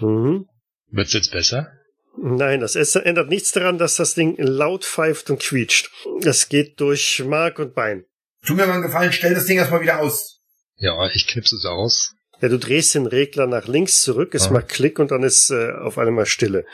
Mhm. 0.00 0.46
Wird's 0.90 1.12
jetzt 1.12 1.32
besser? 1.32 1.72
Nein, 2.16 2.60
das 2.60 2.76
ändert 2.76 3.28
nichts 3.28 3.52
daran, 3.52 3.78
dass 3.78 3.96
das 3.96 4.14
Ding 4.14 4.36
laut 4.38 4.84
pfeift 4.84 5.30
und 5.30 5.40
quietscht. 5.40 5.90
Es 6.22 6.48
geht 6.48 6.80
durch 6.80 7.24
Mark 7.26 7.58
und 7.58 7.74
Bein. 7.74 8.04
Tu 8.46 8.54
mir 8.54 8.66
mal 8.66 8.74
einen 8.74 8.82
Gefallen, 8.82 9.12
stell 9.12 9.34
das 9.34 9.46
Ding 9.46 9.56
erstmal 9.58 9.80
wieder 9.80 10.00
aus. 10.00 10.40
Ja, 10.76 11.06
ich 11.14 11.26
knipse 11.26 11.56
es 11.56 11.64
aus. 11.64 12.12
Ja, 12.40 12.48
du 12.48 12.58
drehst 12.58 12.94
den 12.94 13.06
Regler 13.06 13.46
nach 13.46 13.66
links 13.68 14.02
zurück, 14.02 14.34
es 14.34 14.48
Ah. 14.48 14.50
macht 14.52 14.68
Klick 14.68 14.98
und 14.98 15.10
dann 15.10 15.22
ist 15.22 15.50
äh, 15.50 15.72
auf 15.72 15.98
einmal 15.98 16.26
Stille. 16.26 16.64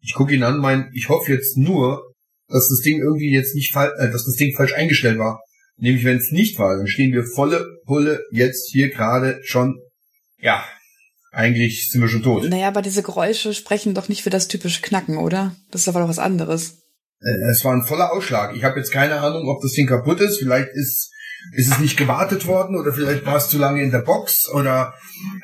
Ich 0.00 0.14
gucke 0.14 0.34
ihn 0.34 0.42
an, 0.42 0.58
mein, 0.58 0.90
ich 0.94 1.08
hoffe 1.08 1.32
jetzt 1.32 1.56
nur, 1.56 2.12
dass 2.48 2.68
das 2.68 2.80
Ding 2.80 3.00
irgendwie 3.00 3.32
jetzt 3.32 3.54
nicht 3.54 3.72
fall, 3.72 3.92
äh, 3.98 4.10
dass 4.10 4.24
das 4.26 4.34
Ding 4.36 4.54
falsch 4.54 4.74
eingestellt 4.74 5.18
war. 5.18 5.40
Nämlich, 5.76 6.04
wenn 6.04 6.18
es 6.18 6.30
nicht 6.30 6.58
war, 6.58 6.76
dann 6.76 6.86
stehen 6.86 7.12
wir 7.12 7.24
volle 7.24 7.66
Pulle 7.86 8.22
jetzt 8.30 8.70
hier 8.70 8.90
gerade 8.90 9.40
schon, 9.44 9.80
ja, 10.38 10.64
eigentlich 11.32 11.90
sind 11.90 12.00
wir 12.02 12.08
schon 12.08 12.22
tot. 12.22 12.44
Naja, 12.48 12.68
aber 12.68 12.82
diese 12.82 13.02
Geräusche 13.02 13.54
sprechen 13.54 13.94
doch 13.94 14.08
nicht 14.08 14.22
für 14.22 14.30
das 14.30 14.46
typische 14.48 14.82
Knacken, 14.82 15.16
oder? 15.16 15.56
Das 15.70 15.80
ist 15.82 15.88
aber 15.88 16.00
doch 16.00 16.08
was 16.08 16.18
anderes. 16.20 16.78
Äh, 17.20 17.50
Es 17.50 17.64
war 17.64 17.72
ein 17.72 17.82
voller 17.86 18.12
Ausschlag. 18.12 18.54
Ich 18.56 18.62
habe 18.64 18.78
jetzt 18.78 18.92
keine 18.92 19.20
Ahnung, 19.20 19.48
ob 19.48 19.62
das 19.62 19.72
Ding 19.72 19.86
kaputt 19.86 20.20
ist. 20.20 20.38
Vielleicht 20.38 20.68
ist, 20.74 21.10
ist 21.52 21.70
es 21.70 21.78
nicht 21.78 21.96
gewartet 21.96 22.46
worden 22.46 22.76
oder 22.76 22.92
vielleicht 22.92 23.24
war 23.26 23.36
es 23.36 23.48
zu 23.48 23.58
lange 23.58 23.82
in 23.82 23.90
der 23.90 24.00
Box 24.00 24.48
oder 24.52 24.94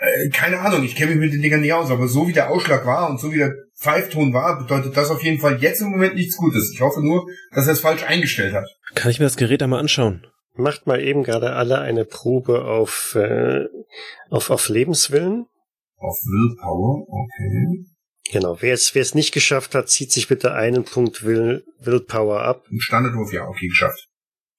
äh, 0.01 0.29
keine 0.31 0.61
Ahnung. 0.61 0.83
Ich 0.83 0.97
kenne 0.97 1.13
mich 1.13 1.21
mit 1.21 1.33
den 1.33 1.43
Dingern 1.43 1.61
nicht 1.61 1.73
aus, 1.73 1.91
aber 1.91 2.09
so 2.09 2.27
wie 2.29 2.33
der 2.33 2.51
Ausschlag 2.51 2.87
war 2.87 3.09
und 3.11 3.21
so 3.21 3.33
wie 3.33 3.39
der 3.39 3.55
Pfeifton 3.79 4.33
war, 4.33 4.59
bedeutet 4.59 4.97
das 4.97 5.11
auf 5.11 5.23
jeden 5.23 5.41
Fall 5.41 5.61
jetzt 5.61 5.81
im 5.81 5.91
Moment 5.91 6.15
nichts 6.15 6.37
Gutes. 6.37 6.71
Ich 6.73 6.81
hoffe 6.81 7.01
nur, 7.01 7.27
dass 7.53 7.67
er 7.67 7.73
es 7.73 7.81
falsch 7.81 8.05
eingestellt 8.05 8.55
hat. 8.55 8.67
Kann 8.95 9.11
ich 9.11 9.19
mir 9.19 9.27
das 9.27 9.37
Gerät 9.37 9.63
einmal 9.63 9.81
anschauen? 9.81 10.27
Macht 10.55 10.87
mal 10.87 11.01
eben 11.01 11.23
gerade 11.23 11.53
alle 11.55 11.79
eine 11.79 12.05
Probe 12.05 12.65
auf, 12.65 13.15
äh, 13.15 13.67
auf, 14.29 14.51
auf 14.51 14.69
Lebenswillen. 14.69 15.47
Auf 15.97 16.17
Willpower, 16.25 17.07
okay. 17.09 17.87
Genau, 18.33 18.57
wer 18.61 18.75
es, 18.75 18.95
wer 18.95 19.03
es 19.03 19.15
nicht 19.15 19.33
geschafft 19.33 19.75
hat, 19.75 19.89
zieht 19.89 20.13
sich 20.13 20.29
bitte 20.29 20.53
einen 20.55 20.85
Punkt 20.85 21.25
Will, 21.25 21.65
Willpower 21.81 22.43
ab. 22.43 22.65
Ein 22.71 22.81
Standardwurf, 22.81 23.33
ja, 23.33 23.47
okay, 23.47 23.67
geschafft. 23.67 24.10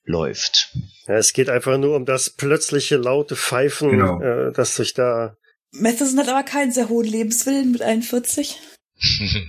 Läuft. 0.04 0.74
Ja, 1.08 1.16
es 1.16 1.34
geht 1.34 1.50
einfach 1.50 1.78
nur 1.78 1.96
um 1.96 2.06
das 2.06 2.30
plötzliche 2.32 2.98
laute 2.98 3.36
Pfeifen, 3.36 3.92
Genau. 3.92 4.22
äh, 4.22 4.52
das 4.52 4.76
sich 4.76 4.94
da 4.94 5.36
Matheson 5.74 6.20
hat 6.20 6.28
aber 6.28 6.44
keinen 6.44 6.72
sehr 6.72 6.90
hohen 6.90 7.08
Lebenswillen 7.08 7.72
mit 7.72 7.82
41. 7.82 8.58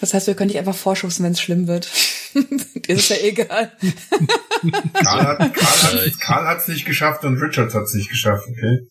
Das 0.00 0.12
heißt, 0.12 0.26
wir 0.26 0.34
können 0.34 0.48
nicht 0.48 0.58
einfach 0.58 0.74
vorschubsen, 0.74 1.24
wenn 1.24 1.32
es 1.32 1.40
schlimm 1.40 1.68
wird. 1.68 1.88
Dir 2.34 2.88
ist 2.96 3.10
ja 3.10 3.16
egal. 3.22 3.70
Karl 4.92 5.22
hat 5.22 5.38
Karl 5.54 5.54
hat, 5.54 6.20
Karl 6.20 6.46
hat's 6.48 6.66
nicht 6.66 6.84
geschafft 6.84 7.22
und 7.24 7.40
Richards 7.40 7.74
hat's 7.74 7.94
nicht 7.94 8.10
geschafft, 8.10 8.44
okay? 8.48 8.88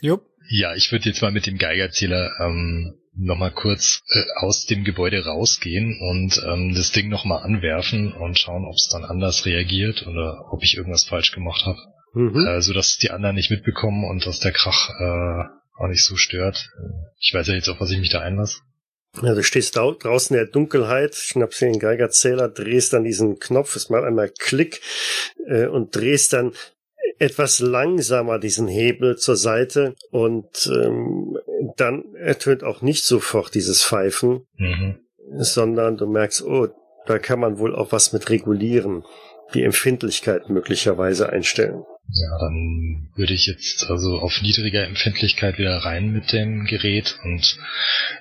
Jupp. 0.00 0.24
ja, 0.48 0.74
ich 0.76 0.92
würde 0.92 1.08
jetzt 1.08 1.22
mal 1.22 1.32
mit 1.32 1.46
dem 1.46 1.58
Geigerzähler 1.58 2.30
ähm, 2.40 2.94
nochmal 3.16 3.52
kurz 3.52 4.02
äh, 4.08 4.22
aus 4.36 4.66
dem 4.66 4.84
Gebäude 4.84 5.24
rausgehen 5.24 5.98
und 6.00 6.42
ähm, 6.46 6.74
das 6.74 6.92
Ding 6.92 7.08
nochmal 7.08 7.42
anwerfen 7.42 8.12
und 8.12 8.38
schauen, 8.38 8.64
ob 8.64 8.74
es 8.74 8.88
dann 8.92 9.04
anders 9.04 9.46
reagiert 9.46 10.06
oder 10.06 10.52
ob 10.52 10.62
ich 10.62 10.76
irgendwas 10.76 11.04
falsch 11.04 11.32
gemacht 11.32 11.64
habe. 11.64 11.78
mhm. 12.14 12.46
Äh, 12.46 12.60
so 12.60 12.72
dass 12.72 12.98
die 12.98 13.10
anderen 13.10 13.36
nicht 13.36 13.50
mitbekommen 13.50 14.04
und 14.04 14.26
dass 14.26 14.40
der 14.40 14.52
Krach 14.52 14.90
äh, 15.00 15.44
auch 15.78 15.88
nicht 15.88 16.04
so 16.04 16.16
stört. 16.16 16.70
Ich 17.18 17.32
weiß 17.34 17.48
ja 17.48 17.54
jetzt, 17.54 17.68
auf 17.68 17.80
was 17.80 17.90
ich 17.90 17.98
mich 17.98 18.10
da 18.10 18.20
einlasse. 18.20 18.60
Ja, 19.22 19.34
du 19.34 19.42
stehst 19.42 19.76
da 19.76 19.90
draußen 19.90 20.36
in 20.36 20.42
der 20.42 20.52
Dunkelheit, 20.52 21.14
schnappst 21.14 21.62
dir 21.62 21.66
den 21.66 21.78
Geigerzähler, 21.78 22.48
drehst 22.48 22.92
dann 22.92 23.04
diesen 23.04 23.38
Knopf, 23.38 23.74
es 23.74 23.88
macht 23.88 24.04
einmal 24.04 24.28
Klick 24.28 24.82
äh, 25.46 25.66
und 25.66 25.96
drehst 25.96 26.34
dann 26.34 26.52
etwas 27.18 27.60
langsamer 27.60 28.38
diesen 28.38 28.68
Hebel 28.68 29.16
zur 29.16 29.36
Seite 29.36 29.94
und 30.10 30.70
ähm, 30.72 31.38
dann 31.76 32.14
ertönt 32.14 32.64
auch 32.64 32.82
nicht 32.82 33.04
sofort 33.04 33.54
dieses 33.54 33.84
Pfeifen, 33.84 34.46
Mhm. 34.56 34.96
sondern 35.38 35.96
du 35.96 36.06
merkst, 36.06 36.42
oh, 36.42 36.68
da 37.06 37.18
kann 37.18 37.40
man 37.40 37.58
wohl 37.58 37.74
auch 37.74 37.92
was 37.92 38.12
mit 38.12 38.28
regulieren, 38.30 39.04
die 39.54 39.62
Empfindlichkeit 39.62 40.48
möglicherweise 40.48 41.28
einstellen. 41.30 41.84
Ja, 42.08 42.38
dann 42.38 43.08
würde 43.16 43.34
ich 43.34 43.46
jetzt 43.46 43.90
also 43.90 44.18
auf 44.18 44.40
niedriger 44.40 44.84
Empfindlichkeit 44.84 45.58
wieder 45.58 45.76
rein 45.78 46.12
mit 46.12 46.32
dem 46.32 46.64
Gerät 46.66 47.18
und 47.24 47.58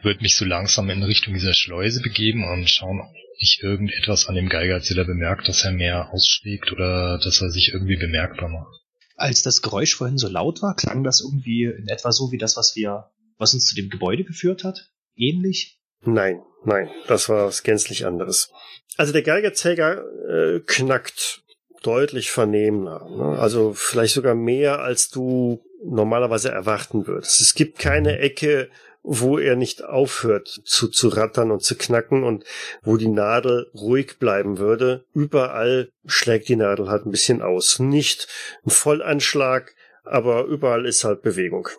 würde 0.02 0.22
mich 0.22 0.36
so 0.36 0.46
langsam 0.46 0.90
in 0.90 1.04
Richtung 1.04 1.34
dieser 1.36 1.54
Schleuse 1.54 2.02
begeben 2.02 2.44
und 2.44 2.68
schauen, 2.70 3.00
ob 3.02 3.08
ich 3.38 3.60
irgendetwas 3.62 4.28
an 4.28 4.36
dem 4.36 4.50
Geigerzähler 4.50 5.04
bemerkt, 5.06 5.48
dass 5.48 5.64
er 5.66 5.72
mehr 5.72 6.12
ausschlägt 6.12 6.72
oder 6.72 7.20
dass 7.24 7.42
er 7.42 7.50
sich 7.52 7.74
irgendwie 7.74 7.98
bemerkbar 7.98 8.50
macht. 8.50 8.82
Als 9.18 9.44
das 9.44 9.62
Geräusch 9.62 9.96
vorhin 9.96 10.18
so 10.18 10.28
laut 10.28 10.62
war, 10.62 10.76
klang 10.76 11.04
das 11.04 11.22
irgendwie 11.22 11.66
in 11.66 11.88
etwa 11.88 12.12
so 12.12 12.32
wie 12.32 12.38
das, 12.38 12.58
was 12.58 12.76
wir, 12.76 13.06
was 13.38 13.54
uns 13.54 13.66
zu 13.66 13.76
dem 13.76 13.90
Gebäude 13.90 14.24
geführt 14.24 14.64
hat? 14.64 14.92
Ähnlich? 15.16 15.80
Nein, 16.02 16.42
nein, 16.64 16.90
das 17.08 17.30
war 17.30 17.48
was 17.48 17.64
gänzlich 17.64 18.06
anderes. 18.06 18.52
Also 18.98 19.12
der 19.12 19.24
Geigerzäger 19.24 20.04
äh, 20.30 20.60
knackt 20.66 21.44
deutlich 21.82 22.32
vernehmender. 22.32 23.08
Ne? 23.10 23.40
Also 23.40 23.74
vielleicht 23.74 24.14
sogar 24.14 24.36
mehr, 24.36 24.80
als 24.80 25.10
du 25.10 25.64
normalerweise 25.84 26.50
erwarten 26.50 27.08
würdest. 27.08 27.42
Es 27.42 27.54
gibt 27.54 27.80
keine 27.80 28.20
Ecke, 28.20 28.70
wo 29.04 29.38
er 29.38 29.56
nicht 29.56 29.84
aufhört 29.84 30.48
zu, 30.66 30.88
zu 30.88 31.10
rattern 31.10 31.52
und 31.52 31.62
zu 31.62 31.76
knacken 31.76 32.24
und 32.24 32.44
wo 32.82 32.98
die 32.98 33.08
Nadel 33.08 33.70
ruhig 33.76 34.18
bleiben 34.18 34.58
würde. 34.58 35.06
Überall 35.14 35.90
schlägt 36.06 36.50
die 36.50 36.56
Nadel 36.56 36.90
halt 36.90 37.06
ein 37.06 37.12
bisschen 37.12 37.44
aus. 37.44 37.78
Nicht 37.78 38.28
ein 38.66 38.72
Vollanschlag, 38.72 39.76
aber 40.04 40.46
überall 40.46 40.88
ist 40.88 41.04
halt 41.04 41.22
Bewegung. 41.22 41.70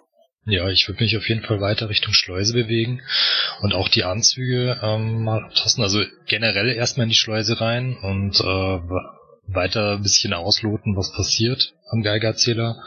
Ja, 0.47 0.69
ich 0.71 0.87
würde 0.87 1.03
mich 1.03 1.17
auf 1.17 1.29
jeden 1.29 1.43
Fall 1.43 1.61
weiter 1.61 1.89
Richtung 1.89 2.15
Schleuse 2.15 2.53
bewegen 2.53 3.03
und 3.63 3.75
auch 3.75 3.89
die 3.89 4.05
Anzüge 4.05 4.79
ähm, 4.81 5.25
mal 5.25 5.43
abtasten. 5.45 5.83
Also 5.83 6.03
generell 6.27 6.69
erstmal 6.71 7.05
in 7.05 7.11
die 7.11 7.17
Schleuse 7.17 7.61
rein 7.61 7.97
und 8.01 8.39
äh, 8.41 8.81
weiter 9.49 9.95
ein 9.97 10.03
bisschen 10.03 10.33
ausloten, 10.33 10.97
was 10.97 11.13
passiert 11.13 11.75
am 11.91 12.03
Geigerzähler 12.03 12.83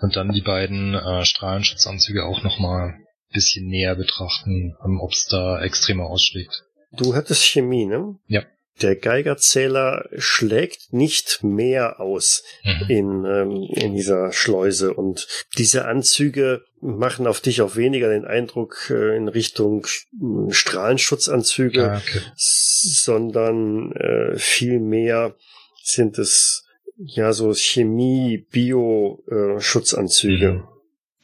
und 0.00 0.16
dann 0.16 0.32
die 0.32 0.40
beiden 0.40 0.94
äh, 0.94 1.24
Strahlenschutzanzüge 1.24 2.24
auch 2.24 2.42
nochmal 2.42 2.94
ein 2.94 3.06
bisschen 3.32 3.66
näher 3.66 3.94
betrachten, 3.94 4.74
ähm, 4.84 4.98
ob 5.00 5.12
es 5.12 5.26
da 5.26 5.60
extremer 5.62 6.06
ausschlägt. 6.06 6.64
Du 6.92 7.14
hattest 7.14 7.44
Chemie, 7.44 7.86
ne? 7.86 8.16
Ja. 8.26 8.42
Der 8.80 8.96
Geigerzähler 8.96 10.08
schlägt 10.16 10.92
nicht 10.92 11.40
mehr 11.42 12.00
aus 12.00 12.42
Mhm. 12.64 12.86
in, 12.88 13.24
ähm, 13.26 13.68
in 13.70 13.94
dieser 13.94 14.32
Schleuse 14.32 14.94
und 14.94 15.26
diese 15.58 15.84
Anzüge 15.84 16.64
machen 16.82 17.26
auf 17.26 17.40
dich 17.40 17.62
auch 17.62 17.76
weniger 17.76 18.08
den 18.10 18.24
Eindruck 18.24 18.90
äh, 18.90 19.16
in 19.16 19.28
Richtung 19.28 19.86
äh, 19.86 20.52
Strahlenschutzanzüge, 20.52 21.92
Ah, 21.92 21.96
okay. 21.96 22.20
sondern 22.34 23.92
äh, 23.92 24.36
viel 24.36 24.80
mehr 24.80 25.34
sind 25.82 26.18
es 26.18 26.64
ja 26.96 27.32
so 27.32 27.54
Chemie, 27.54 28.46
Bio 28.50 29.24
äh, 29.30 29.60
Schutzanzüge. 29.60 30.52
Mhm. 30.52 30.64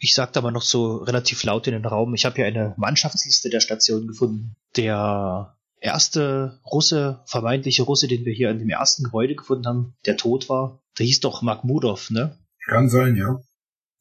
Ich 0.01 0.15
sagte 0.15 0.39
aber 0.39 0.53
noch 0.53 0.63
so 0.63 0.99
relativ 0.99 1.43
laut 1.43 1.67
in 1.67 1.73
den 1.73 1.85
Raum, 1.85 2.15
ich 2.15 2.25
habe 2.25 2.37
hier 2.37 2.47
eine 2.47 2.75
Mannschaftsliste 2.77 3.51
der 3.51 3.61
Station 3.61 4.07
gefunden. 4.07 4.55
Der 4.77 5.57
erste 5.81 6.61
Russe, 6.65 7.21
vermeintliche 7.27 7.83
Russe, 7.83 8.07
den 8.07 8.25
wir 8.25 8.33
hier 8.33 8.51
in 8.51 8.61
dem 8.61 8.71
ersten 8.71 9.03
Gebäude 9.03 9.35
gefunden 9.35 9.67
haben, 9.67 9.95
der 10.07 10.17
tot 10.17 10.49
war, 10.49 10.81
der 10.99 11.07
hieß 11.07 11.21
doch 11.21 11.43
Makhmudov, 11.43 12.11
ne? 12.11 12.37
Kann 12.67 12.89
sein, 12.89 13.17
ja. 13.17 13.41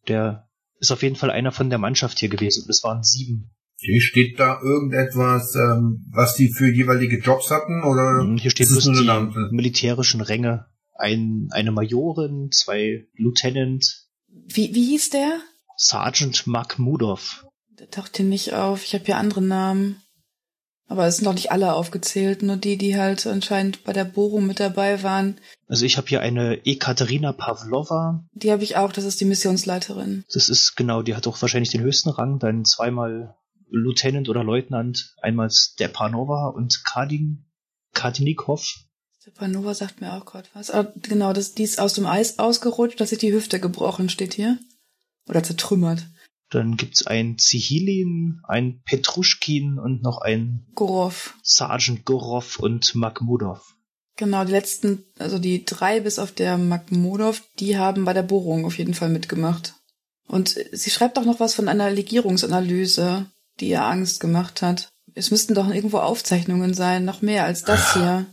Der 0.07 0.46
ist 0.79 0.91
auf 0.91 1.03
jeden 1.03 1.15
Fall 1.15 1.31
einer 1.31 1.51
von 1.51 1.69
der 1.69 1.79
Mannschaft 1.79 2.19
hier 2.19 2.29
gewesen 2.29 2.63
und 2.63 2.69
es 2.69 2.83
waren 2.83 3.03
sieben. 3.03 3.51
Hier 3.79 4.01
steht 4.01 4.39
da 4.39 4.59
irgendetwas, 4.61 5.53
ähm, 5.55 6.05
was 6.11 6.33
die 6.35 6.49
für 6.51 6.67
jeweilige 6.71 7.19
Jobs 7.19 7.51
hatten, 7.51 7.83
oder? 7.83 8.21
Hm, 8.21 8.37
Hier 8.37 8.49
steht 8.51 8.69
bloß 8.69 8.83
die 8.85 9.05
Name? 9.05 9.49
militärischen 9.51 10.21
Ränge. 10.21 10.65
Ein, 10.95 11.47
eine 11.51 11.71
Majorin, 11.71 12.49
zwei 12.51 13.05
Lieutenant, 13.13 14.07
Wie, 14.29 14.73
wie 14.73 14.85
hieß 14.91 15.11
der? 15.11 15.39
Sergeant 15.75 16.47
Makhmudov. 16.47 17.45
Der 17.77 17.89
taucht 17.91 18.17
hier 18.17 18.25
nicht 18.25 18.53
auf. 18.53 18.83
Ich 18.83 18.95
habe 18.95 19.05
hier 19.05 19.17
andere 19.17 19.43
Namen. 19.43 20.01
Aber 20.89 21.05
es 21.05 21.17
sind 21.17 21.25
noch 21.25 21.33
nicht 21.33 21.51
alle 21.51 21.73
aufgezählt, 21.73 22.43
nur 22.43 22.55
die, 22.55 22.77
die 22.77 22.97
halt 22.97 23.27
anscheinend 23.27 23.83
bei 23.83 23.91
der 23.91 24.05
Bohrung 24.05 24.47
mit 24.47 24.59
dabei 24.59 25.03
waren. 25.03 25.39
Also 25.67 25.85
ich 25.85 25.97
habe 25.97 26.07
hier 26.07 26.21
eine 26.21 26.65
Ekaterina 26.65 27.33
Pavlova. 27.33 28.25
Die 28.31 28.51
habe 28.51 28.63
ich 28.63 28.77
auch, 28.77 28.93
das 28.93 29.03
ist 29.03 29.19
die 29.19 29.25
Missionsleiterin. 29.25 30.23
Das 30.31 30.47
ist 30.47 30.77
genau, 30.77 31.01
die 31.01 31.15
hat 31.15 31.27
auch 31.27 31.41
wahrscheinlich 31.41 31.71
den 31.71 31.81
höchsten 31.81 32.09
Rang. 32.09 32.39
Dann 32.39 32.63
zweimal 32.63 33.35
Lieutenant 33.69 34.29
oder 34.29 34.45
Leutnant. 34.45 35.13
Einmal 35.21 35.51
Stepanova 35.51 36.47
und 36.47 36.85
Kadin, 36.85 37.45
Kadinikov. 37.93 38.65
Stepanova 39.19 39.73
sagt 39.73 39.99
mir 39.99 40.13
auch 40.13 40.25
gerade 40.25 40.47
was. 40.53 40.71
Ah, 40.71 40.93
genau, 41.01 41.33
das, 41.33 41.53
die 41.53 41.63
ist 41.63 41.81
aus 41.81 41.93
dem 41.93 42.05
Eis 42.05 42.39
ausgerutscht, 42.39 43.01
dass 43.01 43.09
sich 43.09 43.19
die 43.19 43.33
Hüfte 43.33 43.59
gebrochen, 43.59 44.07
steht 44.07 44.33
hier. 44.33 44.57
Oder 45.27 45.43
zertrümmert. 45.43 46.07
Dann 46.49 46.77
gibt's 46.77 47.05
ein 47.05 47.37
Zihilin, 47.37 48.41
ein 48.43 48.81
Petruschkin 48.85 49.79
und 49.79 50.01
noch 50.01 50.19
ein 50.19 50.65
Gorov. 50.75 51.35
Sergeant 51.43 52.05
Gorov 52.05 52.59
und 52.59 52.95
Makhmudov. 52.95 53.75
Genau, 54.15 54.45
die 54.45 54.51
letzten, 54.51 55.03
also 55.19 55.39
die 55.39 55.65
drei 55.65 55.99
bis 55.99 56.19
auf 56.19 56.31
der 56.31 56.57
Makhmudov, 56.57 57.43
die 57.59 57.77
haben 57.77 58.05
bei 58.05 58.13
der 58.13 58.23
Bohrung 58.23 58.65
auf 58.65 58.77
jeden 58.77 58.93
Fall 58.93 59.09
mitgemacht. 59.09 59.75
Und 60.27 60.55
sie 60.71 60.89
schreibt 60.89 61.17
auch 61.17 61.25
noch 61.25 61.39
was 61.39 61.53
von 61.53 61.67
einer 61.67 61.89
Legierungsanalyse, 61.91 63.27
die 63.59 63.69
ihr 63.69 63.83
Angst 63.83 64.19
gemacht 64.19 64.61
hat. 64.61 64.91
Es 65.13 65.31
müssten 65.31 65.53
doch 65.53 65.67
irgendwo 65.67 65.99
Aufzeichnungen 65.99 66.73
sein, 66.73 67.05
noch 67.05 67.21
mehr 67.21 67.45
als 67.45 67.63
das 67.63 67.93
hier. 67.93 68.25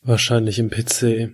Wahrscheinlich 0.00 0.58
im 0.58 0.70
PC. 0.70 1.30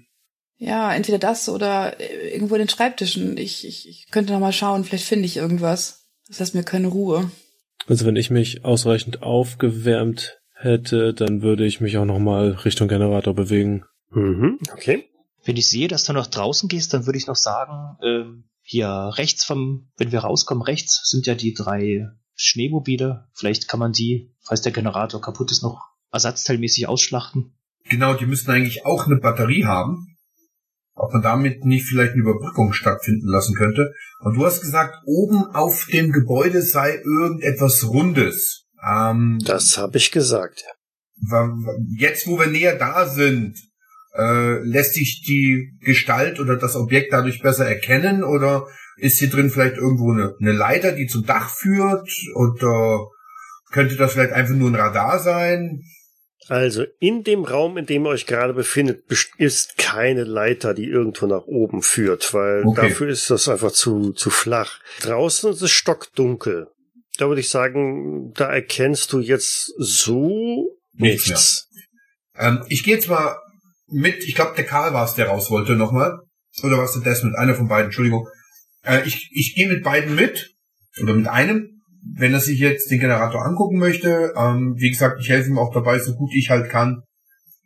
Ja, 0.57 0.93
entweder 0.95 1.19
das 1.19 1.49
oder 1.49 1.99
äh, 2.01 2.35
irgendwo 2.35 2.55
in 2.55 2.61
den 2.61 2.69
Schreibtischen. 2.69 3.37
Ich, 3.37 3.67
ich, 3.67 3.89
ich 3.89 4.09
könnte 4.11 4.33
noch 4.33 4.41
mal 4.41 4.53
schauen, 4.53 4.85
vielleicht 4.85 5.07
finde 5.07 5.27
ich 5.27 5.37
irgendwas. 5.37 6.00
Das 6.31 6.39
lässt 6.39 6.55
mir 6.55 6.63
keine 6.63 6.87
Ruhe. 6.87 7.29
Also 7.89 8.07
wenn 8.07 8.15
ich 8.15 8.31
mich 8.31 8.65
ausreichend 8.65 9.23
aufgewärmt 9.23 10.39
hätte, 10.55 11.13
dann 11.13 11.43
würde 11.43 11.67
ich 11.67 11.81
mich 11.81 11.99
auch 11.99 12.05
nochmal 12.05 12.51
Richtung 12.51 12.87
Generator 12.87 13.35
bewegen. 13.35 13.85
Mhm, 14.11 14.59
okay. 14.73 15.07
Wenn 15.45 15.57
ich 15.57 15.69
sehe, 15.69 15.89
dass 15.89 16.05
du 16.05 16.13
nach 16.13 16.29
draußen 16.29 16.69
gehst, 16.69 16.95
dann 16.95 17.07
würde 17.07 17.19
ich 17.19 17.27
noch 17.27 17.35
sagen, 17.35 17.97
ähm, 18.05 18.45
hier 18.63 18.89
rechts 18.89 19.45
vom, 19.45 19.91
wenn 19.97 20.13
wir 20.13 20.21
rauskommen, 20.21 20.63
rechts 20.63 21.03
sind 21.11 21.27
ja 21.27 21.35
die 21.35 21.53
drei 21.53 22.07
Schneemobile. 22.37 23.27
Vielleicht 23.35 23.67
kann 23.67 23.81
man 23.81 23.91
die, 23.91 24.33
falls 24.41 24.63
der 24.63 24.71
Generator 24.71 25.21
kaputt 25.21 25.51
ist, 25.51 25.65
noch 25.65 25.81
ersatzteilmäßig 26.13 26.87
ausschlachten. 26.87 27.57
Genau, 27.89 28.15
die 28.15 28.27
müssten 28.27 28.53
eigentlich 28.53 28.87
auch 28.87 29.07
eine 29.07 29.17
Batterie 29.17 29.65
haben. 29.65 30.10
Ob 31.03 31.15
man 31.15 31.23
damit 31.23 31.65
nicht 31.65 31.87
vielleicht 31.87 32.13
eine 32.13 32.21
Überbrückung 32.21 32.75
stattfinden 32.75 33.27
lassen 33.27 33.55
könnte. 33.55 33.95
Und 34.19 34.37
du 34.37 34.45
hast 34.45 34.61
gesagt, 34.61 34.97
oben 35.07 35.47
auf 35.55 35.87
dem 35.91 36.13
Gebäude 36.13 36.61
sei 36.61 36.97
irgendetwas 37.03 37.89
Rundes. 37.89 38.67
Ähm, 38.87 39.39
Das 39.43 39.79
habe 39.79 39.97
ich 39.97 40.13
gesagt. 40.13 40.63
jetzt, 41.97 42.27
wo 42.27 42.39
wir 42.39 42.49
näher 42.49 42.77
da 42.77 43.07
sind, 43.07 43.57
äh, 44.15 44.59
lässt 44.63 44.93
sich 44.93 45.23
die 45.27 45.79
Gestalt 45.81 46.39
oder 46.39 46.57
das 46.57 46.77
Objekt 46.77 47.15
dadurch 47.15 47.41
besser 47.41 47.67
erkennen? 47.67 48.23
Oder 48.23 48.67
ist 48.99 49.21
hier 49.21 49.31
drin 49.31 49.49
vielleicht 49.49 49.77
irgendwo 49.77 50.13
eine, 50.13 50.35
eine 50.39 50.53
Leiter, 50.53 50.93
die 50.93 51.07
zum 51.07 51.25
Dach 51.25 51.49
führt? 51.49 52.11
Oder 52.35 53.07
könnte 53.73 53.97
das 53.97 54.13
vielleicht 54.13 54.33
einfach 54.33 54.55
nur 54.55 54.69
ein 54.69 54.75
Radar 54.75 55.19
sein? 55.19 55.81
Also 56.49 56.85
in 56.99 57.23
dem 57.23 57.45
Raum, 57.45 57.77
in 57.77 57.87
dem 57.87 58.05
ihr 58.05 58.11
euch 58.11 58.27
gerade 58.27 58.55
befindet, 58.55 59.05
ist 59.39 59.79
keine 59.79 60.25
Leiter, 60.25 60.75
die 60.75 60.87
irgendwo 60.87 61.27
nach 61.27 61.45
oben 61.47 61.83
führt, 61.83 62.35
weil 62.35 62.65
Okay. 62.67 62.89
dafür 62.89 63.09
ist 63.09 63.31
das 63.31 63.49
einfach 63.49 63.73
zu, 63.73 64.13
zu 64.13 64.31
flach. 64.31 64.81
Draußen 65.03 65.51
ist 65.53 65.63
es 65.63 65.71
stockdunkel. 65.71 66.69
Da 67.19 67.29
würde 67.29 67.41
ich 67.41 67.51
sagen, 67.51 68.33
da 68.35 68.51
erkennst 68.53 69.13
du 69.13 69.21
jetzt 69.21 69.73
so 69.79 70.77
Nichts 70.95 71.29
nichts. 71.29 71.69
Ähm, 72.37 72.65
ich 72.69 72.83
gehe 72.83 72.95
jetzt 72.95 73.09
mal 73.09 73.37
mit, 73.89 74.25
ich 74.25 74.35
glaube, 74.35 74.55
der 74.57 74.65
Karl 74.65 74.93
war 74.95 75.05
es, 75.05 75.15
der 75.15 75.27
raus 75.29 75.51
wollte 75.51 75.77
nochmal. 75.77 76.19
Oder 76.63 76.79
war 76.79 76.85
es 76.85 76.93
der 76.93 77.03
Desmond? 77.03 77.37
Einer 77.37 77.55
von 77.55 77.69
beiden, 77.69 77.87
Entschuldigung. 77.87 78.27
Äh, 78.83 79.07
ich 79.07 79.31
ich 79.33 79.55
gehe 79.55 79.69
mit 79.69 79.83
beiden 79.85 80.15
mit. 80.15 80.55
Oder 81.03 81.15
mit 81.15 81.29
einem. 81.29 81.80
Wenn 82.03 82.33
er 82.33 82.41
sich 82.41 82.59
jetzt 82.59 82.91
den 82.91 83.01
Generator 83.01 83.45
angucken 83.45 83.79
möchte. 83.79 84.33
Ähm, 84.37 84.75
wie 84.79 84.91
gesagt, 84.91 85.21
ich 85.21 85.29
helfe 85.29 85.51
ihm 85.51 85.59
auch 85.59 85.73
dabei, 85.73 85.99
so 85.99 86.15
gut 86.15 86.31
ich 86.35 86.51
halt 86.51 86.71
kann. 86.71 87.03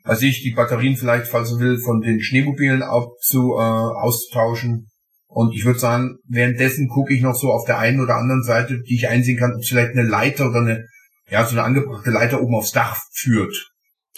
Also 0.03 0.27
ich 0.27 0.43
die 0.43 0.53
Batterien 0.53 0.97
vielleicht, 0.97 1.27
falls 1.27 1.53
er 1.53 1.59
will, 1.59 1.79
von 1.79 2.01
den 2.01 2.21
Schneemobilen 2.21 2.83
abzu, 2.83 3.55
äh, 3.55 3.63
auszutauschen. 3.63 4.89
Und 5.27 5.55
ich 5.55 5.65
würde 5.65 5.79
sagen, 5.79 6.19
währenddessen 6.29 6.89
gucke 6.89 7.15
ich 7.15 7.23
noch 7.23 7.35
so 7.35 7.51
auf 7.51 7.65
der 7.65 7.79
einen 7.79 8.01
oder 8.01 8.17
anderen 8.17 8.45
Seite, 8.45 8.81
die 8.87 8.95
ich 8.95 9.09
einsehen 9.09 9.39
kann, 9.39 9.55
ob 9.55 9.65
vielleicht 9.65 9.93
eine 9.93 10.07
Leiter 10.07 10.49
oder 10.49 10.61
eine, 10.61 10.87
ja, 11.31 11.45
so 11.45 11.53
eine 11.53 11.63
angebrachte 11.63 12.11
Leiter 12.11 12.41
oben 12.41 12.55
aufs 12.55 12.73
Dach 12.73 12.99
führt. 13.13 13.71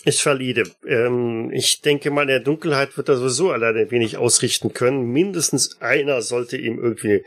Ich 0.04 0.22
verliede. 0.22 0.64
Ähm, 0.86 1.50
ich 1.52 1.80
denke 1.80 2.10
mal, 2.10 2.22
in 2.22 2.28
der 2.28 2.40
Dunkelheit 2.40 2.96
wird 2.96 3.08
er 3.08 3.16
sowieso 3.16 3.50
alleine 3.50 3.90
wenig 3.90 4.18
ausrichten 4.18 4.74
können. 4.74 5.10
Mindestens 5.10 5.80
einer 5.80 6.20
sollte 6.20 6.56
ihm 6.56 6.78
irgendwie 6.78 7.24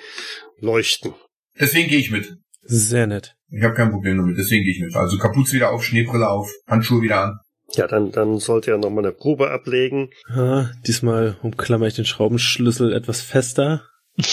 leuchten. 0.59 1.13
Deswegen 1.59 1.89
gehe 1.89 1.99
ich 1.99 2.11
mit. 2.11 2.37
Sehr 2.71 3.07
nett. 3.07 3.35
Ich 3.49 3.63
habe 3.63 3.73
kein 3.73 3.89
Problem 3.89 4.17
damit, 4.17 4.37
deswegen 4.37 4.63
gehe 4.63 4.73
ich 4.73 4.79
mit. 4.79 4.95
Also 4.95 5.17
Kapuze 5.17 5.53
wieder 5.55 5.71
auf, 5.71 5.83
Schneebrille 5.83 6.29
auf, 6.29 6.51
Handschuhe 6.67 7.01
wieder 7.01 7.23
an. 7.23 7.39
Ja, 7.73 7.87
dann, 7.87 8.11
dann 8.11 8.37
sollte 8.37 8.69
er 8.71 8.77
nochmal 8.77 9.05
eine 9.05 9.13
Probe 9.13 9.49
ablegen. 9.49 10.11
Ah, 10.27 10.69
diesmal 10.85 11.35
umklammer 11.41 11.87
ich 11.87 11.95
den 11.95 12.05
Schraubenschlüssel 12.05 12.93
etwas 12.93 13.21
fester. 13.21 13.83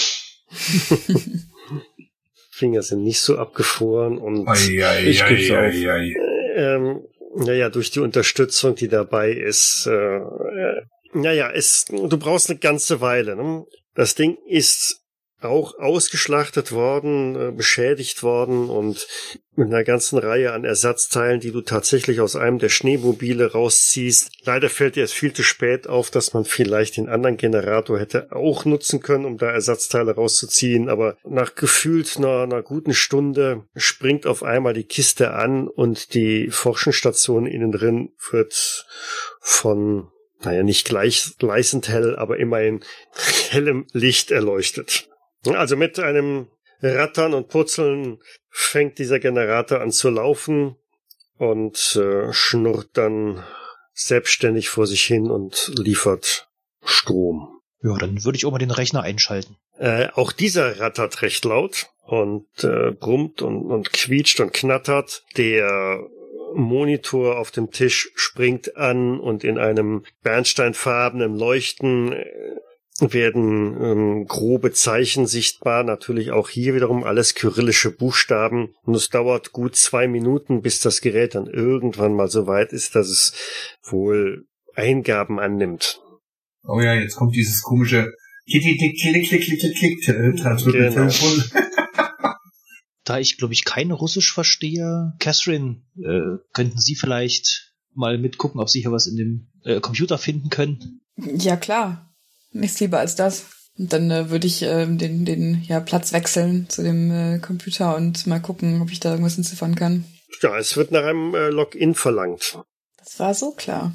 Finger 2.51 2.83
sind 2.83 3.03
nicht 3.05 3.21
so 3.21 3.39
abgefroren 3.39 4.19
und 4.19 4.47
Ich 5.05 5.25
geb's 5.25 5.51
auf. 5.51 5.75
ähm, 6.55 7.01
naja, 7.37 7.71
durch 7.71 7.91
die 7.91 8.01
Unterstützung, 8.01 8.75
die 8.75 8.89
dabei 8.89 9.31
ist, 9.31 9.87
äh, 9.87 10.17
äh, 10.17 10.83
naja, 11.15 11.51
es, 11.51 11.87
du 11.87 12.19
brauchst 12.19 12.51
eine 12.51 12.59
ganze 12.59 13.01
Weile. 13.01 13.37
Ne? 13.37 13.65
Das 13.95 14.15
Ding 14.15 14.37
ist 14.47 15.06
auch 15.41 15.79
ausgeschlachtet 15.79 16.73
worden, 16.73 17.37
äh, 17.37 17.53
beschädigt 17.53 18.23
worden 18.23 18.71
und 18.71 19.07
mit 19.55 19.69
einer 19.69 19.85
ganzen 19.85 20.19
Reihe 20.19 20.53
an 20.53 20.65
Ersatzteilen, 20.65 21.41
die 21.41 21.51
du 21.51 21.63
tatsächlich 21.63 22.21
aus 22.21 22.37
einem 22.37 22.59
der 22.59 22.69
Schneemobile 22.69 23.53
rausziehst. 23.53 24.31
Leider 24.45 24.69
fällt 24.69 24.97
dir 24.97 25.05
es 25.05 25.13
viel 25.13 25.33
zu 25.33 25.43
spät 25.43 25.87
auf, 25.87 26.11
dass 26.11 26.35
man 26.35 26.45
vielleicht 26.45 26.97
den 26.97 27.09
anderen 27.09 27.37
Generator 27.37 27.99
hätte 27.99 28.33
auch 28.33 28.65
nutzen 28.65 29.01
können, 29.01 29.25
um 29.25 29.39
da 29.39 29.51
Ersatzteile 29.51 30.15
rauszuziehen. 30.15 30.89
Aber 30.89 31.17
nach 31.25 31.55
gefühlt 31.55 32.17
einer, 32.17 32.43
einer 32.43 32.63
guten 32.63 32.95
Stunde 32.95 33.65
springt 33.75 34.27
auf 34.27 34.43
einmal 34.43 34.75
die 34.75 34.85
Kiste 34.85 35.33
an 35.33 35.69
und 35.69 36.15
die 36.15 36.51
Forschungsstation 36.51 37.47
innen 37.47 37.73
drin 37.73 38.11
wird 38.31 38.87
von 39.41 40.09
naja, 40.43 40.63
nicht 40.63 40.87
gleich, 40.87 41.33
gleißend 41.39 41.89
hell, 41.89 42.15
aber 42.15 42.37
immerhin 42.39 42.85
hellem 43.49 43.87
Licht 43.93 44.31
erleuchtet. 44.31 45.09
Also 45.45 45.77
mit 45.77 45.99
einem 45.99 46.49
Rattern 46.83 47.35
und 47.35 47.49
Purzeln 47.49 48.19
fängt 48.51 48.99
dieser 48.99 49.19
Generator 49.19 49.81
an 49.81 49.93
zu 49.93 50.11
laufen 50.11 50.77
und 51.39 51.97
äh, 51.97 52.33
schnurrt 52.33 52.91
dann 52.95 53.45
selbstständig 53.93 54.69
vor 54.69 54.87
sich 54.87 55.03
hin 55.03 55.31
und 55.31 55.73
liefert 55.77 56.49
Strom. 56.83 57.61
Ja, 57.83 57.97
dann 57.99 58.25
würde 58.25 58.37
ich 58.37 58.47
auch 58.47 58.53
mal 58.53 58.59
den 58.59 58.71
Rechner 58.71 59.03
einschalten. 59.03 59.57
Äh, 59.79 60.09
auch 60.15 60.33
dieser 60.33 60.81
rattert 60.81 61.23
recht 61.23 61.45
laut 61.45 61.89
und 62.05 62.47
äh, 62.65 62.93
brummt 62.93 63.43
und, 63.43 63.71
und 63.71 63.93
quietscht 63.93 64.41
und 64.41 64.53
knattert. 64.53 65.25
Der 65.37 66.01
Monitor 66.55 67.39
auf 67.39 67.51
dem 67.51 67.71
Tisch 67.71 68.11
springt 68.15 68.77
an 68.77 69.21
und 69.21 69.45
in 69.45 69.59
einem 69.59 70.05
bernsteinfarbenen 70.23 71.37
Leuchten 71.37 72.13
äh, 72.13 72.25
werden 73.01 73.77
ähm, 73.83 74.27
grobe 74.27 74.73
Zeichen 74.73 75.27
sichtbar. 75.27 75.85
Natürlich 75.85 76.31
auch 76.31 76.49
hier 76.49 76.75
wiederum 76.75 77.05
alles 77.05 77.35
kyrillische 77.35 77.91
Buchstaben. 77.91 78.75
Und 78.83 78.95
es 78.95 79.09
dauert 79.09 79.53
gut 79.53 79.77
zwei 79.77 80.09
Minuten, 80.09 80.63
bis 80.63 80.81
das 80.81 81.01
Gerät 81.01 81.35
dann 81.35 81.47
irgendwann 81.47 82.15
mal 82.15 82.29
so 82.29 82.47
weit 82.47 82.73
ist, 82.73 82.95
dass 82.95 83.09
es 83.09 83.33
wohl 83.83 84.47
Eingaben 84.75 85.39
annimmt. 85.39 86.01
Oh 86.65 86.81
ja, 86.81 86.95
jetzt 86.95 87.17
kommt 87.17 87.35
dieses 87.35 87.63
komische 87.63 88.13
Klick, 88.49 88.63
Klick, 88.63 88.99
Klick, 89.01 89.29
Klick, 89.29 89.43
Klick, 89.43 89.61
Klick, 89.61 89.77
Klick, 89.77 90.09
äh, 90.09 90.33
Genau. 90.33 91.09
Telefon. 91.09 91.45
Da 93.05 93.21
ich, 93.21 93.39
glaube 93.39 93.55
ich, 93.55 93.65
kein 93.65 93.93
Russisch 93.93 94.35
verstehe, 94.35 95.13
Catherine, 95.21 95.83
äh, 96.03 96.39
könnten 96.53 96.79
Sie 96.79 96.97
vielleicht 96.97 97.73
mal 97.95 98.19
mitgucken, 98.19 98.61
ob 98.61 98.69
Sie 98.69 98.81
hier 98.81 98.91
was 98.91 99.07
in 99.07 99.17
dem 99.17 99.49
äh, 99.65 99.81
Computer 99.81 100.19
finden 100.19 100.49
können? 100.49 101.03
Ja, 101.17 101.57
klar. 101.57 102.06
Nichts 102.61 102.81
lieber 102.81 102.99
als 102.99 103.15
das. 103.15 103.45
Und 103.79 103.93
dann 103.93 104.11
äh, 104.11 104.31
würde 104.31 104.47
ich 104.47 104.63
äh, 104.63 104.87
den, 104.87 105.25
den 105.25 105.63
ja, 105.65 105.81
Platz 105.81 106.13
wechseln 106.13 106.69
zu 106.69 106.83
dem 106.83 107.11
äh, 107.11 107.39
Computer 107.39 107.97
und 107.97 108.27
mal 108.27 108.41
gucken, 108.41 108.81
ob 108.81 108.91
ich 108.91 109.01
da 109.01 109.11
irgendwas 109.11 109.37
entziffern 109.37 109.75
kann. 109.75 110.05
Ja, 110.43 110.57
es 110.59 110.77
wird 110.77 110.93
nach 110.93 111.05
einem 111.05 111.35
äh, 111.35 111.49
Login 111.49 111.95
verlangt. 111.95 112.59
Das 112.97 113.19
war 113.19 113.35
so 113.35 113.53
klar. 113.53 113.95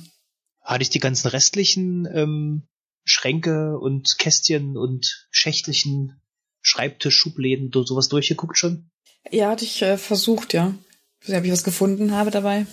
Hatte 0.61 0.83
ich 0.83 0.89
die 0.89 0.99
ganzen 0.99 1.27
restlichen 1.27 2.07
ähm, 2.13 2.67
Schränke 3.03 3.79
und 3.79 4.17
Kästchen 4.19 4.77
und 4.77 5.27
Schächtelchen, 5.31 6.21
Schreibtisch, 6.61 7.17
Schubläden, 7.17 7.71
sowas 7.73 8.07
durchgeguckt 8.09 8.57
schon? 8.57 8.91
Ja, 9.31 9.49
hatte 9.49 9.65
ich 9.65 9.81
äh, 9.81 9.97
versucht, 9.97 10.53
ja. 10.53 10.75
Ich 11.19 11.27
weiß 11.27 11.29
nicht, 11.29 11.39
ob 11.39 11.45
ich 11.45 11.51
was 11.51 11.63
gefunden 11.63 12.11
habe 12.11 12.29
dabei. 12.29 12.67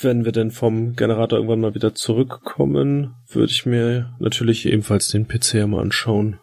Wenn 0.00 0.24
wir 0.24 0.32
denn 0.32 0.50
vom 0.50 0.94
Generator 0.94 1.38
irgendwann 1.38 1.60
mal 1.60 1.74
wieder 1.74 1.94
zurückkommen, 1.94 3.14
würde 3.28 3.52
ich 3.52 3.66
mir 3.66 4.16
natürlich 4.18 4.66
ebenfalls 4.66 5.08
den 5.08 5.28
PC 5.28 5.66
mal 5.66 5.80
anschauen. 5.80 6.40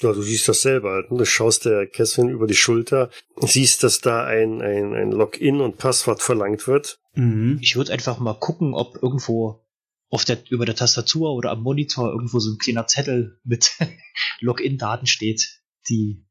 Ja, 0.00 0.12
du 0.12 0.22
siehst 0.22 0.48
das 0.48 0.62
selber. 0.62 0.92
halt, 0.92 1.10
ne? 1.10 1.18
Du 1.18 1.24
schaust 1.24 1.64
der 1.64 1.86
Catherine 1.86 2.32
über 2.32 2.46
die 2.46 2.54
Schulter, 2.54 3.10
siehst, 3.40 3.82
dass 3.82 4.00
da 4.00 4.24
ein, 4.24 4.62
ein, 4.62 4.94
ein 4.94 5.12
Login 5.12 5.60
und 5.60 5.78
Passwort 5.78 6.22
verlangt 6.22 6.66
wird. 6.66 6.98
Mhm. 7.14 7.58
Ich 7.60 7.76
würde 7.76 7.92
einfach 7.92 8.18
mal 8.18 8.34
gucken, 8.34 8.74
ob 8.74 9.02
irgendwo 9.02 9.64
auf 10.08 10.24
der, 10.24 10.38
über 10.50 10.66
der 10.66 10.76
Tastatur 10.76 11.32
oder 11.32 11.50
am 11.50 11.62
Monitor 11.62 12.10
irgendwo 12.10 12.38
so 12.38 12.52
ein 12.52 12.58
kleiner 12.58 12.86
Zettel 12.86 13.40
mit 13.44 13.78
Login-Daten 14.40 15.06
steht. 15.06 15.60
Die 15.88 16.26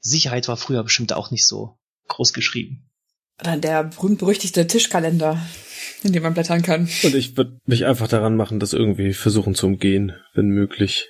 Sicherheit 0.00 0.48
war 0.48 0.56
früher 0.56 0.82
bestimmt 0.82 1.12
auch 1.12 1.30
nicht 1.30 1.46
so 1.46 1.78
groß 2.08 2.32
geschrieben. 2.32 2.85
Oder 3.40 3.56
der 3.56 3.84
berühmt-berüchtigte 3.84 4.66
Tischkalender, 4.66 5.40
in 6.02 6.12
dem 6.12 6.22
man 6.22 6.34
blättern 6.34 6.62
kann. 6.62 6.88
Und 7.02 7.14
ich 7.14 7.36
würde 7.36 7.58
mich 7.66 7.84
einfach 7.84 8.08
daran 8.08 8.36
machen, 8.36 8.60
das 8.60 8.72
irgendwie 8.72 9.12
versuchen 9.12 9.54
zu 9.54 9.66
umgehen, 9.66 10.12
wenn 10.34 10.48
möglich. 10.48 11.08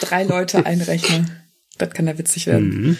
Drei 0.00 0.24
Leute 0.24 0.66
einrechnen. 0.66 1.30
Das 1.78 1.90
kann 1.90 2.06
ja 2.06 2.18
witzig 2.18 2.46
werden. 2.46 2.68
Mhm. 2.68 2.98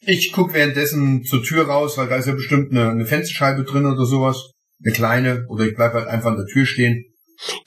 Ich 0.00 0.32
guck 0.32 0.54
währenddessen 0.54 1.24
zur 1.24 1.42
Tür 1.42 1.66
raus, 1.66 1.98
weil 1.98 2.08
da 2.08 2.16
ist 2.16 2.26
ja 2.26 2.34
bestimmt 2.34 2.70
eine, 2.70 2.90
eine 2.90 3.06
Fensterscheibe 3.06 3.64
drin 3.64 3.86
oder 3.86 4.06
sowas. 4.06 4.52
Eine 4.84 4.94
kleine. 4.94 5.46
Oder 5.48 5.66
ich 5.66 5.74
bleib 5.74 5.92
halt 5.92 6.06
einfach 6.06 6.30
an 6.30 6.36
der 6.36 6.46
Tür 6.46 6.66
stehen. 6.66 7.04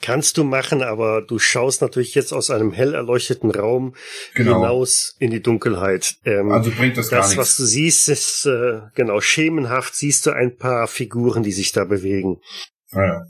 Kannst 0.00 0.36
du 0.36 0.44
machen, 0.44 0.82
aber 0.82 1.22
du 1.22 1.38
schaust 1.38 1.80
natürlich 1.80 2.14
jetzt 2.14 2.32
aus 2.32 2.50
einem 2.50 2.72
hell 2.72 2.94
erleuchteten 2.94 3.50
Raum 3.50 3.94
Genau. 4.34 4.56
hinaus 4.60 5.14
in 5.18 5.30
die 5.30 5.40
Dunkelheit. 5.42 6.16
Ähm, 6.24 6.50
Also 6.52 6.70
bringt 6.70 6.96
das, 6.96 7.08
gar 7.10 7.20
das, 7.20 7.30
nichts. 7.30 7.40
was 7.40 7.56
du 7.56 7.64
siehst, 7.64 8.08
ist 8.08 8.46
äh, 8.46 8.80
genau 8.94 9.20
schemenhaft. 9.20 9.94
Siehst 9.94 10.26
du 10.26 10.30
ein 10.32 10.56
paar 10.56 10.86
Figuren, 10.88 11.42
die 11.42 11.52
sich 11.52 11.72
da 11.72 11.84
bewegen. 11.84 12.38
Naja. 12.90 13.24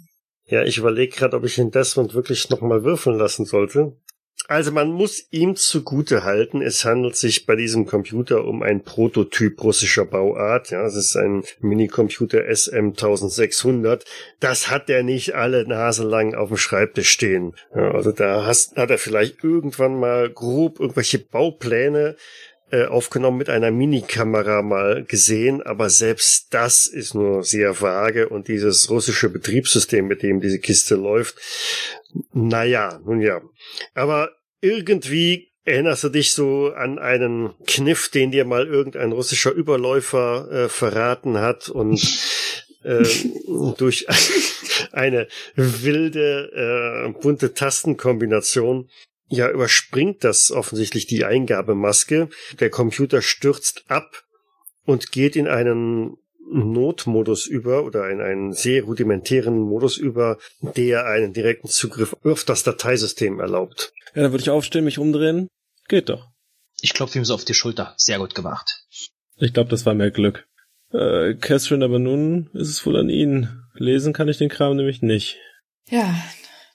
Ja, 0.47 0.64
ich 0.64 0.76
überlege 0.78 1.16
gerade, 1.16 1.36
ob 1.36 1.45
ich 1.45 1.55
den 1.55 1.70
Desmond 1.70 2.14
wirklich 2.14 2.51
nochmal 2.51 2.82
würfeln 2.84 3.16
lassen 3.16 3.47
sollte. 3.47 3.97
Also 4.49 4.72
man 4.72 4.90
muss 4.90 5.26
ihm 5.30 5.57
zugute 5.57 6.24
halten, 6.24 6.62
es 6.62 6.84
handelt 6.84 7.16
sich 7.16 7.47
bei 7.47 7.57
diesem 7.57 7.86
Computer 7.86 8.45
um 8.45 8.62
ein 8.62 8.82
Prototyp 8.82 9.62
russischer 9.62 10.05
Bauart. 10.05 10.70
Ja, 10.70 10.84
es 10.84 10.97
ist 10.97 11.16
ein 11.16 11.45
Minicomputer 11.61 12.38
SM1600. 12.38 14.03
Das 14.40 14.68
hat 14.68 14.90
er 14.90 15.05
nicht 15.05 15.34
alle 15.34 15.66
Nase 15.66 16.05
lang 16.05 16.34
auf 16.34 16.49
dem 16.49 16.57
Schreibtisch 16.57 17.11
stehen. 17.11 17.55
Ja, 17.74 17.93
also 17.93 18.11
da 18.12 18.45
hast, 18.45 18.76
hat 18.76 18.90
er 18.90 18.99
vielleicht 18.99 19.45
irgendwann 19.45 19.99
mal 19.99 20.28
grob 20.28 20.80
irgendwelche 20.80 21.18
Baupläne 21.18 22.16
äh, 22.73 22.87
aufgenommen 22.87 23.37
mit 23.37 23.51
einer 23.51 23.70
Minikamera 23.70 24.62
mal 24.62 25.05
gesehen, 25.05 25.62
aber 25.62 25.91
selbst 25.91 26.55
das 26.55 26.87
ist 26.87 27.14
nur 27.14 27.45
sehr 27.45 27.83
vage 27.83 28.31
und 28.31 28.49
dieses 28.49 28.89
russische 28.89 29.29
Betriebssystem, 29.29 30.07
mit 30.07 30.23
dem 30.23 30.41
diese 30.41 30.59
Kiste 30.59 30.95
läuft, 30.95 31.37
naja, 32.33 32.99
nun 33.05 33.20
ja. 33.20 33.43
Aber 33.93 34.31
irgendwie 34.62 35.53
erinnerst 35.64 36.05
du 36.05 36.09
dich 36.09 36.33
so 36.33 36.73
an 36.73 36.99
einen 36.99 37.51
Kniff, 37.66 38.09
den 38.09 38.31
dir 38.31 38.47
mal 38.47 38.66
irgendein 38.66 39.12
russischer 39.12 39.53
Überläufer 39.53 40.51
äh, 40.51 40.68
verraten 40.70 41.39
hat 41.41 41.68
und 41.68 42.01
äh, 42.85 43.05
durch 43.77 44.07
eine 44.93 45.29
wilde, 45.57 47.12
äh, 47.12 47.20
bunte 47.20 47.53
Tastenkombination 47.53 48.89
ja, 49.29 49.51
überspringt 49.51 50.25
das 50.25 50.51
offensichtlich 50.51 51.07
die 51.07 51.25
Eingabemaske. 51.25 52.29
Der 52.61 52.70
Computer 52.70 53.23
stürzt 53.23 53.85
ab 53.89 54.25
und 54.85 55.12
geht 55.12 55.37
in 55.37 55.49
einen 55.49 56.16
Notmodus 56.51 57.47
über 57.47 57.85
oder 57.85 58.11
in 58.11 58.20
einen 58.20 58.53
sehr 58.53 58.85
rudimentären 58.85 59.59
Modus 59.59 59.97
über, 59.97 60.39
der 60.61 61.07
einen 61.07 61.33
direkten 61.33 61.68
Zugriff 61.68 62.14
auf 62.25 62.45
das 62.45 62.62
Dateisystem 62.62 63.41
erlaubt. 63.41 63.93
Ja, 64.14 64.23
dann 64.23 64.33
würde 64.33 64.43
ich 64.43 64.51
aufstehen, 64.51 64.85
mich 64.85 64.99
umdrehen. 64.99 65.49
Geht 65.89 66.09
doch. 66.09 66.29
Ich 66.81 66.95
klopfe 66.95 67.18
ihm 67.18 67.25
so 67.25 67.35
auf 67.35 67.45
die 67.45 67.55
Schulter. 67.55 67.95
Sehr 67.97 68.18
gut 68.18 68.35
gemacht. 68.35 68.85
Ich 69.37 69.55
glaube, 69.55 69.70
das 69.70 69.87
war 69.87 69.95
mehr 69.95 70.11
Glück. 70.11 70.47
Äh, 70.93 71.35
Catherine, 71.35 71.85
aber 71.85 71.99
nun 71.99 72.51
ist 72.53 72.68
es 72.68 72.85
wohl 72.85 72.97
an 72.97 73.09
Ihnen. 73.09 73.64
Lesen 73.75 74.12
kann 74.12 74.29
ich 74.29 74.39
den 74.39 74.51
Kram 74.51 74.77
nämlich 74.77 75.01
nicht. 75.01 75.39
Ja, 75.89 76.14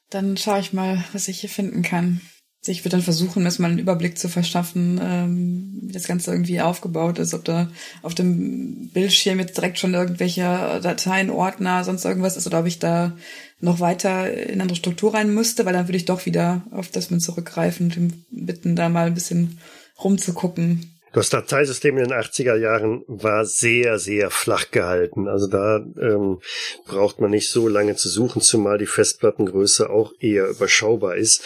dann 0.10 0.38
schaue 0.38 0.60
ich 0.60 0.74
mal, 0.74 1.04
was 1.14 1.28
ich 1.28 1.41
hier 1.41 1.50
finden 1.50 1.84
kann. 1.84 2.22
Ich 2.68 2.84
würde 2.84 2.97
dann 2.97 3.01
versuchen, 3.01 3.45
erstmal 3.45 3.72
einen 3.72 3.80
Überblick 3.80 4.18
zu 4.18 4.30
verschaffen, 4.30 4.99
ähm, 5.01 5.80
wie 5.84 5.93
das 5.93 6.07
Ganze 6.07 6.32
irgendwie 6.32 6.61
aufgebaut 6.61 7.20
ist, 7.20 7.34
ob 7.34 7.45
da 7.45 7.70
auf 8.01 8.15
dem 8.15 8.89
Bildschirm 8.93 9.39
jetzt 9.39 9.57
direkt 9.57 9.80
schon 9.80 9.93
irgendwelche 9.93 10.41
Dateien, 10.82 11.30
Ordner, 11.30 11.84
sonst 11.84 12.05
irgendwas 12.05 12.38
ist 12.38 12.47
oder 12.47 12.59
ob 12.59 12.65
ich 12.65 12.80
da 12.80 13.13
noch 13.59 13.80
weiter 13.80 14.32
in 14.32 14.61
andere 14.61 14.76
Struktur 14.76 15.13
rein 15.13 15.34
müsste, 15.34 15.65
weil 15.65 15.74
dann 15.74 15.88
würde 15.88 15.97
ich 15.97 16.05
doch 16.05 16.26
wieder 16.26 16.61
auf 16.72 16.89
das 16.89 17.09
mit 17.09 17.22
zurückgreifen 17.22 17.93
und 17.95 18.26
bitten, 18.30 18.76
da 18.76 18.89
mal 18.89 19.07
ein 19.07 19.13
bisschen 19.13 19.57
rumzugucken. 20.03 20.97
Das 21.18 21.32
Dateisystem 21.32 21.97
in 21.97 22.09
den 22.09 22.13
80er 22.13 22.55
Jahren 22.57 23.03
war 23.07 23.43
sehr, 23.43 23.97
sehr 23.97 24.30
flach 24.30 24.70
gehalten. 24.70 25.28
Also 25.28 25.47
da 25.47 25.78
ähm, 25.99 26.41
braucht 26.86 27.20
man 27.20 27.32
nicht 27.32 27.49
so 27.49 27.68
lange 27.68 27.95
zu 27.95 28.07
suchen, 28.07 28.39
zumal 28.39 28.78
die 28.78 28.86
Festplattengröße 28.86 29.89
auch 29.89 30.13
eher 30.20 30.47
überschaubar 30.47 31.15
ist. 31.15 31.43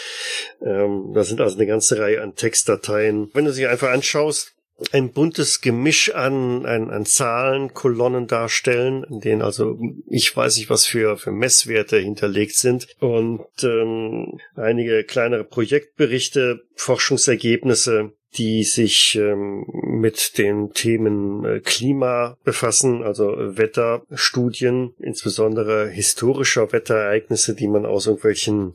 Ähm, 0.61 1.13
da 1.13 1.24
sind 1.24 1.39
also 1.39 1.55
eine 1.55 1.67
ganze 1.67 1.99
Reihe 1.99 2.22
an 2.22 2.36
Textdateien. 2.36 3.32
Wenn 3.34 3.45
du 3.45 3.53
sie 3.53 3.65
einfach 3.65 3.91
anschaust, 3.91 4.51
ein 4.91 5.13
buntes 5.13 5.61
Gemisch 5.61 6.13
an, 6.13 6.65
an, 6.65 6.89
an 6.89 7.05
Zahlen, 7.05 7.74
Kolonnen 7.74 8.28
darstellen, 8.28 9.05
in 9.05 9.22
denen 9.22 9.41
also 9.41 9.80
ich 10.09 10.36
weiß 10.36 10.57
nicht, 10.57 10.69
was 10.69 10.86
für, 10.86 11.15
für 11.15 11.32
Messwerte 11.32 11.97
hinterlegt 11.97 12.57
sind 12.57 12.88
und 12.99 13.45
ähm, 13.63 14.38
einige 14.55 15.05
kleinere 15.05 15.45
Projektberichte, 15.45 16.59
Forschungsergebnisse, 16.76 18.11
die 18.38 18.63
sich 18.63 19.15
ähm, 19.15 19.65
mit 19.73 20.38
den 20.38 20.71
Themen 20.71 21.43
äh, 21.43 21.59
Klima 21.59 22.38
befassen, 22.43 23.03
also 23.03 23.34
äh, 23.34 23.57
Wetterstudien, 23.57 24.93
insbesondere 24.99 25.89
historischer 25.89 26.71
Wetterereignisse, 26.71 27.55
die 27.55 27.67
man 27.67 27.86
aus 27.86 28.07
irgendwelchen 28.07 28.73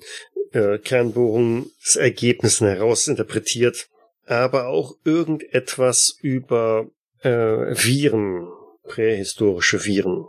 äh, 0.53 0.79
Kernbohrungsergebnissen 0.79 2.67
heraus 2.67 3.09
interpretiert, 3.09 3.89
aber 4.27 4.67
auch 4.69 4.95
irgendetwas 5.05 6.19
über 6.21 6.91
äh, 7.23 7.31
Viren, 7.31 8.49
prähistorische 8.85 9.85
Viren. 9.85 10.27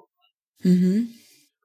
Mhm. 0.62 1.10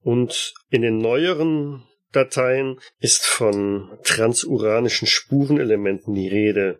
Und 0.02 0.54
in 0.68 0.82
den 0.82 0.98
neueren 0.98 1.84
Dateien 2.10 2.78
ist 2.98 3.24
von 3.24 3.90
transuranischen 4.02 5.06
Spurenelementen 5.06 6.14
die 6.14 6.28
Rede, 6.28 6.78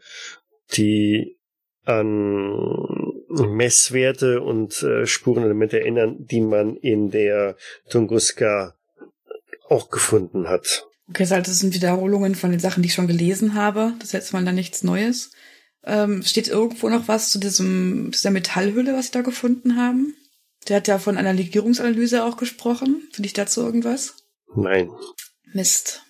die 0.76 1.36
an 1.84 3.22
Messwerte 3.28 4.40
und 4.40 4.82
äh, 4.82 5.06
Spurenelemente 5.06 5.80
erinnern, 5.80 6.16
die 6.18 6.40
man 6.40 6.76
in 6.76 7.10
der 7.10 7.56
Tunguska 7.88 8.74
auch 9.68 9.90
gefunden 9.90 10.48
hat. 10.48 10.86
Okay, 11.08 11.26
das 11.26 11.58
sind 11.58 11.74
Wiederholungen 11.74 12.34
von 12.34 12.50
den 12.50 12.60
Sachen, 12.60 12.82
die 12.82 12.88
ich 12.88 12.94
schon 12.94 13.06
gelesen 13.06 13.54
habe. 13.54 13.94
Das 13.98 14.08
ist 14.08 14.12
jetzt 14.12 14.32
mal 14.32 14.44
da 14.44 14.52
nichts 14.52 14.84
Neues. 14.84 15.32
Ähm, 15.84 16.22
steht 16.22 16.48
irgendwo 16.48 16.88
noch 16.88 17.08
was 17.08 17.30
zu 17.30 17.38
diesem, 17.38 18.10
dieser 18.12 18.30
Metallhülle, 18.30 18.94
was 18.94 19.06
sie 19.06 19.12
da 19.12 19.22
gefunden 19.22 19.76
haben? 19.76 20.14
Der 20.68 20.76
hat 20.76 20.86
ja 20.88 20.98
von 20.98 21.16
einer 21.16 21.32
Legierungsanalyse 21.32 22.24
auch 22.24 22.36
gesprochen. 22.36 23.08
Finde 23.12 23.26
ich 23.26 23.32
dazu 23.32 23.62
irgendwas? 23.62 24.14
Nein. 24.54 24.90
Mist. 25.52 26.02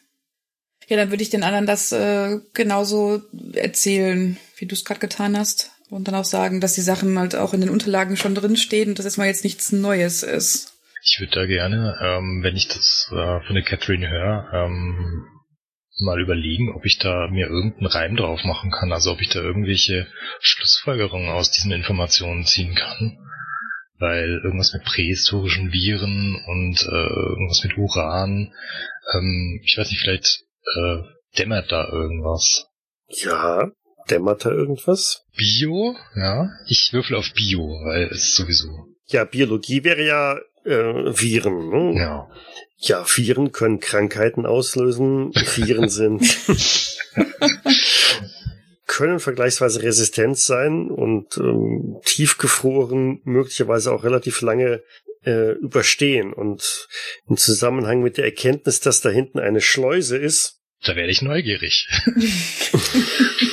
Ja, 0.89 0.97
dann 0.97 1.11
würde 1.11 1.23
ich 1.23 1.31
den 1.31 1.43
anderen 1.43 1.67
das 1.67 1.91
äh, 1.93 2.41
genauso 2.53 3.23
erzählen, 3.55 4.37
wie 4.63 4.67
du 4.67 4.77
es 4.77 4.85
gerade 4.85 5.01
getan 5.01 5.37
hast. 5.37 5.73
Und 5.91 6.07
dann 6.07 6.15
auch 6.15 6.25
sagen, 6.25 6.61
dass 6.61 6.75
die 6.75 6.83
Sachen 6.83 7.19
halt 7.19 7.35
auch 7.35 7.53
in 7.53 7.61
den 7.61 7.69
Unterlagen 7.69 8.17
schon 8.17 8.37
drinstehen 8.37 8.91
und 8.91 8.99
dass 8.99 9.05
jetzt 9.05 9.19
mal 9.19 9.27
jetzt 9.27 9.43
nichts 9.43 9.73
Neues 9.73 10.23
ist. 10.23 10.73
Ich 11.03 11.19
würde 11.19 11.33
da 11.33 11.47
gerne, 11.47 11.97
ähm, 12.01 12.45
wenn 12.45 12.55
ich 12.55 12.69
das 12.69 13.09
äh, 13.11 13.41
von 13.45 13.55
der 13.57 13.65
Catherine 13.65 14.09
höre, 14.09 14.51
ähm, 14.55 15.27
mal 15.99 16.21
überlegen, 16.21 16.73
ob 16.77 16.87
ich 16.87 16.99
da 16.99 17.27
mir 17.29 17.49
irgendeinen 17.49 17.87
Reim 17.87 18.17
drauf 18.17 18.45
machen 18.45 18.71
kann, 18.71 18.93
also 18.93 19.11
ob 19.11 19.21
ich 19.21 19.31
da 19.31 19.41
irgendwelche 19.41 20.07
Schlussfolgerungen 20.41 21.31
aus 21.31 21.51
diesen 21.51 21.73
Informationen 21.73 22.45
ziehen 22.47 22.77
kann. 22.77 23.19
weil 23.99 24.41
irgendwas 24.45 24.73
mit 24.73 24.85
prähistorischen 24.85 25.73
Viren 25.73 26.37
und 26.47 26.83
äh, 26.83 27.09
irgendwas 27.31 27.63
mit 27.65 27.77
Uran. 27.79 28.53
Ähm, 29.15 29.61
ich 29.65 29.77
weiß 29.77 29.91
nicht, 29.91 30.01
vielleicht 30.01 30.45
äh, 30.77 30.99
dämmert 31.39 31.71
da 31.71 31.89
irgendwas. 31.89 32.67
Ja, 33.09 33.71
dämmert 34.11 34.45
da 34.45 34.51
irgendwas? 34.51 35.25
Bio? 35.37 35.97
Ja, 36.15 36.51
ich 36.67 36.93
würfel 36.93 37.17
auf 37.17 37.33
Bio, 37.35 37.63
weil 37.85 38.09
es 38.13 38.35
sowieso. 38.35 38.69
Ja, 39.07 39.25
Biologie 39.25 39.85
wäre 39.85 40.05
ja 40.05 40.39
äh, 40.65 41.13
Viren. 41.21 41.69
Ne? 41.69 42.01
Ja. 42.01 42.29
Ja, 42.79 43.05
Viren 43.05 43.53
können 43.53 43.81
Krankheiten 43.81 44.47
auslösen. 44.47 45.33
Viren 45.35 45.89
sind 45.89 46.23
können 48.87 49.21
vergleichsweise 49.21 49.83
resistent 49.83 50.39
sein 50.39 50.91
und 50.91 51.39
ähm, 51.39 51.97
tiefgefroren 52.05 53.23
möglicherweise 53.25 53.91
auch 53.91 54.05
relativ 54.05 54.43
lange 54.43 54.83
äh, 55.25 55.53
überstehen. 55.53 56.35
Und 56.35 56.89
im 57.27 57.39
Zusammenhang 57.39 58.03
mit 58.03 58.19
der 58.19 58.27
Erkenntnis, 58.27 58.81
dass 58.81 59.01
da 59.01 59.09
hinten 59.09 59.39
eine 59.39 59.63
Schleuse 59.63 60.19
ist, 60.19 60.59
Da 60.85 60.95
werde 60.97 61.11
ich 61.11 61.23
neugierig. 61.23 61.89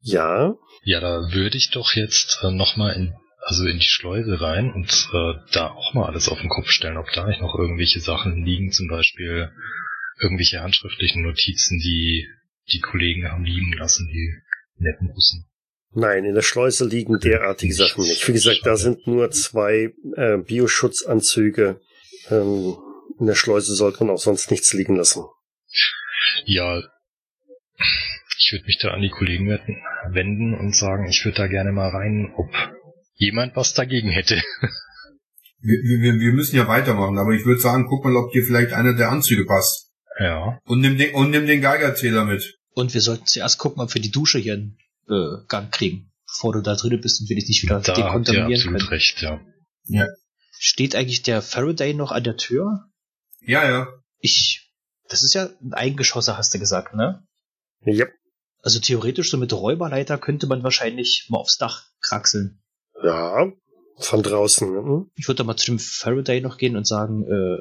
ja, 0.00 0.54
Ja, 0.82 1.00
da 1.00 1.32
würde 1.32 1.56
ich 1.56 1.70
doch 1.70 1.92
jetzt 1.94 2.38
äh, 2.42 2.50
nochmal 2.50 2.94
in, 2.94 3.14
also 3.42 3.66
in 3.66 3.78
die 3.78 3.86
Schleuse 3.86 4.40
rein 4.40 4.72
und 4.72 4.90
äh, 5.12 5.34
da 5.52 5.68
auch 5.68 5.94
mal 5.94 6.06
alles 6.06 6.28
auf 6.28 6.40
den 6.40 6.48
Kopf 6.48 6.68
stellen, 6.68 6.96
ob 6.96 7.10
da 7.12 7.26
nicht 7.26 7.40
noch 7.40 7.54
irgendwelche 7.58 8.00
Sachen 8.00 8.44
liegen, 8.44 8.72
zum 8.72 8.88
Beispiel 8.88 9.50
irgendwelche 10.20 10.60
handschriftlichen 10.60 11.22
Notizen, 11.22 11.78
die 11.78 12.26
die 12.72 12.80
Kollegen 12.80 13.30
haben 13.30 13.44
liegen 13.44 13.72
lassen, 13.72 14.06
die 14.08 14.34
netten 14.76 15.10
Russen. 15.10 15.46
nein, 15.92 16.24
in 16.24 16.34
der 16.34 16.42
Schleuse 16.42 16.86
liegen 16.86 17.18
derartige 17.18 17.72
Nichts. 17.74 17.78
Sachen 17.88 18.04
nicht. 18.04 18.26
Wie 18.28 18.32
gesagt, 18.32 18.60
da 18.64 18.76
sind 18.76 19.06
nur 19.06 19.30
zwei 19.30 19.92
äh, 20.16 20.36
Bioschutzanzüge. 20.38 21.80
Ähm, 22.30 22.76
in 23.18 23.26
der 23.26 23.34
Schleuse 23.34 23.74
sollte 23.74 24.04
man 24.04 24.14
auch 24.14 24.20
sonst 24.20 24.50
nichts 24.50 24.72
liegen 24.72 24.96
lassen. 24.96 25.24
Ja, 26.44 26.80
ich 28.40 28.52
würde 28.52 28.64
mich 28.64 28.78
da 28.78 28.88
an 28.92 29.02
die 29.02 29.10
Kollegen 29.10 29.48
wenden- 30.08 30.54
und 30.58 30.74
sagen, 30.74 31.06
ich 31.08 31.24
würde 31.24 31.36
da 31.36 31.46
gerne 31.46 31.72
mal 31.72 31.90
rein, 31.90 32.32
ob 32.36 32.48
jemand 33.14 33.54
was 33.54 33.74
dagegen 33.74 34.10
hätte. 34.10 34.42
Wir, 35.62 35.76
wir, 35.82 36.14
wir 36.18 36.32
müssen 36.32 36.56
ja 36.56 36.66
weitermachen, 36.68 37.18
aber 37.18 37.32
ich 37.32 37.44
würde 37.44 37.60
sagen, 37.60 37.86
guck 37.86 38.02
mal, 38.02 38.16
ob 38.16 38.32
dir 38.32 38.42
vielleicht 38.42 38.72
einer 38.72 38.94
der 38.94 39.10
Anzüge 39.10 39.44
passt. 39.44 39.90
Ja. 40.18 40.58
Und 40.64 40.80
nimm 40.80 40.96
den, 40.96 41.14
und 41.14 41.28
nimm 41.32 41.46
den 41.46 41.60
Geigerzähler 41.60 42.24
mit. 42.24 42.56
Und 42.70 42.94
wir 42.94 43.02
sollten 43.02 43.26
zuerst 43.26 43.58
gucken, 43.58 43.82
ob 43.82 43.92
wir 43.92 44.00
die 44.00 44.10
Dusche 44.10 44.38
hier 44.38 44.54
in 44.54 44.78
äh, 45.10 45.44
Gang 45.48 45.70
kriegen, 45.70 46.12
bevor 46.26 46.54
du 46.54 46.62
da 46.62 46.76
drinnen 46.76 47.02
bist 47.02 47.20
und 47.20 47.28
wir 47.28 47.36
dich 47.36 47.46
nicht 47.46 47.62
wieder 47.62 47.78
Da 47.78 47.88
habt 47.88 47.98
ihr 47.98 48.04
dekontaminieren 48.04 48.54
absolut 48.54 48.78
können. 48.80 48.88
recht, 48.88 49.20
ja. 49.20 50.06
Steht 50.58 50.96
eigentlich 50.96 51.20
der 51.24 51.42
Faraday 51.42 51.92
noch 51.92 52.10
an 52.12 52.24
der 52.24 52.38
Tür? 52.38 52.86
Ja, 53.42 53.68
ja. 53.68 53.86
Ich, 54.18 54.72
das 55.10 55.22
ist 55.22 55.34
ja 55.34 55.50
ein 55.62 55.74
Eigengeschosser, 55.74 56.38
hast 56.38 56.54
du 56.54 56.58
gesagt, 56.58 56.94
ne? 56.94 57.22
Ja, 57.84 58.06
Also 58.62 58.80
theoretisch 58.80 59.30
so 59.30 59.38
mit 59.38 59.52
Räuberleiter 59.52 60.18
könnte 60.18 60.46
man 60.46 60.62
wahrscheinlich 60.62 61.26
mal 61.28 61.38
aufs 61.38 61.56
Dach 61.56 61.84
kraxeln. 62.00 62.60
ja, 63.02 63.50
von 64.00 64.22
draußen. 64.22 64.72
Ne? 64.72 65.06
Ich 65.14 65.28
würde 65.28 65.38
da 65.38 65.44
mal 65.44 65.56
zu 65.56 65.66
dem 65.66 65.78
Faraday 65.78 66.40
noch 66.40 66.56
gehen 66.56 66.76
und 66.76 66.86
sagen, 66.86 67.22
äh, 67.24 67.58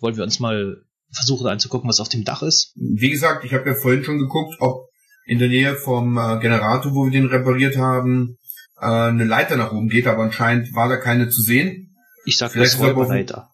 wollen 0.00 0.16
wir 0.16 0.24
uns 0.24 0.38
mal 0.38 0.82
versuchen 1.10 1.46
anzugucken, 1.46 1.88
was 1.88 2.00
auf 2.00 2.08
dem 2.08 2.24
Dach 2.24 2.42
ist? 2.42 2.72
Wie 2.76 3.10
gesagt, 3.10 3.44
ich 3.44 3.54
habe 3.54 3.70
ja 3.70 3.74
vorhin 3.74 4.04
schon 4.04 4.18
geguckt, 4.18 4.56
ob 4.60 4.88
in 5.24 5.38
der 5.38 5.48
Nähe 5.48 5.76
vom 5.76 6.16
äh, 6.18 6.38
Generator, 6.40 6.94
wo 6.94 7.04
wir 7.04 7.10
den 7.10 7.26
repariert 7.26 7.76
haben, 7.76 8.36
äh, 8.80 8.86
eine 8.86 9.24
Leiter 9.24 9.56
nach 9.56 9.72
oben 9.72 9.88
geht, 9.88 10.06
aber 10.06 10.22
anscheinend 10.22 10.74
war 10.74 10.88
da 10.88 10.96
keine 10.96 11.28
zu 11.28 11.42
sehen. 11.42 11.96
Ich 12.24 12.36
sag 12.36 12.52
Vielleicht 12.52 12.74
das 12.74 12.80
er 12.80 12.92
Räuberleiter. 12.92 13.50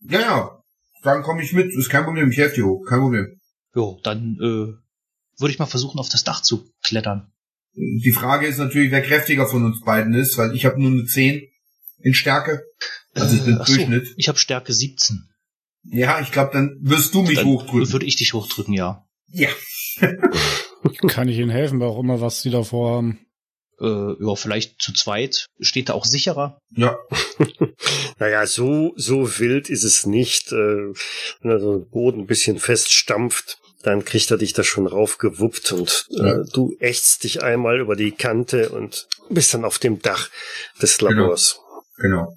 Ja, 0.00 0.20
ja. 0.20 0.62
Dann 1.02 1.22
komme 1.22 1.42
ich 1.42 1.52
mit. 1.52 1.74
Ist 1.74 1.90
kein 1.90 2.04
Problem. 2.04 2.30
Ich 2.30 2.38
helfe 2.38 2.56
dir 2.56 2.66
hoch. 2.66 2.84
Kein 2.86 3.00
Problem. 3.00 3.40
Jo, 3.74 3.98
dann 4.04 4.38
äh, 4.40 4.72
würde 5.38 5.52
ich 5.52 5.58
mal 5.58 5.66
versuchen, 5.66 5.98
auf 5.98 6.08
das 6.08 6.24
Dach 6.24 6.42
zu 6.42 6.68
klettern. 6.82 7.32
Die 7.74 8.12
Frage 8.12 8.46
ist 8.46 8.58
natürlich, 8.58 8.90
wer 8.90 9.02
kräftiger 9.02 9.46
von 9.48 9.64
uns 9.64 9.80
beiden 9.82 10.12
ist, 10.14 10.36
weil 10.36 10.54
ich 10.54 10.64
habe 10.66 10.80
nur 10.80 10.90
eine 10.90 11.04
10 11.06 11.42
in 12.00 12.14
Stärke. 12.14 12.62
Also 13.14 13.36
ich 13.36 13.44
bin 13.44 13.54
Äh, 13.56 13.58
ach 13.60 13.66
so, 13.66 13.74
Durchschnitt. 13.74 14.14
ich 14.16 14.28
habe 14.28 14.38
Stärke 14.38 14.72
17. 14.72 15.28
Ja, 15.84 16.20
ich 16.20 16.30
glaube, 16.32 16.50
dann 16.52 16.76
wirst 16.82 17.14
du 17.14 17.22
mich 17.22 17.36
dann 17.36 17.46
hochdrücken. 17.46 17.92
würde 17.92 18.06
ich 18.06 18.16
dich 18.16 18.34
hochdrücken, 18.34 18.74
ja. 18.74 19.06
Ja. 19.28 19.48
Kann 21.08 21.28
ich 21.28 21.38
Ihnen 21.38 21.50
helfen, 21.50 21.80
wer 21.80 21.88
auch 21.88 21.98
immer, 22.00 22.20
was 22.20 22.42
Sie 22.42 22.50
da 22.50 22.62
vorhaben? 22.62 23.20
Äh, 23.80 23.86
ja, 24.24 24.34
vielleicht 24.36 24.80
zu 24.80 24.92
zweit. 24.92 25.46
Steht 25.60 25.88
da 25.88 25.94
auch 25.94 26.04
sicherer. 26.04 26.58
Ja. 26.76 26.96
Naja, 28.18 28.46
so, 28.46 28.92
so 28.96 29.38
wild 29.40 29.68
ist 29.68 29.82
es 29.82 30.06
nicht. 30.06 30.52
Äh, 30.52 30.54
wenn 31.40 31.50
er 31.50 31.58
so 31.58 31.78
den 31.78 31.90
Boden 31.90 32.20
ein 32.20 32.26
bisschen 32.26 32.58
feststampft, 32.60 33.58
dann 33.82 34.04
kriegt 34.04 34.30
er 34.30 34.38
dich 34.38 34.52
da 34.52 34.62
schon 34.62 34.86
raufgewuppt 34.86 35.72
und 35.72 36.06
Ja. 36.10 36.40
äh, 36.40 36.44
du 36.52 36.76
ächzt 36.78 37.24
dich 37.24 37.42
einmal 37.42 37.80
über 37.80 37.96
die 37.96 38.12
Kante 38.12 38.68
und 38.70 39.08
bist 39.28 39.52
dann 39.54 39.64
auf 39.64 39.78
dem 39.78 40.00
Dach 40.00 40.28
des 40.80 40.98
Genau. 40.98 41.10
Labors. 41.22 41.58
Genau. 41.96 42.32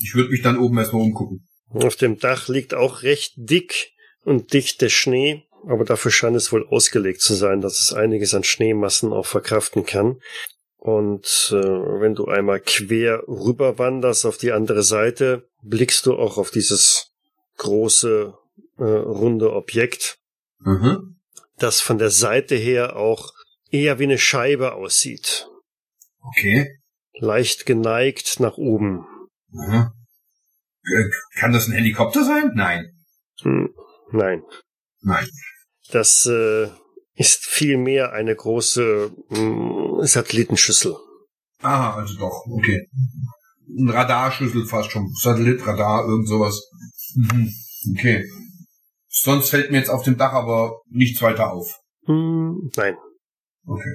Ich 0.00 0.14
würde 0.14 0.30
mich 0.30 0.42
dann 0.42 0.58
oben 0.58 0.78
erstmal 0.78 1.02
umgucken. 1.02 1.48
Auf 1.70 1.96
dem 1.96 2.18
Dach 2.18 2.48
liegt 2.48 2.74
auch 2.74 3.02
recht 3.02 3.32
dick 3.36 3.90
und 4.24 4.52
dicht 4.52 4.80
der 4.80 4.88
Schnee, 4.88 5.44
aber 5.66 5.84
dafür 5.84 6.10
scheint 6.10 6.36
es 6.36 6.52
wohl 6.52 6.66
ausgelegt 6.68 7.20
zu 7.20 7.34
sein, 7.34 7.60
dass 7.60 7.78
es 7.80 7.92
einiges 7.92 8.34
an 8.34 8.44
Schneemassen 8.44 9.12
auch 9.12 9.26
verkraften 9.26 9.84
kann. 9.84 10.20
Und 10.76 11.48
äh, 11.52 11.56
wenn 11.56 12.14
du 12.14 12.26
einmal 12.26 12.60
quer 12.60 13.22
rüber 13.26 13.78
wanderst 13.78 14.24
auf 14.24 14.38
die 14.38 14.52
andere 14.52 14.82
Seite, 14.84 15.48
blickst 15.62 16.06
du 16.06 16.14
auch 16.14 16.38
auf 16.38 16.50
dieses 16.52 17.10
große, 17.56 18.32
äh, 18.78 18.82
runde 18.84 19.52
Objekt, 19.52 20.18
Mhm. 20.60 21.16
das 21.56 21.80
von 21.80 21.98
der 21.98 22.10
Seite 22.10 22.54
her 22.54 22.96
auch 22.96 23.32
eher 23.70 23.98
wie 23.98 24.04
eine 24.04 24.18
Scheibe 24.18 24.74
aussieht. 24.74 25.48
Okay. 26.20 26.78
Leicht 27.20 27.66
geneigt 27.66 28.40
nach 28.40 28.56
oben. 28.56 29.06
Mhm. 29.50 29.90
Äh, 30.84 31.04
Kann 31.38 31.52
das 31.52 31.68
ein 31.68 31.72
Helikopter 31.74 32.24
sein? 32.24 32.52
Nein. 32.54 32.92
Hm, 33.42 33.74
nein. 34.12 34.42
Nein. 35.00 35.28
Das 35.90 36.26
äh, 36.26 36.68
ist 37.14 37.46
vielmehr 37.46 38.12
eine 38.12 38.34
große 38.34 39.10
mh, 39.30 40.06
Satellitenschüssel. 40.06 40.96
Ah, 41.60 41.94
also 41.94 42.16
doch. 42.18 42.44
Okay. 42.46 42.88
Ein 43.78 43.90
Radarschlüssel 43.90 44.66
fast 44.66 44.90
schon. 44.92 45.12
Satellit, 45.14 45.66
Radar, 45.66 46.06
irgend 46.06 46.28
sowas. 46.28 46.60
Mhm. 47.14 47.52
Okay. 47.92 48.24
Sonst 49.22 49.50
fällt 49.50 49.70
mir 49.70 49.78
jetzt 49.78 49.90
auf 49.90 50.04
dem 50.04 50.16
Dach 50.16 50.32
aber 50.32 50.80
nichts 50.90 51.20
weiter 51.22 51.52
auf. 51.52 51.80
Hm, 52.06 52.70
nein. 52.76 52.96
Okay. 53.66 53.94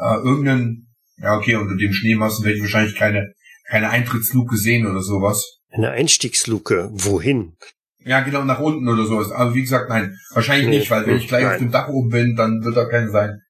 Äh, 0.00 0.16
irgendeinen, 0.16 0.88
ja 1.16 1.36
okay, 1.36 1.56
unter 1.56 1.76
dem 1.76 1.92
Schneemassen 1.92 2.44
werde 2.44 2.56
ich 2.56 2.62
wahrscheinlich 2.62 2.94
keine, 2.96 3.32
keine 3.68 3.90
Eintrittsluke 3.90 4.56
sehen 4.56 4.86
oder 4.86 5.00
sowas. 5.02 5.58
Eine 5.70 5.90
Einstiegsluke. 5.90 6.90
Wohin? 6.92 7.56
Ja, 8.04 8.20
genau, 8.20 8.44
nach 8.44 8.60
unten 8.60 8.88
oder 8.88 9.04
sowas. 9.06 9.30
Aber 9.32 9.54
wie 9.54 9.62
gesagt, 9.62 9.88
nein. 9.88 10.16
Wahrscheinlich 10.32 10.68
Nee, 10.68 10.78
nicht, 10.78 10.90
weil 10.90 11.06
wenn 11.06 11.16
ich 11.16 11.28
gleich 11.28 11.44
nein. 11.44 11.52
auf 11.52 11.58
dem 11.58 11.70
Dach 11.72 11.88
oben 11.88 12.10
bin, 12.10 12.36
dann 12.36 12.64
wird 12.64 12.76
da 12.76 12.84
keine 12.86 13.10
sein. 13.10 13.40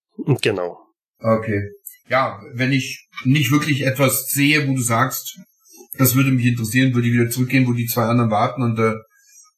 Genau. 0.40 0.78
Okay. 1.20 1.70
Ja, 2.08 2.40
wenn 2.54 2.72
ich 2.72 3.06
nicht 3.24 3.50
wirklich 3.52 3.82
etwas 3.82 4.28
sehe, 4.28 4.66
wo 4.66 4.74
du 4.74 4.80
sagst, 4.82 5.38
das 5.98 6.14
würde 6.16 6.30
mich 6.30 6.46
interessieren, 6.46 6.94
würde 6.94 7.08
ich 7.08 7.14
wieder 7.14 7.28
zurückgehen, 7.28 7.66
wo 7.66 7.72
die 7.72 7.86
zwei 7.86 8.04
anderen 8.04 8.30
warten 8.30 8.62
und 8.62 8.78
äh, 8.78 8.94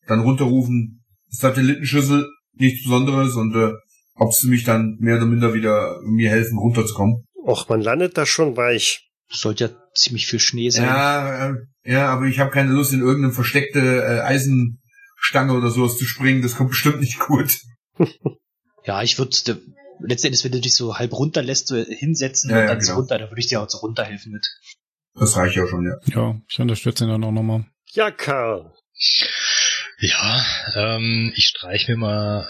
dann 0.06 0.20
runterrufen, 0.20 0.99
Satellitenschüssel, 1.30 2.28
nichts 2.54 2.84
Besonderes 2.84 3.34
und 3.36 3.54
äh, 3.54 3.72
ob 4.14 4.34
sie 4.34 4.48
mich 4.48 4.64
dann 4.64 4.96
mehr 5.00 5.16
oder 5.16 5.26
minder 5.26 5.54
wieder 5.54 6.00
mir 6.02 6.30
helfen, 6.30 6.58
runterzukommen. 6.58 7.24
Och, 7.42 7.68
man 7.68 7.80
landet 7.80 8.18
da 8.18 8.26
schon 8.26 8.56
weich. 8.56 9.08
Das 9.30 9.40
sollte 9.40 9.64
ja 9.64 9.70
ziemlich 9.94 10.26
viel 10.26 10.40
Schnee 10.40 10.70
sein. 10.70 10.84
Ja, 10.84 11.48
äh, 11.50 11.54
ja, 11.84 12.08
aber 12.08 12.26
ich 12.26 12.38
habe 12.38 12.50
keine 12.50 12.72
Lust, 12.72 12.92
in 12.92 13.00
irgendeine 13.00 13.32
versteckte 13.32 13.78
äh, 13.80 14.20
Eisenstange 14.20 15.54
oder 15.54 15.70
sowas 15.70 15.96
zu 15.96 16.04
springen. 16.04 16.42
Das 16.42 16.56
kommt 16.56 16.70
bestimmt 16.70 17.00
nicht 17.00 17.18
gut. 17.18 17.58
Ja, 18.86 19.02
ich 19.02 19.18
würde 19.18 19.36
letztendlich, 20.00 20.42
wenn 20.42 20.52
du 20.52 20.60
dich 20.60 20.74
so 20.74 20.96
halb 20.96 21.12
runterlässt, 21.12 21.68
so 21.68 21.76
hinsetzen 21.76 22.50
Ja, 22.50 22.56
und 22.56 22.62
ja, 22.62 22.68
dann 22.68 22.80
so 22.80 22.86
genau. 22.86 23.00
runter, 23.00 23.18
dann 23.18 23.30
würde 23.30 23.40
ich 23.40 23.46
dir 23.46 23.60
auch 23.60 23.68
so 23.68 23.78
runterhelfen 23.78 24.32
mit. 24.32 24.46
Das 25.14 25.36
reicht 25.36 25.56
ja 25.56 25.66
schon, 25.66 25.84
ja. 25.84 25.96
Ja, 26.14 26.40
ich 26.48 26.58
unterstütze 26.58 27.04
ihn 27.04 27.10
dann 27.10 27.22
auch 27.22 27.30
nochmal. 27.30 27.66
Ja, 27.92 28.10
Karl. 28.10 28.72
Ja, 30.00 30.44
ähm, 30.76 31.32
ich 31.36 31.44
streich 31.44 31.86
mir 31.88 31.96
mal 31.96 32.48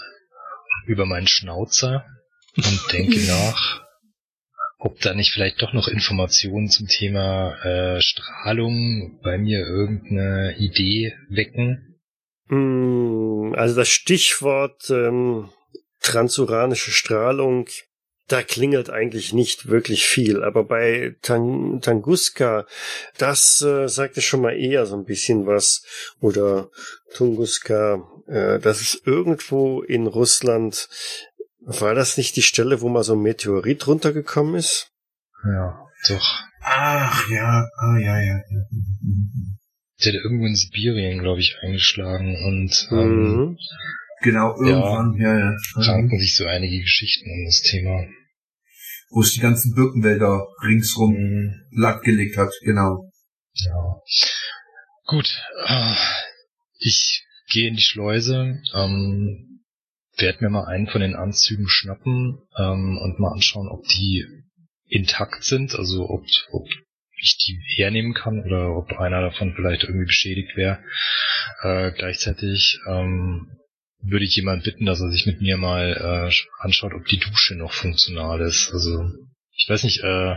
über 0.85 1.05
meinen 1.05 1.27
Schnauzer 1.27 2.05
und 2.55 2.93
denke 2.93 3.19
nach, 3.27 3.81
ob 4.77 4.99
da 5.01 5.13
nicht 5.13 5.31
vielleicht 5.31 5.61
doch 5.61 5.73
noch 5.73 5.89
Informationen 5.89 6.69
zum 6.69 6.87
Thema 6.87 7.53
äh, 7.65 8.01
Strahlung 8.01 9.19
bei 9.21 9.37
mir 9.37 9.59
irgendeine 9.59 10.55
Idee 10.57 11.13
wecken. 11.29 11.99
Hm, 12.47 13.53
also 13.57 13.75
das 13.75 13.89
Stichwort 13.89 14.89
ähm, 14.89 15.49
transuranische 15.99 16.91
Strahlung, 16.91 17.67
da 18.31 18.43
klingelt 18.43 18.89
eigentlich 18.89 19.33
nicht 19.33 19.67
wirklich 19.67 20.05
viel. 20.05 20.43
Aber 20.43 20.63
bei 20.63 21.15
Tang 21.21 21.81
Tanguska, 21.81 22.65
das 23.17 23.61
äh, 23.61 23.87
sagte 23.87 24.21
schon 24.21 24.41
mal 24.41 24.57
eher 24.57 24.85
so 24.85 24.95
ein 24.95 25.05
bisschen 25.05 25.45
was. 25.45 25.83
Oder 26.19 26.69
Tunguska, 27.15 28.03
äh, 28.27 28.59
das 28.59 28.81
ist 28.81 29.05
irgendwo 29.05 29.81
in 29.81 30.07
Russland. 30.07 30.87
War 31.59 31.93
das 31.93 32.17
nicht 32.17 32.35
die 32.35 32.41
Stelle, 32.41 32.81
wo 32.81 32.89
mal 32.89 33.03
so 33.03 33.13
ein 33.13 33.21
Meteorit 33.21 33.85
runtergekommen 33.87 34.55
ist? 34.55 34.91
Ja, 35.45 35.87
doch. 36.07 36.39
Ach 36.63 37.29
ja, 37.29 37.67
ah 37.77 37.97
ja, 37.97 38.21
ja. 38.21 38.41
Der 40.03 40.13
hat 40.13 40.23
irgendwo 40.23 40.45
in 40.45 40.55
Sibirien, 40.55 41.19
glaube 41.19 41.39
ich, 41.39 41.57
eingeschlagen 41.61 42.35
und 42.35 42.87
ähm, 42.91 43.35
Mhm. 43.35 43.57
Genau, 44.23 44.55
irgendwann, 44.55 45.15
ja, 45.19 45.35
ja. 45.35 45.57
ranken 45.75 46.19
sich 46.19 46.35
so 46.35 46.45
einige 46.45 46.79
Geschichten 46.79 47.27
um 47.29 47.45
das 47.45 47.61
Thema. 47.61 48.05
Wo 49.11 49.21
es 49.21 49.33
die 49.33 49.41
ganzen 49.41 49.75
Birkenwälder 49.75 50.47
ringsrum 50.63 51.13
Mhm. 51.13 51.53
lattgelegt 51.71 52.37
hat, 52.37 52.51
genau. 52.63 53.11
Ja. 53.53 53.95
Gut. 55.05 55.41
äh, 55.67 55.93
Ich 56.79 57.25
gehe 57.49 57.67
in 57.67 57.75
die 57.75 57.81
Schleuse, 57.83 58.61
ähm, 58.73 59.63
werde 60.17 60.43
mir 60.43 60.49
mal 60.49 60.65
einen 60.65 60.87
von 60.87 61.01
den 61.01 61.15
Anzügen 61.15 61.67
schnappen 61.67 62.39
ähm, 62.57 62.97
und 62.97 63.19
mal 63.19 63.33
anschauen, 63.33 63.67
ob 63.69 63.85
die 63.87 64.25
intakt 64.87 65.43
sind, 65.43 65.75
also 65.75 66.09
ob, 66.09 66.23
ob 66.51 66.67
ich 67.21 67.37
die 67.45 67.59
hernehmen 67.75 68.13
kann 68.13 68.43
oder 68.43 68.75
ob 68.75 68.91
einer 68.99 69.21
davon 69.21 69.53
vielleicht 69.55 69.83
irgendwie 69.83 70.05
beschädigt 70.05 70.55
wäre. 70.55 70.79
Äh, 71.61 71.91
gleichzeitig 71.91 72.79
ähm, 72.87 73.51
würde 74.03 74.25
ich 74.25 74.35
jemand 74.35 74.63
bitten, 74.63 74.85
dass 74.85 75.01
er 75.01 75.09
sich 75.09 75.25
mit 75.25 75.41
mir 75.41 75.57
mal 75.57 76.29
äh, 76.29 76.63
anschaut, 76.63 76.93
ob 76.93 77.05
die 77.05 77.19
Dusche 77.19 77.55
noch 77.55 77.73
funktional 77.73 78.41
ist. 78.41 78.71
Also 78.73 79.11
ich 79.55 79.69
weiß 79.69 79.83
nicht, 79.83 80.03
äh, 80.03 80.35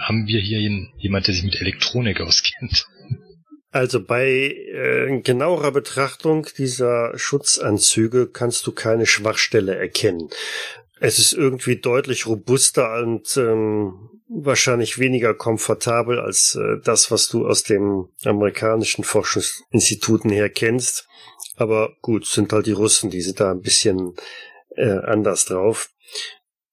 haben 0.00 0.26
wir 0.26 0.40
hier 0.40 0.60
jemand, 0.96 1.26
der 1.26 1.34
sich 1.34 1.44
mit 1.44 1.60
Elektronik 1.60 2.20
auskennt? 2.20 2.86
Also 3.70 4.02
bei 4.02 4.26
äh, 4.26 5.20
genauerer 5.20 5.72
Betrachtung 5.72 6.46
dieser 6.56 7.12
Schutzanzüge 7.16 8.28
kannst 8.28 8.66
du 8.66 8.72
keine 8.72 9.06
Schwachstelle 9.06 9.76
erkennen. 9.76 10.28
Es 11.00 11.18
ist 11.18 11.32
irgendwie 11.32 11.76
deutlich 11.76 12.26
robuster 12.26 13.02
und 13.02 13.36
ähm, 13.36 14.08
wahrscheinlich 14.28 14.98
weniger 14.98 15.34
komfortabel 15.34 16.18
als 16.18 16.54
äh, 16.54 16.80
das, 16.82 17.10
was 17.10 17.28
du 17.28 17.46
aus 17.46 17.62
den 17.62 18.06
amerikanischen 18.24 19.04
Forschungsinstituten 19.04 20.30
her 20.30 20.48
kennst. 20.48 21.06
Aber 21.58 21.90
gut, 22.02 22.24
sind 22.24 22.52
halt 22.52 22.66
die 22.66 22.72
Russen, 22.72 23.10
die 23.10 23.20
sind 23.20 23.40
da 23.40 23.50
ein 23.50 23.60
bisschen 23.62 24.14
äh, 24.76 24.98
anders 24.98 25.44
drauf. 25.44 25.90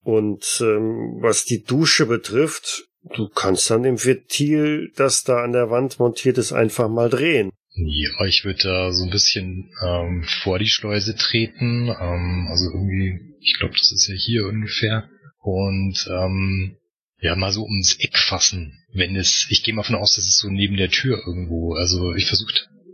Und 0.04 0.62
ähm, 0.62 1.18
was 1.22 1.46
die 1.46 1.64
Dusche 1.64 2.06
betrifft, 2.06 2.86
du 3.16 3.28
kannst 3.28 3.72
an 3.72 3.82
dem 3.82 4.04
Ventil, 4.04 4.92
das 4.96 5.24
da 5.24 5.44
an 5.44 5.54
der 5.54 5.72
Wand 5.72 6.00
montiert 6.00 6.38
ist, 6.38 6.54
einfach 6.54 6.88
mal 6.88 7.10
drehen. 7.10 7.50
Ja, 7.78 8.26
ich 8.26 8.46
würde 8.46 8.64
da 8.64 8.92
so 8.94 9.04
ein 9.04 9.10
bisschen 9.10 9.72
ähm, 9.84 10.24
vor 10.44 10.60
die 10.60 10.68
Schleuse 10.68 11.16
treten. 11.16 11.88
Ähm, 11.90 12.48
also 12.50 12.66
irgendwie, 12.72 13.20
ich 13.42 13.56
glaube, 13.58 13.74
das 13.74 13.92
ist 13.92 14.08
ja 14.08 14.14
hier 14.16 14.46
ungefähr. 14.46 15.10
Und 15.42 16.08
ähm, 16.10 16.78
ja, 17.20 17.36
mal 17.36 17.52
so 17.52 17.64
ums 17.64 17.98
Eck 18.00 18.18
fassen. 18.18 18.78
Wenn 18.94 19.16
es, 19.16 19.48
ich 19.50 19.64
gehe 19.64 19.74
mal 19.74 19.82
davon 19.82 19.96
aus, 19.96 20.16
dass 20.16 20.26
es 20.26 20.38
so 20.38 20.50
neben 20.50 20.78
der 20.78 20.90
Tür 20.90 21.22
irgendwo. 21.26 21.74
Also 21.74 22.14
ich 22.14 22.28
versuche 22.28 22.54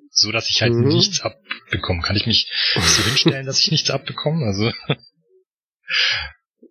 so, 0.09 0.31
dass 0.31 0.49
ich 0.49 0.61
halt 0.61 0.73
Mhm. 0.73 0.87
nichts 0.87 1.21
abbekomme. 1.71 2.01
Kann 2.01 2.15
ich 2.15 2.25
mich 2.25 2.51
so 2.75 3.03
hinstellen, 3.05 3.45
dass 3.45 3.59
ich 3.59 3.71
nichts 3.71 3.89
abbekomme? 3.89 4.45
Also 4.45 4.71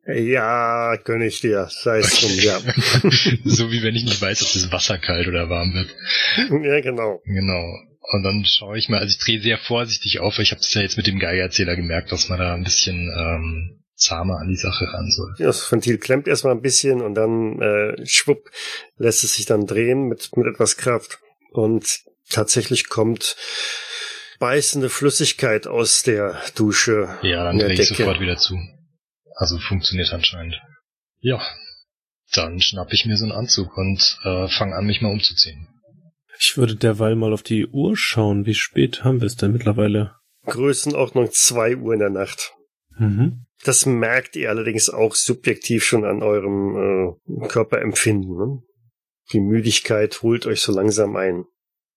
Ja, 0.06 0.96
gönn 0.96 1.22
ich 1.22 1.40
dir. 1.40 1.68
Sei 1.70 1.98
es 1.98 2.20
drum, 2.20 2.32
ja. 2.38 2.58
so 3.44 3.70
wie 3.70 3.82
wenn 3.82 3.94
ich 3.94 4.04
nicht 4.04 4.20
weiß, 4.20 4.42
ob 4.42 4.52
das 4.52 4.72
Wasser 4.72 4.98
kalt 4.98 5.26
oder 5.28 5.48
warm 5.48 5.72
wird. 5.74 5.94
ja, 6.36 6.80
genau. 6.80 7.20
Genau. 7.24 7.74
Und 8.12 8.22
dann 8.24 8.44
schaue 8.44 8.76
ich 8.76 8.88
mal, 8.88 8.98
also 8.98 9.10
ich 9.10 9.18
drehe 9.18 9.40
sehr 9.40 9.58
vorsichtig 9.58 10.20
auf, 10.20 10.36
weil 10.36 10.44
ich 10.44 10.50
habe 10.50 10.60
es 10.60 10.74
ja 10.74 10.82
jetzt 10.82 10.96
mit 10.96 11.06
dem 11.06 11.18
Geigerzähler 11.18 11.76
gemerkt, 11.76 12.10
dass 12.10 12.28
man 12.28 12.38
da 12.38 12.54
ein 12.54 12.64
bisschen 12.64 13.08
ähm, 13.16 13.84
zahmer 13.94 14.38
an 14.38 14.48
die 14.48 14.56
Sache 14.56 14.86
ran 14.92 15.08
soll. 15.10 15.34
Das 15.38 15.70
Ventil 15.70 15.98
klemmt 15.98 16.26
erstmal 16.26 16.54
ein 16.54 16.62
bisschen 16.62 17.02
und 17.02 17.14
dann 17.14 17.60
äh, 17.60 18.06
schwupp 18.06 18.50
lässt 18.96 19.22
es 19.22 19.34
sich 19.34 19.46
dann 19.46 19.66
drehen 19.66 20.08
mit, 20.08 20.36
mit 20.36 20.46
etwas 20.46 20.76
Kraft. 20.76 21.20
Und 21.52 22.00
tatsächlich 22.30 22.88
kommt 22.88 23.36
beißende 24.40 24.88
Flüssigkeit 24.88 25.68
aus 25.68 26.02
der 26.02 26.40
Dusche. 26.56 27.16
Ja, 27.22 27.44
dann 27.44 27.58
drehe 27.58 27.74
ich 27.74 27.88
sofort 27.88 28.18
wieder 28.18 28.36
zu. 28.36 28.58
Also 29.36 29.58
funktioniert 29.58 30.12
anscheinend. 30.12 30.60
Ja. 31.20 31.40
Dann 32.32 32.60
schnapp 32.60 32.92
ich 32.92 33.06
mir 33.06 33.16
so 33.16 33.24
einen 33.24 33.32
Anzug 33.32 33.76
und 33.76 34.18
äh, 34.24 34.48
fange 34.48 34.74
an, 34.74 34.86
mich 34.86 35.00
mal 35.00 35.12
umzuziehen. 35.12 35.68
Ich 36.38 36.56
würde 36.56 36.74
derweil 36.74 37.16
mal 37.16 37.32
auf 37.32 37.42
die 37.42 37.66
Uhr 37.66 37.96
schauen. 37.96 38.46
Wie 38.46 38.54
spät 38.54 39.04
haben 39.04 39.20
wir 39.20 39.26
es 39.26 39.36
denn 39.36 39.52
mittlerweile? 39.52 40.14
Größenordnung 40.46 41.30
zwei 41.32 41.76
Uhr 41.76 41.92
in 41.92 42.00
der 42.00 42.10
Nacht. 42.10 42.54
Mhm. 42.98 43.46
Das 43.62 43.84
merkt 43.84 44.36
ihr 44.36 44.48
allerdings 44.48 44.88
auch 44.88 45.14
subjektiv 45.14 45.84
schon 45.84 46.04
an 46.04 46.22
eurem 46.22 47.16
äh, 47.42 47.48
Körperempfinden. 47.48 48.36
Ne? 48.36 48.62
Die 49.32 49.40
Müdigkeit 49.40 50.22
holt 50.22 50.46
euch 50.46 50.62
so 50.62 50.72
langsam 50.72 51.16
ein. 51.16 51.44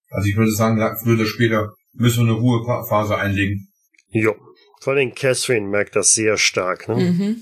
Also 0.10 0.28
ich 0.28 0.36
würde 0.36 0.52
sagen, 0.52 0.82
oder 0.82 1.26
später 1.26 1.74
müssen 1.94 2.26
wir 2.26 2.34
eine 2.34 2.42
Ruhephase 2.42 3.18
einlegen. 3.18 3.70
Jo. 4.10 4.36
Vor 4.82 4.94
allem 4.94 5.14
Catherine 5.16 5.68
merkt 5.68 5.96
das 5.96 6.14
sehr 6.14 6.38
stark. 6.38 6.88
Ne? 6.90 6.96
Mhm. 6.96 7.42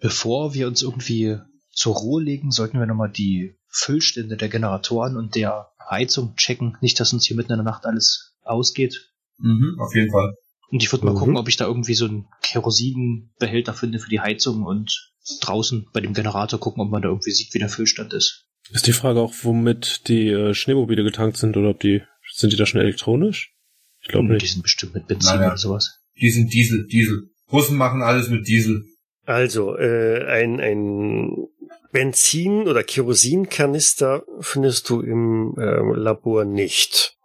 Bevor 0.00 0.54
wir 0.54 0.66
uns 0.66 0.82
irgendwie 0.82 1.38
zur 1.70 1.94
Ruhe 1.96 2.22
legen, 2.22 2.50
sollten 2.50 2.78
wir 2.78 2.86
nochmal 2.86 3.10
die 3.10 3.54
Füllstände 3.68 4.36
der 4.36 4.48
Generatoren 4.48 5.16
und 5.16 5.34
der 5.34 5.68
Heizung 5.88 6.34
checken. 6.36 6.76
Nicht, 6.80 7.00
dass 7.00 7.12
uns 7.12 7.26
hier 7.26 7.36
mitten 7.36 7.52
in 7.52 7.58
der 7.58 7.64
Nacht 7.64 7.86
alles 7.86 8.34
ausgeht. 8.42 9.10
Mhm, 9.38 9.76
auf 9.78 9.94
jeden 9.94 10.10
Fall. 10.10 10.34
Und 10.70 10.82
ich 10.82 10.92
würde 10.92 11.04
mal 11.06 11.12
Mhm. 11.12 11.18
gucken, 11.18 11.36
ob 11.36 11.48
ich 11.48 11.56
da 11.56 11.66
irgendwie 11.66 11.94
so 11.94 12.06
einen 12.06 12.26
Kerosinbehälter 12.42 13.74
finde 13.74 13.98
für 13.98 14.08
die 14.10 14.20
Heizung 14.20 14.62
und 14.64 15.12
draußen 15.40 15.86
bei 15.92 16.00
dem 16.00 16.14
Generator 16.14 16.58
gucken, 16.58 16.82
ob 16.82 16.90
man 16.90 17.02
da 17.02 17.08
irgendwie 17.08 17.30
sieht, 17.30 17.54
wie 17.54 17.58
der 17.58 17.68
Füllstand 17.68 18.12
ist. 18.12 18.46
Ist 18.70 18.86
die 18.86 18.92
Frage 18.92 19.20
auch, 19.20 19.32
womit 19.42 20.08
die 20.08 20.28
äh, 20.28 20.54
Schneemobile 20.54 21.04
getankt 21.04 21.36
sind 21.36 21.56
oder 21.56 21.70
ob 21.70 21.80
die 21.80 22.02
sind 22.34 22.52
die 22.52 22.56
da 22.56 22.64
schon 22.66 22.80
elektronisch? 22.80 23.54
Ich 24.02 24.08
glaube 24.08 24.28
Die 24.28 24.34
nicht. 24.34 24.52
sind 24.52 24.62
bestimmt 24.62 24.94
mit 24.94 25.06
Benzin 25.06 25.30
Nein, 25.30 25.40
ja. 25.42 25.48
oder 25.48 25.56
sowas. 25.56 26.00
Die 26.20 26.30
sind 26.30 26.52
Diesel, 26.52 26.86
Diesel. 26.86 27.30
Russen 27.50 27.76
machen 27.76 28.02
alles 28.02 28.28
mit 28.28 28.46
Diesel. 28.46 28.84
Also, 29.24 29.76
äh, 29.76 30.24
ein, 30.26 30.60
ein 30.60 31.46
Benzin- 31.92 32.66
oder 32.68 32.82
Kerosinkanister 32.82 34.24
findest 34.40 34.88
du 34.90 35.00
im 35.00 35.54
ähm, 35.58 35.94
Labor 35.94 36.44
nicht. 36.44 37.16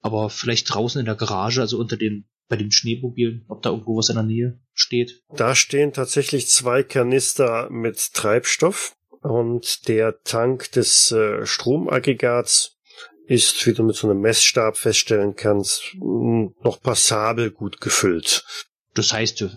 Aber 0.00 0.30
vielleicht 0.30 0.72
draußen 0.72 0.98
in 0.98 1.06
der 1.06 1.14
Garage, 1.14 1.60
also 1.60 1.78
unter 1.78 1.96
den, 1.96 2.26
bei 2.48 2.56
den 2.56 2.72
Schneemobilen, 2.72 3.44
ob 3.48 3.62
da 3.62 3.70
irgendwo 3.70 3.96
was 3.96 4.08
in 4.08 4.16
der 4.16 4.24
Nähe 4.24 4.60
steht. 4.72 5.22
Da 5.34 5.54
stehen 5.54 5.92
tatsächlich 5.92 6.48
zwei 6.48 6.82
Kanister 6.82 7.70
mit 7.70 8.12
Treibstoff 8.12 8.96
und 9.22 9.88
der 9.88 10.22
Tank 10.24 10.72
des 10.72 11.10
äh, 11.12 11.46
Stromaggregats 11.46 12.73
ist, 13.26 13.66
wie 13.66 13.72
du 13.72 13.82
mit 13.82 13.96
so 13.96 14.08
einem 14.10 14.20
Messstab 14.20 14.76
feststellen 14.76 15.34
kannst, 15.36 15.94
mh, 16.00 16.50
noch 16.62 16.80
passabel 16.82 17.50
gut 17.50 17.80
gefüllt. 17.80 18.44
Das 18.94 19.12
heißt, 19.12 19.40
der- 19.40 19.50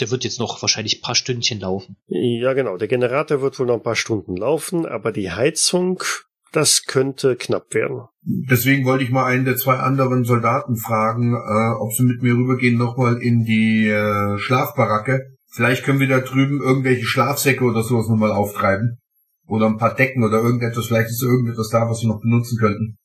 der 0.00 0.10
wird 0.10 0.24
jetzt 0.24 0.40
noch 0.40 0.60
wahrscheinlich 0.62 0.98
ein 0.98 1.02
paar 1.02 1.14
Stündchen 1.14 1.60
laufen. 1.60 1.96
Ja, 2.08 2.52
genau. 2.54 2.76
Der 2.76 2.88
Generator 2.88 3.40
wird 3.42 3.58
wohl 3.60 3.66
noch 3.66 3.74
ein 3.74 3.82
paar 3.82 3.94
Stunden 3.94 4.36
laufen, 4.36 4.86
aber 4.86 5.12
die 5.12 5.30
Heizung, 5.30 6.02
das 6.50 6.84
könnte 6.86 7.36
knapp 7.36 7.72
werden. 7.74 8.02
Deswegen 8.22 8.84
wollte 8.86 9.04
ich 9.04 9.10
mal 9.10 9.26
einen 9.26 9.44
der 9.44 9.56
zwei 9.56 9.76
anderen 9.76 10.24
Soldaten 10.24 10.76
fragen, 10.76 11.34
äh, 11.34 11.74
ob 11.80 11.92
sie 11.92 12.02
mit 12.04 12.22
mir 12.22 12.32
rübergehen 12.34 12.76
nochmal 12.78 13.18
in 13.22 13.44
die 13.44 13.86
äh, 13.88 14.38
Schlafbaracke. 14.38 15.36
Vielleicht 15.52 15.84
können 15.84 16.00
wir 16.00 16.08
da 16.08 16.18
drüben 16.20 16.60
irgendwelche 16.60 17.04
Schlafsäcke 17.04 17.62
oder 17.62 17.82
sowas 17.84 18.08
nochmal 18.08 18.32
auftreiben. 18.32 18.98
Oder 19.46 19.66
ein 19.66 19.78
paar 19.78 19.94
Decken 19.94 20.24
oder 20.24 20.38
irgendetwas. 20.38 20.86
Vielleicht 20.86 21.10
ist 21.10 21.22
irgendetwas 21.22 21.68
da, 21.70 21.88
was 21.88 22.00
wir 22.02 22.08
noch 22.08 22.20
benutzen 22.20 22.58
könnten. 22.58 22.98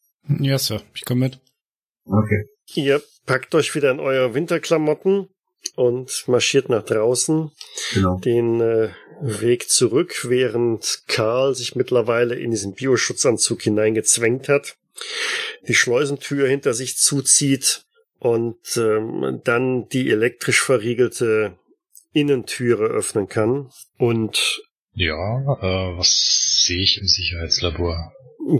Ja, 0.43 0.57
Sir, 0.57 0.81
ich 0.93 1.05
komme 1.05 1.21
mit. 1.21 1.39
Okay. 2.05 2.45
Ihr 2.75 3.01
packt 3.25 3.53
euch 3.55 3.73
wieder 3.75 3.91
in 3.91 3.99
eure 3.99 4.33
Winterklamotten 4.33 5.27
und 5.75 6.23
marschiert 6.27 6.69
nach 6.69 6.83
draußen 6.83 7.51
Genau. 7.93 8.19
den 8.19 8.61
äh, 8.61 8.89
Weg 9.21 9.69
zurück, 9.69 10.25
während 10.29 11.03
Karl 11.07 11.53
sich 11.55 11.75
mittlerweile 11.75 12.35
in 12.35 12.51
diesen 12.51 12.73
Bioschutzanzug 12.73 13.61
hineingezwängt 13.61 14.47
hat, 14.47 14.77
die 15.67 15.73
Schleusentür 15.73 16.47
hinter 16.47 16.73
sich 16.73 16.97
zuzieht 16.97 17.85
und 18.19 18.77
ähm, 18.77 19.41
dann 19.43 19.89
die 19.89 20.09
elektrisch 20.09 20.61
verriegelte 20.61 21.57
Innentüre 22.13 22.85
öffnen 22.85 23.27
kann. 23.27 23.69
Und 23.97 24.61
Ja, 24.99 25.39
äh, 25.61 25.97
was 25.97 26.65
sehe 26.65 26.81
ich 26.81 26.97
im 26.99 27.07
Sicherheitslabor? 27.07 28.11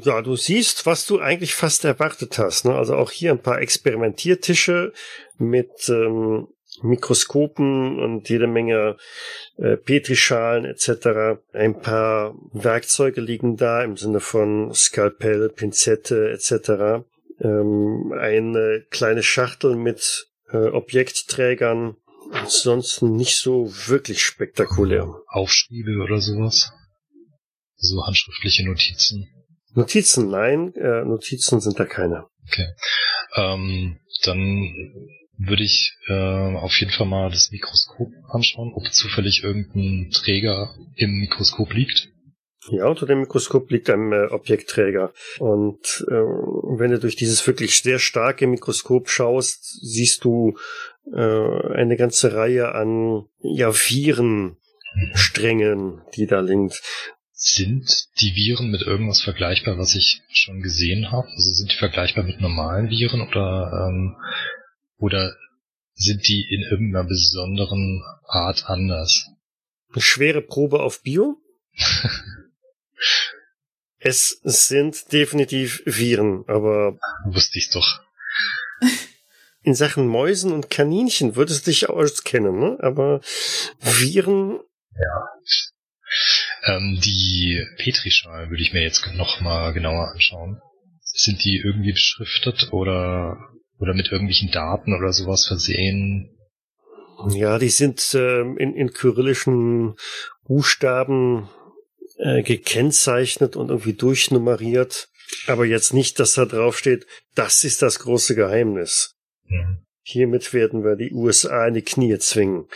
ja, 0.04 0.22
du 0.22 0.36
siehst, 0.36 0.86
was 0.86 1.06
du 1.06 1.20
eigentlich 1.20 1.54
fast 1.54 1.84
erwartet 1.84 2.38
hast. 2.38 2.66
Ne? 2.66 2.76
Also 2.76 2.96
auch 2.96 3.12
hier 3.12 3.32
ein 3.32 3.42
paar 3.42 3.60
Experimentiertische 3.60 4.94
mit 5.38 5.90
ähm, 5.90 6.48
Mikroskopen 6.82 8.00
und 8.00 8.30
jede 8.30 8.48
Menge 8.48 8.98
äh, 9.58 9.76
Petrischalen 9.76 10.66
etc. 10.66 11.42
Ein 11.52 11.82
paar 11.82 12.36
Werkzeuge 12.54 13.22
liegen 13.22 13.58
da 13.58 13.84
im 13.84 13.98
Sinne 13.98 14.20
von 14.20 14.74
Skalpell, 14.74 15.50
Pinzette 15.50 16.32
etc. 16.32 17.04
Ähm, 17.42 18.14
eine 18.18 18.86
kleine 18.90 19.24
Schachtel 19.24 19.76
mit 19.76 20.30
äh, 20.52 20.58
Objektträgern. 20.58 21.98
Ansonsten 22.32 23.16
nicht 23.16 23.38
so 23.38 23.72
wirklich 23.88 24.24
spektakulär. 24.24 25.14
Aufschriebe 25.28 26.02
oder 26.04 26.20
sowas? 26.20 26.72
So 27.78 28.06
handschriftliche 28.06 28.66
Notizen. 28.66 29.28
Notizen, 29.74 30.30
nein, 30.30 30.74
äh, 30.76 31.06
Notizen 31.06 31.60
sind 31.62 31.80
da 31.80 31.86
keine. 31.86 32.26
Okay. 32.48 32.68
Ähm, 33.36 34.00
dann 34.24 35.14
würde 35.38 35.64
ich 35.64 35.96
äh, 36.08 36.56
auf 36.56 36.78
jeden 36.80 36.92
Fall 36.92 37.08
mal 37.08 37.30
das 37.30 37.52
Mikroskop 37.52 38.10
anschauen, 38.28 38.74
ob 38.74 38.92
zufällig 38.92 39.44
irgendein 39.44 40.12
Träger 40.12 40.76
im 40.96 41.12
Mikroskop 41.20 41.74
liegt. 41.74 42.10
Ja, 42.72 42.88
unter 42.88 43.06
dem 43.06 43.22
Mikroskop 43.22 43.72
liegt 43.72 43.90
ein 43.90 44.12
äh, 44.12 44.28
Objektträger. 44.32 45.14
Und 45.40 46.06
äh, 46.10 46.14
wenn 46.14 46.92
du 46.92 47.00
durch 47.00 47.16
dieses 47.16 47.46
wirklich 47.48 47.82
sehr 47.82 48.00
starke 48.00 48.48
Mikroskop 48.48 49.10
schaust, 49.10 49.64
siehst 49.82 50.24
du 50.24 50.58
äh, 51.14 51.74
eine 51.74 51.97
ganze 51.97 52.34
Reihe 52.34 52.74
an 52.74 53.26
ja, 53.41 53.74
Virensträngen, 53.74 56.02
die 56.16 56.28
da 56.28 56.39
liegen. 56.39 56.72
Sind 57.32 58.08
die 58.20 58.36
Viren 58.36 58.70
mit 58.70 58.82
irgendwas 58.82 59.22
vergleichbar, 59.22 59.78
was 59.78 59.95
ich 59.95 60.22
schon 60.30 60.62
gesehen 60.62 61.10
habe? 61.12 61.30
Also 61.30 61.54
sind 61.54 61.72
die 61.72 61.78
vergleichbar 61.78 62.26
mit 62.26 62.41
normalen 62.41 62.89
Viren 62.89 63.22
oder 63.22 63.88
ähm, 63.88 64.18
oder 64.97 65.38
sind 65.93 66.28
die 66.28 66.45
in 66.50 66.64
irgendeiner 66.64 67.08
besonderen 67.08 68.04
Art 68.28 68.70
anders? 68.70 69.30
Eine 69.91 70.02
schwere 70.02 70.41
Probe 70.41 70.82
auf 70.82 71.02
Bio? 71.02 71.38
es 74.00 74.39
sind 74.43 75.12
definitiv 75.12 75.82
Viren, 75.86 76.43
aber. 76.47 76.97
Wusste 77.26 77.58
ich 77.58 77.70
doch. 77.70 78.02
In 79.70 79.76
Sachen 79.76 80.08
Mäusen 80.08 80.52
und 80.52 80.72
Kaninchen 80.72 81.36
würdest 81.36 81.68
du 81.68 81.70
dich 81.70 81.90
auskennen, 81.90 82.60
ne? 82.60 82.78
Aber 82.82 83.22
Viren. 83.80 84.60
Ja. 84.96 86.74
Ähm, 86.74 87.00
die 87.00 87.64
Petrischalen 87.78 88.50
würde 88.50 88.64
ich 88.64 88.74
mir 88.74 88.82
jetzt 88.82 89.06
noch 89.14 89.42
mal 89.42 89.72
genauer 89.72 90.10
anschauen. 90.12 90.60
Sind 91.04 91.46
die 91.46 91.62
irgendwie 91.64 91.92
beschriftet 91.92 92.70
oder 92.72 93.38
oder 93.78 93.94
mit 93.94 94.08
irgendwelchen 94.12 94.50
Daten 94.50 94.98
oder 94.98 95.14
sowas 95.14 95.46
versehen? 95.46 96.36
Ja, 97.30 97.60
die 97.60 97.70
sind 97.70 98.16
äh, 98.16 98.42
in, 98.42 98.74
in 98.74 98.92
kyrillischen 98.92 99.98
Buchstaben 100.46 101.48
äh, 102.18 102.42
gekennzeichnet 102.42 103.56
und 103.56 103.70
irgendwie 103.70 103.94
durchnummeriert. 103.94 105.10
Aber 105.46 105.64
jetzt 105.64 105.94
nicht, 105.94 106.20
dass 106.20 106.34
da 106.34 106.46
drauf 106.46 106.76
steht, 106.76 107.06
das 107.36 107.64
ist 107.64 107.84
das 107.84 108.00
große 108.00 108.34
Geheimnis. 108.34 109.16
Mhm. 109.50 109.86
Hiermit 110.02 110.54
werden 110.54 110.84
wir 110.84 110.95
die 110.95 111.14
USA 111.14 111.68
in 111.68 111.76
die 111.76 111.82
Knie 111.82 112.18
zwingen. 112.18 112.68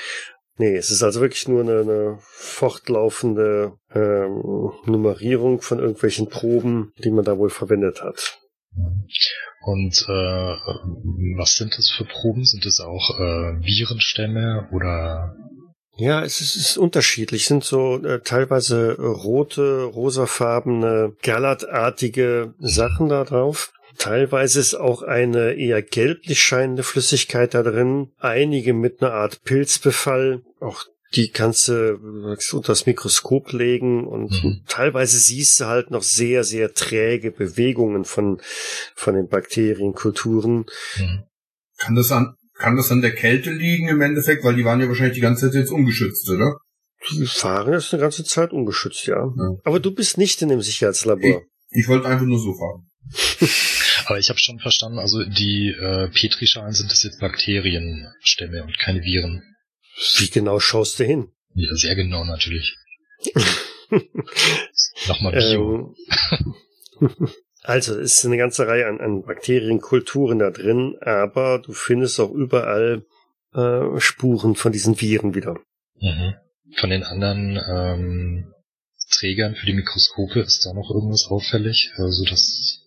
Nee, 0.57 0.76
es 0.76 0.91
ist 0.91 1.01
also 1.01 1.21
wirklich 1.21 1.47
nur 1.47 1.61
eine, 1.61 1.80
eine 1.80 2.19
fortlaufende 2.21 3.74
ähm, 3.93 4.71
Nummerierung 4.86 5.61
von 5.61 5.80
irgendwelchen 5.80 6.30
Proben, 6.30 6.91
die 7.03 7.09
man 7.09 7.26
da 7.26 7.38
wohl 7.38 7.49
verwendet 7.49 8.03
hat. 8.03 8.38
Mhm. 8.76 9.05
Und 9.65 10.05
äh, 10.09 10.55
was 11.38 11.55
sind 11.55 11.74
das 11.78 11.89
für 11.89 12.03
Proben? 12.03 12.43
Sind 12.43 12.65
das 12.65 12.82
auch 12.82 13.17
äh, 13.17 13.65
Virenstämme 13.65 14.67
oder? 14.74 15.36
Ja, 15.95 16.24
es 16.24 16.41
ist, 16.41 16.55
es 16.55 16.69
ist 16.71 16.78
unterschiedlich. 16.78 17.43
Es 17.43 17.47
sind 17.47 17.63
so 17.63 18.03
äh, 18.03 18.19
teilweise 18.19 18.97
rote, 18.99 19.84
rosafarbene, 19.84 21.15
gallertartige 21.21 22.53
Sachen 22.59 23.09
da 23.09 23.24
drauf. 23.24 23.71
Teilweise 23.98 24.60
ist 24.60 24.76
auch 24.76 25.02
eine 25.02 25.54
eher 25.54 25.82
gelblich 25.82 26.41
scheinende 26.41 26.84
Flüssigkeit 26.84 27.54
da 27.54 27.64
drin. 27.64 28.12
Einige 28.18 28.74
mit 28.74 29.02
einer 29.02 29.14
Art 29.14 29.44
Pilzbefall. 29.44 30.41
Auch 30.60 30.86
die 31.16 31.30
kannst 31.30 31.68
du 31.68 32.00
unter 32.54 32.72
das 32.72 32.86
Mikroskop 32.86 33.52
legen 33.52 34.08
und 34.08 34.32
mhm. 34.44 34.62
teilweise 34.68 35.18
siehst 35.18 35.60
du 35.60 35.66
halt 35.66 35.91
noch 35.91 36.02
sehr, 36.02 36.44
sehr 36.44 36.74
träge 36.74 37.32
Bewegungen 37.32 38.04
von, 38.04 38.41
von 38.96 39.14
den 39.14 39.28
Bakterienkulturen. 39.28 40.66
Mhm. 40.98 41.24
Kann 41.78 41.96
das 41.96 42.12
an, 42.12 42.36
kann 42.58 42.78
das 42.78 42.91
an 42.91 43.02
der 43.02 43.14
Kälte 43.14 43.52
liegen 43.52 43.89
im 43.89 44.02
Endeffekt? 44.02 44.44
Weil 44.44 44.56
die 44.56 44.66
waren 44.66 44.82
ja 44.82 44.88
wahrscheinlich 44.88 45.16
die 45.16 45.22
ganze 45.22 45.48
Zeit 45.48 45.56
jetzt 45.56 45.72
ungeschützt, 45.72 46.28
oder? 46.30 46.58
Die 47.12 47.26
fahren 47.28 47.74
jetzt 47.74 47.94
eine 47.94 48.02
ganze 48.02 48.24
Zeit 48.24 48.52
ungeschützt, 48.52 49.06
ja. 49.06 49.18
ja. 49.18 49.56
Aber 49.66 49.80
du 49.80 49.94
bist 49.94 50.18
nicht 50.18 50.41
in 50.41 50.50
dem 50.50 50.62
Sicherheitslabor. 50.62 51.44
Ich, 51.70 51.82
ich 51.82 51.88
wollte 51.88 52.08
einfach 52.08 52.26
nur 52.26 52.39
so 52.39 52.54
fahren. 52.54 52.89
Aber 54.06 54.20
ich 54.20 54.30
habe 54.30 54.39
schon 54.39 54.60
verstanden, 54.60 54.99
also 54.99 55.24
die 55.24 55.70
äh, 55.70 56.08
Petrischalen 56.08 56.74
sind 56.74 56.91
das 56.91 57.04
jetzt 57.04 57.20
Bakterienstämme 57.20 58.64
und 58.64 58.78
keine 58.80 59.01
Viren. 59.04 59.43
Wie 60.18 60.30
genau 60.30 60.60
schaust 60.60 60.99
du 60.99 61.04
hin? 61.04 61.32
Ja, 61.54 61.74
sehr 61.76 61.95
genau 61.95 62.24
natürlich. 62.24 62.76
Nochmal 65.08 65.34
Bio. 65.34 65.95
Ähm, 66.99 67.30
also, 67.62 67.97
es 67.97 68.18
ist 68.18 68.26
eine 68.26 68.38
ganze 68.38 68.68
Reihe 68.68 68.88
an, 68.88 68.99
an 68.99 69.24
Bakterienkulturen 69.24 70.39
da 70.39 70.51
drin, 70.51 70.97
aber 71.01 71.60
du 71.60 71.72
findest 71.72 72.20
auch 72.20 72.32
überall 72.32 73.06
äh, 73.54 73.99
Spuren 73.99 74.56
von 74.56 74.72
diesen 74.72 74.99
Viren 74.99 75.36
wieder. 75.36 75.60
Mhm. 75.99 76.36
Von 76.76 76.89
den 76.89 77.04
anderen 77.04 77.60
ähm, 77.70 78.54
Trägern 79.12 79.56
für 79.56 79.66
die 79.66 79.74
Mikroskope 79.74 80.39
ist 80.39 80.66
da 80.66 80.74
noch 80.74 80.89
irgendwas 80.89 81.28
auffällig, 81.28 81.91
also 81.95 82.26
dass, 82.26 82.82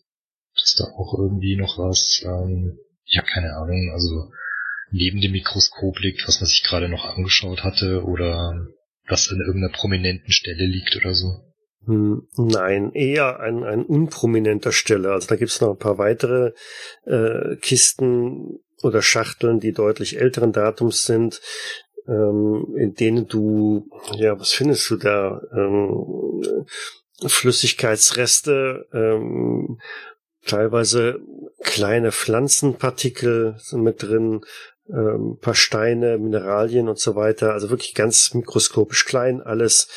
dass 0.67 0.75
da 0.75 0.93
auch 0.97 1.17
irgendwie 1.17 1.57
noch 1.57 1.79
was, 1.79 2.23
ähm, 2.25 2.79
ja 3.05 3.23
keine 3.23 3.55
Ahnung, 3.55 3.91
also 3.93 4.33
neben 4.91 5.21
dem 5.21 5.33
Mikroskop 5.33 6.01
liegt, 6.01 6.27
was 6.27 6.41
man 6.41 6.49
sich 6.49 6.65
gerade 6.65 6.89
noch 6.89 7.05
angeschaut 7.05 7.63
hatte 7.63 8.03
oder 8.05 8.67
was 9.09 9.31
an 9.31 9.41
irgendeiner 9.41 9.73
prominenten 9.73 10.33
Stelle 10.33 10.67
liegt 10.67 10.97
oder 10.97 11.15
so? 11.15 11.29
Hm, 11.87 12.27
nein, 12.37 12.93
eher 12.93 13.39
an, 13.39 13.63
an 13.63 13.85
unprominenter 13.85 14.73
Stelle. 14.73 15.13
Also 15.13 15.29
da 15.29 15.37
gibt's 15.37 15.61
noch 15.61 15.71
ein 15.71 15.79
paar 15.79 15.99
weitere 15.99 16.53
äh, 17.05 17.57
Kisten 17.61 18.59
oder 18.83 19.03
Schachteln, 19.03 19.61
die 19.61 19.73
deutlich 19.73 20.21
älteren 20.21 20.53
Datums 20.53 21.05
sind, 21.05 21.41
ähm, 22.09 22.75
in 22.77 22.95
denen 22.95 23.29
du, 23.29 23.89
ja, 24.17 24.39
was 24.39 24.53
findest 24.53 24.91
du 24.91 24.97
da? 24.97 25.41
Ähm, 25.53 26.67
Flüssigkeitsreste, 27.25 28.89
ähm, 28.93 29.79
teilweise 30.47 31.21
kleine 31.63 32.13
Pflanzenpartikel 32.13 33.57
sind 33.59 33.83
mit 33.83 34.03
drin, 34.03 34.41
ähm, 34.89 35.39
paar 35.41 35.55
Steine, 35.55 36.19
Mineralien 36.19 36.89
und 36.89 36.99
so 36.99 37.17
weiter. 37.17 37.53
Also 37.53 37.71
wirklich 37.71 37.95
ganz 37.95 38.35
mikroskopisch 38.35 39.05
klein 39.05 39.43
alles, 39.43 39.89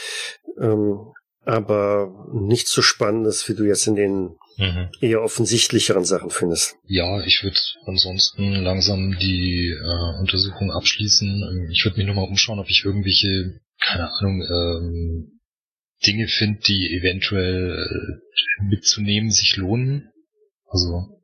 ähm, 0.60 1.14
aber 1.46 2.30
nicht 2.34 2.68
so 2.68 2.82
spannendes, 2.82 3.48
wie 3.50 3.56
du 3.56 3.64
jetzt 3.64 3.88
in 3.88 3.96
den 3.96 4.36
mhm. 4.58 4.90
eher 5.00 5.22
offensichtlicheren 5.22 6.06
Sachen 6.06 6.30
findest. 6.30 6.76
Ja, 6.86 7.22
ich 7.24 7.44
würde 7.44 7.60
ansonsten 7.86 8.52
langsam 8.56 9.18
die 9.20 9.70
äh, 9.70 10.20
Untersuchung 10.20 10.72
abschließen. 10.72 11.70
Ich 11.72 11.86
würde 11.86 11.98
mich 11.98 12.08
nochmal 12.08 12.28
umschauen, 12.28 12.60
ob 12.60 12.70
ich 12.70 12.84
irgendwelche, 12.86 13.60
keine 13.80 14.10
Ahnung, 14.12 14.42
ähm, 14.42 15.40
Dinge 16.06 16.28
finde, 16.28 16.62
die 16.62 16.96
eventuell 16.96 17.78
äh, 17.78 18.64
mitzunehmen 18.70 19.32
sich 19.32 19.58
lohnen. 19.58 20.10
Also, 20.70 21.22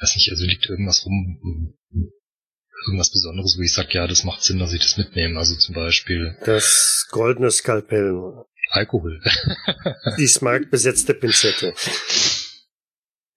weiß 0.00 0.16
nicht, 0.16 0.30
also 0.30 0.44
liegt 0.44 0.68
irgendwas 0.68 1.04
rum, 1.04 1.74
irgendwas 2.86 3.10
Besonderes, 3.10 3.56
wo 3.58 3.62
ich 3.62 3.72
sage, 3.72 3.88
ja, 3.92 4.06
das 4.06 4.24
macht 4.24 4.42
Sinn, 4.42 4.58
dass 4.58 4.72
ich 4.72 4.80
das 4.80 4.96
mitnehme. 4.96 5.38
Also 5.38 5.56
zum 5.56 5.74
Beispiel. 5.74 6.36
Das 6.44 7.06
goldene 7.10 7.50
Skalpell. 7.50 8.44
Alkohol. 8.70 9.20
Die 10.18 10.26
smaragdbesetzte 10.26 11.14
Pinzette. 11.14 11.74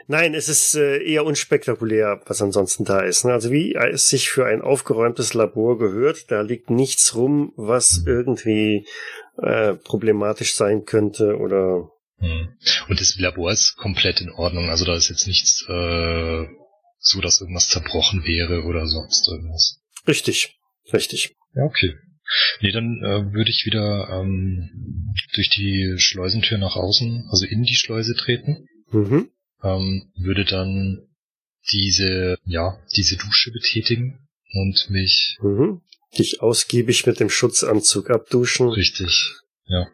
Nein, 0.07 0.33
es 0.33 0.49
ist 0.49 0.73
äh, 0.73 1.03
eher 1.03 1.23
unspektakulär, 1.23 2.19
was 2.25 2.41
ansonsten 2.41 2.83
da 2.83 3.01
ist. 3.01 3.25
Ne? 3.25 3.33
Also 3.33 3.51
wie 3.51 3.75
es 3.75 4.09
sich 4.09 4.31
für 4.31 4.47
ein 4.47 4.61
aufgeräumtes 4.61 5.35
Labor 5.35 5.77
gehört, 5.77 6.31
da 6.31 6.41
liegt 6.41 6.71
nichts 6.71 7.13
rum, 7.13 7.53
was 7.57 8.03
irgendwie 8.07 8.87
äh, 9.37 9.75
problematisch 9.75 10.55
sein 10.55 10.85
könnte 10.85 11.37
oder. 11.37 11.91
Hm. 12.19 12.49
Und 12.87 13.01
das 13.01 13.17
Labor 13.17 13.51
ist 13.51 13.75
komplett 13.77 14.21
in 14.21 14.31
Ordnung. 14.31 14.69
Also 14.69 14.85
da 14.85 14.95
ist 14.95 15.09
jetzt 15.09 15.27
nichts 15.27 15.65
äh, 15.67 16.45
so, 16.99 17.21
dass 17.21 17.41
irgendwas 17.41 17.69
zerbrochen 17.69 18.23
wäre 18.25 18.63
oder 18.63 18.85
sonst 18.85 19.27
irgendwas. 19.27 19.79
Richtig, 20.07 20.55
richtig. 20.93 21.35
Ja, 21.55 21.63
okay. 21.63 21.95
Nee, 22.61 22.71
dann 22.71 23.01
äh, 23.03 23.33
würde 23.33 23.49
ich 23.49 23.65
wieder 23.65 24.09
ähm, 24.11 25.13
durch 25.33 25.49
die 25.49 25.95
Schleusentür 25.97 26.57
nach 26.57 26.75
außen, 26.75 27.27
also 27.31 27.45
in 27.45 27.63
die 27.63 27.75
Schleuse 27.75 28.15
treten. 28.15 28.67
Mhm. 28.91 29.29
Ähm, 29.63 30.11
würde 30.15 30.45
dann 30.45 31.07
diese, 31.71 32.37
ja, 32.45 32.79
diese 32.95 33.17
Dusche 33.17 33.51
betätigen 33.51 34.27
und 34.53 34.89
mich 34.89 35.37
mhm. 35.41 35.81
dich 36.17 36.41
ausgiebig 36.41 37.05
mit 37.05 37.19
dem 37.19 37.29
Schutzanzug 37.29 38.09
abduschen. 38.09 38.69
Richtig, 38.69 39.35
ja. 39.65 39.87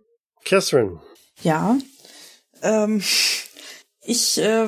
Catherine. 0.44 1.02
Ja. 1.44 1.78
Ähm, 2.66 3.02
ich 4.02 4.38
äh, 4.38 4.68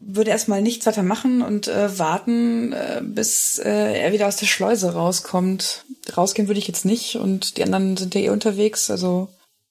würde 0.00 0.30
erstmal 0.30 0.62
nichts 0.62 0.86
weiter 0.86 1.02
machen 1.02 1.42
und 1.42 1.68
äh, 1.68 1.98
warten, 1.98 2.72
äh, 2.72 3.02
bis 3.04 3.58
äh, 3.58 4.00
er 4.00 4.12
wieder 4.12 4.28
aus 4.28 4.36
der 4.36 4.46
Schleuse 4.46 4.92
rauskommt. 4.94 5.84
Rausgehen 6.16 6.48
würde 6.48 6.58
ich 6.58 6.68
jetzt 6.68 6.84
nicht 6.84 7.16
und 7.16 7.56
die 7.56 7.64
anderen 7.64 7.96
sind 7.96 8.14
ja 8.14 8.22
eh 8.22 8.30
unterwegs, 8.30 8.90
also 8.90 9.28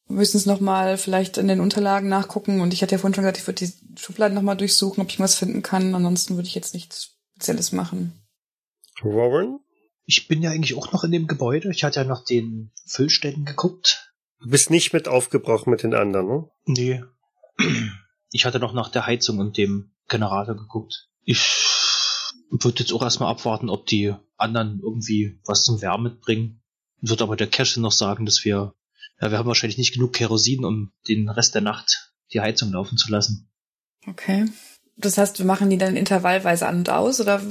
höchstens 0.08 0.46
nochmal 0.46 0.98
vielleicht 0.98 1.38
in 1.38 1.48
den 1.48 1.62
Unterlagen 1.62 2.10
nachgucken 2.10 2.62
und 2.62 2.74
ich 2.74 2.82
hatte 2.82 2.94
ja 2.94 2.98
vorhin 3.00 3.16
schon 3.16 3.24
gesagt, 3.24 3.40
ich 3.40 3.48
würde 3.48 3.66
die 3.66 4.00
Schubladen 4.00 4.36
nochmal 4.36 4.58
durchsuchen, 4.58 5.02
ob 5.02 5.10
ich 5.10 5.20
was 5.20 5.36
finden 5.36 5.64
kann. 5.64 5.96
Ansonsten 5.96 6.36
würde 6.36 6.48
ich 6.48 6.56
jetzt 6.56 6.74
nichts 6.74 7.16
Spezielles 7.36 7.72
machen. 7.72 8.14
Warren? 9.02 9.60
Ich 10.06 10.28
bin 10.28 10.44
ja 10.44 10.52
eigentlich 10.52 10.78
auch 10.78 10.92
noch 10.92 11.04
in 11.04 11.12
dem 11.12 11.26
Gebäude. 11.26 11.72
Ich 11.72 11.84
hatte 11.84 12.02
ja 12.02 12.06
nach 12.06 12.24
den 12.24 12.72
Füllständen 12.86 13.46
geguckt. 13.46 14.12
Du 14.40 14.50
bist 14.50 14.70
nicht 14.70 14.94
mit 14.94 15.08
aufgebrochen 15.08 15.72
mit 15.72 15.82
den 15.82 15.96
anderen, 15.96 16.28
ne? 16.28 16.50
Nee. 16.66 17.04
Ich 18.32 18.46
hatte 18.46 18.60
noch 18.60 18.74
nach 18.74 18.90
der 18.90 19.06
Heizung 19.06 19.40
und 19.40 19.58
dem 19.58 19.92
Generator 20.08 20.56
geguckt. 20.56 21.10
Ich 21.24 21.40
würde 22.50 22.80
jetzt 22.80 22.94
auch 22.94 23.02
erstmal 23.02 23.32
abwarten, 23.32 23.70
ob 23.70 23.86
die 23.86 24.14
anderen 24.38 24.80
irgendwie 24.82 25.40
was 25.46 25.64
zum 25.64 25.82
Wärmen 25.82 26.04
mitbringen. 26.04 26.62
Würde 27.02 27.24
aber 27.24 27.36
der 27.36 27.48
Cache 27.48 27.80
noch 27.80 27.92
sagen, 27.92 28.26
dass 28.26 28.44
wir, 28.46 28.74
ja, 29.22 29.32
wir 29.32 29.38
haben 29.38 29.48
wahrscheinlich 29.48 29.78
nicht 29.78 29.94
genug 29.94 30.14
Kerosin, 30.14 30.66
um 30.66 30.92
den 31.08 31.30
Rest 31.30 31.56
der 31.56 31.62
Nacht 31.62 32.14
die 32.34 32.42
Heizung 32.42 32.72
laufen 32.72 32.98
zu 32.98 33.12
lassen. 33.12 33.50
Okay. 34.08 34.46
Das 34.98 35.18
heißt, 35.18 35.40
wir 35.40 35.46
machen 35.46 35.70
die 35.70 35.78
dann 35.78 35.96
intervallweise 35.96 36.68
an 36.68 36.78
und 36.78 36.90
aus 36.90 37.20
oder 37.20 37.42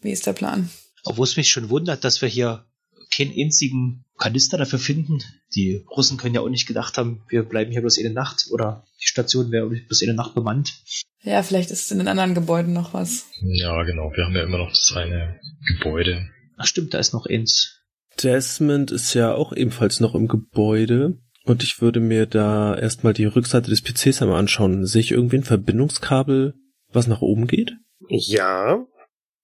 wie 0.00 0.12
ist 0.12 0.26
der 0.26 0.32
Plan? 0.32 0.70
Obwohl 1.04 1.24
es 1.24 1.36
mich 1.36 1.50
schon 1.50 1.70
wundert, 1.70 2.04
dass 2.04 2.20
wir 2.22 2.28
hier 2.28 2.67
keinen 3.10 3.32
einzigen 3.36 4.04
Kanister 4.18 4.58
dafür 4.58 4.78
finden. 4.78 5.22
Die 5.54 5.84
Russen 5.90 6.18
können 6.18 6.34
ja 6.34 6.40
auch 6.40 6.48
nicht 6.48 6.66
gedacht 6.66 6.98
haben, 6.98 7.22
wir 7.28 7.42
bleiben 7.42 7.70
hier 7.70 7.80
bloß 7.80 7.98
eine 7.98 8.10
Nacht 8.10 8.46
oder 8.50 8.84
die 9.02 9.06
Station 9.06 9.50
wäre 9.50 9.68
bloß 9.68 10.02
eine 10.02 10.14
Nacht 10.14 10.34
bemannt. 10.34 10.74
Ja, 11.22 11.42
vielleicht 11.42 11.70
ist 11.70 11.90
in 11.90 11.98
den 11.98 12.08
anderen 12.08 12.34
Gebäuden 12.34 12.72
noch 12.72 12.94
was. 12.94 13.26
Ja, 13.40 13.82
genau. 13.82 14.12
Wir 14.14 14.24
haben 14.24 14.34
ja 14.34 14.42
immer 14.42 14.58
noch 14.58 14.70
das 14.70 14.92
eine 14.94 15.40
Gebäude. 15.66 16.28
Ach 16.56 16.66
stimmt, 16.66 16.94
da 16.94 16.98
ist 16.98 17.12
noch 17.12 17.26
eins. 17.26 17.82
Desmond 18.22 18.90
ist 18.90 19.14
ja 19.14 19.34
auch 19.34 19.52
ebenfalls 19.52 20.00
noch 20.00 20.14
im 20.14 20.28
Gebäude. 20.28 21.18
Und 21.44 21.62
ich 21.62 21.80
würde 21.80 22.00
mir 22.00 22.26
da 22.26 22.76
erstmal 22.76 23.14
die 23.14 23.24
Rückseite 23.24 23.70
des 23.70 23.82
PCs 23.82 24.20
einmal 24.20 24.38
anschauen. 24.38 24.84
Sehe 24.86 25.00
ich 25.00 25.12
irgendwie 25.12 25.36
ein 25.36 25.44
Verbindungskabel, 25.44 26.54
was 26.92 27.06
nach 27.06 27.22
oben 27.22 27.46
geht? 27.46 27.72
Ja. 28.08 28.84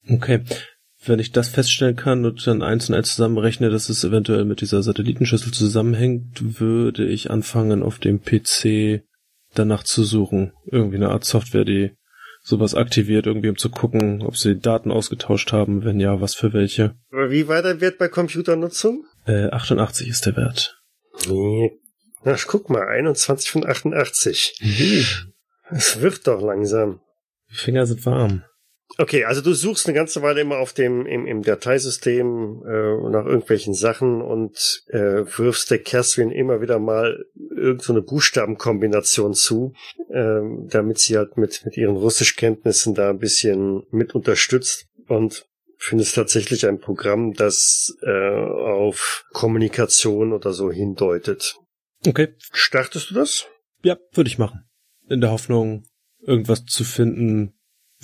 Okay. 0.08 0.44
Wenn 1.06 1.18
ich 1.18 1.32
das 1.32 1.48
feststellen 1.48 1.96
kann 1.96 2.24
und 2.24 2.46
dann 2.46 2.62
eins 2.62 2.88
und 2.88 2.94
eins 2.94 3.14
zusammenrechne, 3.14 3.70
dass 3.70 3.88
es 3.88 4.04
eventuell 4.04 4.44
mit 4.44 4.60
dieser 4.60 4.82
Satellitenschüssel 4.82 5.52
zusammenhängt, 5.52 6.58
würde 6.58 7.06
ich 7.06 7.30
anfangen, 7.30 7.82
auf 7.82 7.98
dem 7.98 8.22
PC 8.22 9.02
danach 9.54 9.82
zu 9.82 10.04
suchen. 10.04 10.52
Irgendwie 10.66 10.96
eine 10.96 11.10
Art 11.10 11.24
Software, 11.24 11.64
die 11.64 11.92
sowas 12.42 12.74
aktiviert, 12.74 13.26
irgendwie 13.26 13.48
um 13.48 13.56
zu 13.56 13.70
gucken, 13.70 14.22
ob 14.22 14.36
sie 14.36 14.58
Daten 14.58 14.90
ausgetauscht 14.92 15.52
haben, 15.52 15.84
wenn 15.84 15.98
ja, 15.98 16.20
was 16.20 16.34
für 16.34 16.52
welche. 16.52 16.94
Aber 17.10 17.30
wie 17.30 17.48
war 17.48 17.62
der 17.62 17.80
Wert 17.80 17.98
bei 17.98 18.08
Computernutzung? 18.08 19.04
Äh, 19.26 19.48
88 19.50 20.08
ist 20.08 20.26
der 20.26 20.36
Wert. 20.36 20.80
Nee. 21.28 21.80
Na, 22.22 22.36
guck 22.46 22.70
mal, 22.70 22.86
21 22.86 23.50
von 23.50 23.66
88. 23.66 24.54
Es 25.70 26.00
wird 26.00 26.26
doch 26.26 26.40
langsam. 26.40 27.00
Die 27.50 27.56
Finger 27.56 27.86
sind 27.86 28.04
warm. 28.04 28.44
Okay, 28.96 29.24
also 29.24 29.40
du 29.40 29.54
suchst 29.54 29.86
eine 29.86 29.94
ganze 29.94 30.22
Weile 30.22 30.40
immer 30.40 30.58
auf 30.58 30.72
dem 30.72 31.04
im, 31.06 31.26
im 31.26 31.42
Dateisystem 31.42 32.62
äh, 32.64 33.10
nach 33.10 33.26
irgendwelchen 33.26 33.74
Sachen 33.74 34.22
und 34.22 34.84
äh, 34.88 35.24
wirfst 35.36 35.70
der 35.70 35.82
Catherine 35.82 36.34
immer 36.34 36.60
wieder 36.60 36.78
mal 36.78 37.24
irgendeine 37.34 37.80
so 37.80 37.92
eine 37.92 38.02
Buchstabenkombination 38.02 39.34
zu, 39.34 39.74
ähm, 40.12 40.68
damit 40.70 40.98
sie 40.98 41.16
halt 41.16 41.36
mit 41.36 41.64
mit 41.64 41.76
ihren 41.76 41.96
Russischkenntnissen 41.96 42.94
da 42.94 43.10
ein 43.10 43.18
bisschen 43.18 43.82
mit 43.90 44.14
unterstützt 44.14 44.86
und 45.08 45.46
findest 45.76 46.14
tatsächlich 46.14 46.66
ein 46.66 46.78
Programm, 46.78 47.34
das 47.34 47.96
äh, 48.02 48.10
auf 48.10 49.24
Kommunikation 49.32 50.32
oder 50.32 50.52
so 50.52 50.70
hindeutet. 50.70 51.56
Okay. 52.06 52.34
Startest 52.52 53.10
du 53.10 53.14
das? 53.14 53.46
Ja, 53.82 53.98
würde 54.12 54.28
ich 54.28 54.38
machen. 54.38 54.64
In 55.08 55.20
der 55.20 55.30
Hoffnung, 55.30 55.84
irgendwas 56.22 56.64
zu 56.64 56.84
finden, 56.84 57.54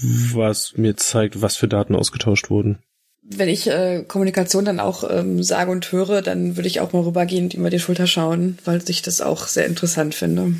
was 0.02 0.74
mir 0.76 0.96
zeigt, 0.96 1.42
was 1.42 1.56
für 1.56 1.68
Daten 1.68 1.94
ausgetauscht 1.94 2.50
wurden. 2.50 2.82
Wenn 3.22 3.48
ich 3.48 3.68
äh, 3.68 4.04
Kommunikation 4.06 4.64
dann 4.64 4.80
auch 4.80 5.08
ähm, 5.08 5.42
sage 5.42 5.70
und 5.70 5.92
höre, 5.92 6.22
dann 6.22 6.56
würde 6.56 6.68
ich 6.68 6.80
auch 6.80 6.92
mal 6.92 7.02
rübergehen 7.02 7.44
und 7.44 7.54
über 7.54 7.70
die 7.70 7.78
Schulter 7.78 8.06
schauen, 8.06 8.58
weil 8.64 8.82
ich 8.88 9.02
das 9.02 9.20
auch 9.20 9.46
sehr 9.46 9.66
interessant 9.66 10.14
finde. 10.14 10.54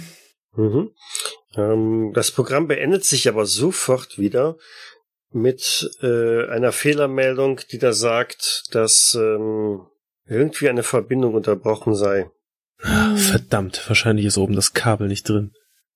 Mhm. 0.55 0.91
Ähm, 1.57 2.13
das 2.15 2.31
Programm 2.31 2.69
beendet 2.69 3.05
sich 3.05 3.29
aber 3.29 3.47
sofort 3.47 4.19
wieder 4.19 4.57
mit 5.33 5.91
äh, 6.03 6.47
einer 6.49 6.73
Fehlermeldung, 6.73 7.61
die 7.71 7.79
da 7.79 7.93
sagt, 7.93 8.65
dass 8.73 9.17
ähm, 9.19 9.87
irgendwie 10.27 10.69
eine 10.69 10.83
Verbindung 10.83 11.35
unterbrochen 11.35 11.95
sei. 11.95 12.31
Verdammt, 13.17 13.85
wahrscheinlich 13.89 14.27
ist 14.27 14.39
oben 14.39 14.55
das 14.55 14.73
Kabel 14.73 15.09
nicht 15.09 15.29
drin. 15.29 15.53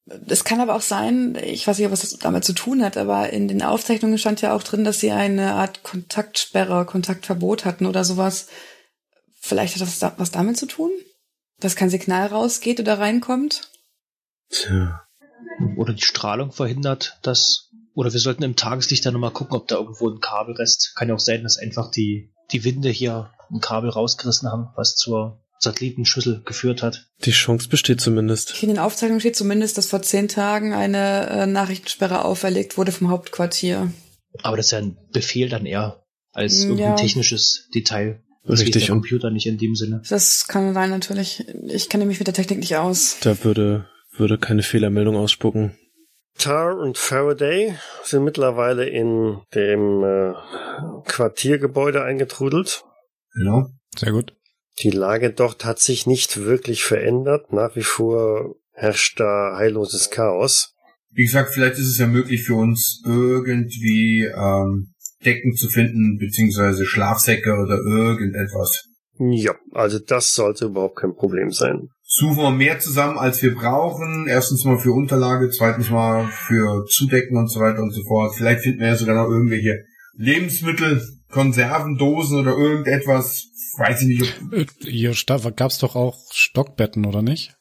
Es 0.06 0.44
kann 0.44 0.60
aber 0.60 0.74
auch 0.74 0.82
sein, 0.82 1.36
ich 1.42 1.66
weiß 1.66 1.78
nicht, 1.78 1.90
was 1.90 2.02
das 2.02 2.18
damit 2.18 2.44
zu 2.44 2.52
tun 2.52 2.84
hat, 2.84 2.98
aber 2.98 3.30
in 3.30 3.48
den 3.48 3.62
Aufzeichnungen 3.62 4.18
stand 4.18 4.42
ja 4.42 4.54
auch 4.54 4.62
drin, 4.62 4.84
dass 4.84 5.00
sie 5.00 5.12
eine 5.12 5.54
Art 5.54 5.82
Kontaktsperre, 5.82 6.84
Kontaktverbot 6.84 7.64
hatten 7.64 7.86
oder 7.86 8.04
sowas. 8.04 8.48
Vielleicht 9.40 9.74
hat 9.74 9.82
das 9.82 9.98
da, 9.98 10.12
was 10.18 10.30
damit 10.30 10.58
zu 10.58 10.66
tun? 10.66 10.90
Dass 11.58 11.76
kein 11.76 11.88
Signal 11.88 12.26
rausgeht 12.26 12.80
oder 12.80 12.98
reinkommt? 12.98 13.70
Tja. 14.50 15.02
Oder 15.76 15.94
die 15.94 16.02
Strahlung 16.02 16.52
verhindert 16.52 17.18
das. 17.22 17.70
Oder 17.94 18.12
wir 18.12 18.20
sollten 18.20 18.42
im 18.42 18.56
Tageslicht 18.56 19.06
dann 19.06 19.14
nochmal 19.14 19.30
gucken, 19.30 19.56
ob 19.56 19.68
da 19.68 19.76
irgendwo 19.76 20.10
ein 20.10 20.20
Kabelrest. 20.20 20.94
Kann 20.96 21.08
ja 21.08 21.14
auch 21.14 21.20
sein, 21.20 21.44
dass 21.44 21.58
einfach 21.58 21.90
die, 21.90 22.34
die 22.52 22.64
Winde 22.64 22.90
hier 22.90 23.30
ein 23.50 23.60
Kabel 23.60 23.88
rausgerissen 23.88 24.50
haben, 24.50 24.68
was 24.76 24.96
zur 24.96 25.43
Satellitenschüssel 25.58 26.42
geführt 26.44 26.82
hat. 26.82 27.06
Die 27.24 27.30
Chance 27.30 27.68
besteht 27.68 28.00
zumindest. 28.00 28.62
In 28.62 28.68
den 28.68 28.78
Aufzeichnungen 28.78 29.20
steht 29.20 29.36
zumindest, 29.36 29.78
dass 29.78 29.86
vor 29.86 30.02
zehn 30.02 30.28
Tagen 30.28 30.74
eine 30.74 31.28
äh, 31.30 31.46
Nachrichtensperre 31.46 32.24
auferlegt 32.24 32.76
wurde 32.76 32.92
vom 32.92 33.08
Hauptquartier. 33.10 33.90
Aber 34.42 34.56
das 34.56 34.66
ist 34.66 34.72
ja 34.72 34.78
ein 34.78 34.96
Befehl 35.12 35.48
dann 35.48 35.64
eher 35.66 36.04
als 36.32 36.62
Ja. 36.62 36.68
irgendein 36.70 36.96
technisches 36.96 37.68
Detail. 37.74 38.20
Das 38.46 38.60
Richtig, 38.60 38.74
weiß 38.82 38.86
der 38.88 38.94
Computer 38.94 39.30
nicht 39.30 39.46
in 39.46 39.56
dem 39.56 39.74
Sinne. 39.74 40.02
Das 40.08 40.46
kann 40.48 40.74
sein 40.74 40.90
natürlich. 40.90 41.44
Ich 41.68 41.88
kenne 41.88 42.04
mich 42.04 42.18
mit 42.18 42.26
der 42.26 42.34
Technik 42.34 42.58
nicht 42.58 42.76
aus. 42.76 43.16
Da 43.22 43.42
würde, 43.42 43.86
würde 44.12 44.36
keine 44.36 44.62
Fehlermeldung 44.62 45.16
ausspucken. 45.16 45.78
Tar 46.36 46.76
und 46.76 46.98
Faraday 46.98 47.74
sind 48.02 48.24
mittlerweile 48.24 48.86
in 48.86 49.38
dem 49.54 50.02
äh, 50.04 50.32
Quartiergebäude 51.06 52.02
eingetrudelt. 52.02 52.84
Genau. 53.34 53.68
Sehr 53.96 54.12
gut. 54.12 54.34
Die 54.80 54.90
Lage 54.90 55.32
dort 55.32 55.64
hat 55.64 55.78
sich 55.78 56.06
nicht 56.06 56.44
wirklich 56.44 56.84
verändert. 56.84 57.52
Nach 57.52 57.76
wie 57.76 57.82
vor 57.82 58.56
herrscht 58.72 59.20
da 59.20 59.56
heilloses 59.56 60.10
Chaos. 60.10 60.74
Wie 61.10 61.24
gesagt, 61.24 61.54
vielleicht 61.54 61.74
ist 61.74 61.88
es 61.88 61.98
ja 61.98 62.08
möglich 62.08 62.42
für 62.42 62.56
uns 62.56 63.00
irgendwie 63.06 64.24
ähm, 64.24 64.94
Decken 65.24 65.54
zu 65.54 65.68
finden, 65.68 66.18
beziehungsweise 66.18 66.84
Schlafsäcke 66.84 67.52
oder 67.52 67.78
irgendetwas. 67.78 68.88
Ja, 69.18 69.54
also 69.72 70.00
das 70.00 70.34
sollte 70.34 70.66
überhaupt 70.66 70.96
kein 70.96 71.14
Problem 71.14 71.50
sein. 71.50 71.88
Suchen 72.02 72.38
wir 72.38 72.50
mehr 72.50 72.80
zusammen, 72.80 73.16
als 73.16 73.42
wir 73.42 73.54
brauchen. 73.54 74.26
Erstens 74.28 74.64
mal 74.64 74.78
für 74.78 74.92
Unterlage, 74.92 75.50
zweitens 75.50 75.90
mal 75.90 76.26
für 76.26 76.84
Zudecken 76.86 77.36
und 77.36 77.48
so 77.48 77.60
weiter 77.60 77.80
und 77.80 77.92
so 77.92 78.02
fort. 78.02 78.34
Vielleicht 78.36 78.62
finden 78.62 78.80
wir 78.80 78.88
ja 78.88 78.96
sogar 78.96 79.14
noch 79.14 79.30
irgendwelche 79.30 79.84
Lebensmittel, 80.16 81.00
Konservendosen 81.30 82.40
oder 82.40 82.56
irgendetwas. 82.56 83.50
Weiß 83.78 84.02
ich 84.02 84.20
nicht, 84.20 84.34
ob 84.52 84.66
Hier 84.80 85.14
sta- 85.14 85.50
gab's 85.50 85.78
doch 85.78 85.96
auch 85.96 86.16
Stockbetten, 86.32 87.04
oder 87.06 87.22
nicht? 87.22 87.54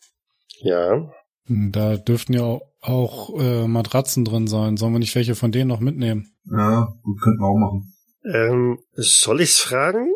Ja, 0.62 1.10
Da 1.48 1.98
dürften 1.98 2.34
ja 2.34 2.44
auch, 2.44 2.62
auch 2.82 3.40
äh, 3.40 3.68
Matratzen 3.68 4.24
drin 4.26 4.48
sein. 4.48 4.78
Sollen 4.78 4.94
wir 4.94 5.00
nicht 5.00 5.16
welche 5.16 5.36
von 5.36 5.52
denen 5.52 5.68
noch 5.70 5.80
mitnehmen? 5.80 6.34
Ja, 6.46 6.94
gut, 7.04 7.22
könnten 7.22 7.40
wir 7.42 7.48
auch 7.48 7.58
machen. 7.58 7.94
ähm, 8.34 8.80
soll 8.94 9.42
ich's 9.42 9.60
fragen? 9.60 10.08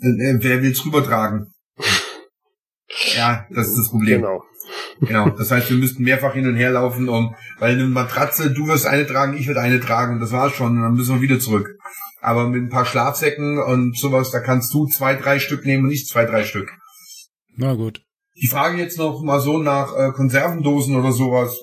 Äh, 0.00 0.08
äh, 0.08 0.36
wer 0.40 0.62
will's 0.62 0.84
rübertragen? 0.84 1.52
Ja, 3.16 3.46
das 3.50 3.68
ist 3.68 3.78
das 3.78 3.90
Problem. 3.90 4.20
Genau. 4.20 4.42
Genau. 5.00 5.30
Das 5.30 5.50
heißt, 5.50 5.70
wir 5.70 5.76
müssten 5.78 6.02
mehrfach 6.02 6.34
hin 6.34 6.46
und 6.46 6.56
her 6.56 6.70
laufen, 6.72 7.08
um, 7.08 7.34
weil 7.58 7.72
eine 7.74 7.86
Matratze, 7.86 8.50
du 8.52 8.66
wirst 8.66 8.86
eine 8.86 9.06
tragen, 9.06 9.36
ich 9.36 9.46
werde 9.46 9.60
eine 9.60 9.80
tragen 9.80 10.14
und 10.14 10.20
das 10.20 10.30
war's 10.32 10.52
schon. 10.52 10.76
Und 10.76 10.82
dann 10.82 10.92
müssen 10.94 11.14
wir 11.14 11.22
wieder 11.22 11.40
zurück. 11.40 11.70
Aber 12.24 12.48
mit 12.48 12.62
ein 12.62 12.68
paar 12.68 12.86
Schlafsäcken 12.86 13.58
und 13.58 13.98
sowas, 13.98 14.30
da 14.30 14.38
kannst 14.38 14.72
du 14.72 14.86
zwei, 14.86 15.16
drei 15.16 15.40
Stück 15.40 15.66
nehmen 15.66 15.82
und 15.82 15.88
nicht 15.88 16.08
zwei, 16.08 16.24
drei 16.24 16.44
Stück. 16.44 16.70
Na 17.56 17.74
gut. 17.74 18.00
Die 18.40 18.46
Frage 18.46 18.78
jetzt 18.78 18.96
noch 18.96 19.22
mal 19.22 19.40
so 19.40 19.58
nach 19.58 19.92
äh, 19.96 20.12
Konservendosen 20.12 20.94
oder 20.94 21.10
sowas. 21.10 21.58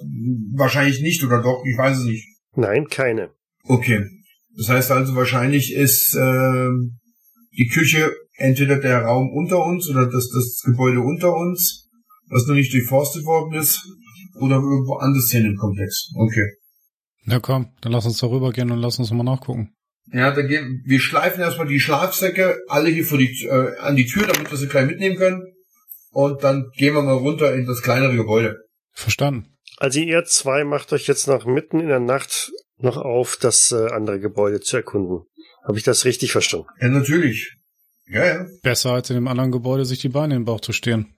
Wahrscheinlich 0.57 1.01
nicht 1.01 1.23
oder 1.23 1.41
doch, 1.41 1.63
ich 1.65 1.77
weiß 1.77 1.99
es 1.99 2.03
nicht. 2.03 2.27
Nein, 2.55 2.87
keine. 2.89 3.31
Okay. 3.63 4.05
Das 4.57 4.67
heißt 4.67 4.91
also, 4.91 5.15
wahrscheinlich 5.15 5.73
ist 5.73 6.13
äh, 6.15 6.67
die 7.57 7.67
Küche, 7.67 8.11
entweder 8.35 8.79
der 8.79 9.03
Raum 9.03 9.31
unter 9.31 9.63
uns 9.63 9.89
oder 9.89 10.07
das, 10.07 10.29
das 10.29 10.61
Gebäude 10.65 10.99
unter 10.99 11.33
uns, 11.33 11.89
was 12.29 12.47
noch 12.47 12.55
nicht 12.55 12.73
durchforstet 12.73 13.23
worden 13.25 13.53
ist, 13.53 13.81
oder 14.41 14.55
irgendwo 14.55 14.95
anders 14.95 15.31
hin 15.31 15.45
im 15.45 15.55
Komplex. 15.55 16.11
Okay. 16.15 16.45
Na 17.23 17.39
komm, 17.39 17.71
dann 17.79 17.93
lass 17.93 18.05
uns 18.05 18.17
darüber 18.17 18.51
gehen 18.51 18.71
und 18.71 18.79
lass 18.79 18.99
uns 18.99 19.11
mal 19.11 19.23
nachgucken. 19.23 19.73
Ja, 20.11 20.31
dann 20.31 20.47
gehen, 20.47 20.81
wir 20.85 20.99
schleifen 20.99 21.41
erstmal 21.41 21.67
die 21.67 21.79
Schlafsäcke 21.79 22.61
alle 22.67 22.89
hier 22.89 23.05
vor 23.05 23.17
die, 23.17 23.45
äh, 23.45 23.77
an 23.77 23.95
die 23.95 24.05
Tür, 24.07 24.25
damit 24.25 24.49
wir 24.49 24.57
sie 24.57 24.67
gleich 24.67 24.87
mitnehmen 24.87 25.17
können. 25.17 25.43
Und 26.11 26.43
dann 26.43 26.71
gehen 26.75 26.95
wir 26.95 27.03
mal 27.03 27.13
runter 27.13 27.53
in 27.53 27.65
das 27.65 27.81
kleinere 27.81 28.15
Gebäude. 28.15 28.57
Verstanden. 28.93 29.55
Also 29.77 29.99
ihr 29.99 30.23
zwei 30.25 30.63
macht 30.63 30.91
euch 30.91 31.07
jetzt 31.07 31.27
noch 31.27 31.45
mitten 31.45 31.79
in 31.79 31.87
der 31.87 31.99
Nacht 31.99 32.51
noch 32.77 32.97
auf, 32.97 33.37
das 33.39 33.71
äh, 33.71 33.91
andere 33.91 34.19
Gebäude 34.19 34.59
zu 34.61 34.77
erkunden. 34.77 35.25
Habe 35.63 35.77
ich 35.77 35.83
das 35.83 36.05
richtig 36.05 36.31
verstanden? 36.31 36.67
Ja, 36.81 36.89
natürlich. 36.89 37.55
Ja, 38.07 38.25
ja. 38.25 38.45
Besser 38.63 38.91
als 38.91 39.09
in 39.09 39.15
dem 39.15 39.27
anderen 39.27 39.51
Gebäude 39.51 39.85
sich 39.85 39.99
die 39.99 40.09
Beine 40.09 40.35
im 40.35 40.45
Bauch 40.45 40.61
zu 40.61 40.73
stehen. 40.73 41.13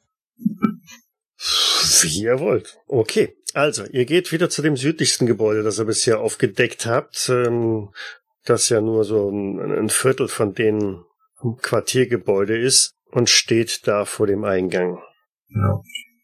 Wie 1.38 2.24
ihr 2.24 2.40
wollt. 2.40 2.78
Okay, 2.88 3.34
also 3.54 3.86
ihr 3.86 4.06
geht 4.06 4.32
wieder 4.32 4.50
zu 4.50 4.62
dem 4.62 4.76
südlichsten 4.76 5.26
Gebäude, 5.26 5.64
das 5.64 5.80
ihr 5.80 5.86
bisher 5.86 6.20
aufgedeckt 6.20 6.86
habt. 6.86 7.30
Ähm, 7.30 7.90
das 8.46 8.70
ja 8.70 8.82
nur 8.82 9.04
so 9.04 9.30
ein, 9.30 9.60
ein 9.60 9.90
Viertel 9.90 10.28
von 10.28 10.54
den 10.54 11.04
Quartiergebäude 11.62 12.58
ist 12.58 12.94
und 13.12 13.30
steht 13.30 13.88
da 13.88 14.06
vor 14.06 14.28
dem 14.28 14.44
Eingang. 14.44 15.00
Genau. 15.50 15.84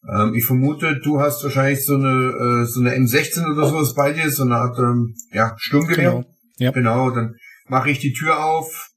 Ähm, 0.09 0.33
ich 0.35 0.45
vermute, 0.45 0.99
du 1.03 1.19
hast 1.19 1.43
wahrscheinlich 1.43 1.85
so 1.85 1.95
eine, 1.95 2.63
äh, 2.63 2.65
so 2.65 2.79
eine 2.79 2.95
M16 2.95 3.51
oder 3.51 3.67
sowas 3.67 3.93
bei 3.93 4.13
dir, 4.13 4.29
so 4.31 4.43
eine 4.43 4.55
Art 4.55 4.77
ähm, 4.79 5.15
ja, 5.31 5.55
Sturmgewehr. 5.57 6.11
Genau. 6.11 6.25
Ja. 6.57 6.71
Genau, 6.71 7.11
dann 7.11 7.35
mache 7.67 7.89
ich 7.89 7.99
die 7.99 8.13
Tür 8.13 8.43
auf 8.43 8.89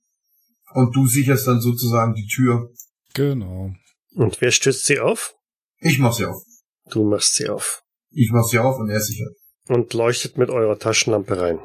und 0.73 0.95
du 0.95 1.07
sicherst 1.07 1.47
dann 1.47 1.61
sozusagen 1.61 2.15
die 2.15 2.27
Tür. 2.27 2.71
Genau. 3.15 3.73
Und 4.15 4.41
wer 4.41 4.51
stützt 4.51 4.87
sie 4.87 5.01
auf? 5.01 5.35
Ich 5.79 5.99
mach 5.99 6.13
sie 6.13 6.27
auf. 6.27 6.43
Du 6.91 7.05
machst 7.05 7.35
sie 7.35 7.49
auf. 7.49 7.83
Ich 8.11 8.31
mach 8.33 8.45
sie 8.45 8.59
auf 8.59 8.79
und 8.79 8.89
er 8.89 9.01
sichert. 9.01 9.35
Und 9.69 9.93
leuchtet 9.95 10.39
mit 10.39 10.51
eurer 10.51 10.79
Taschenlampe 10.79 11.41
rein. 11.41 11.59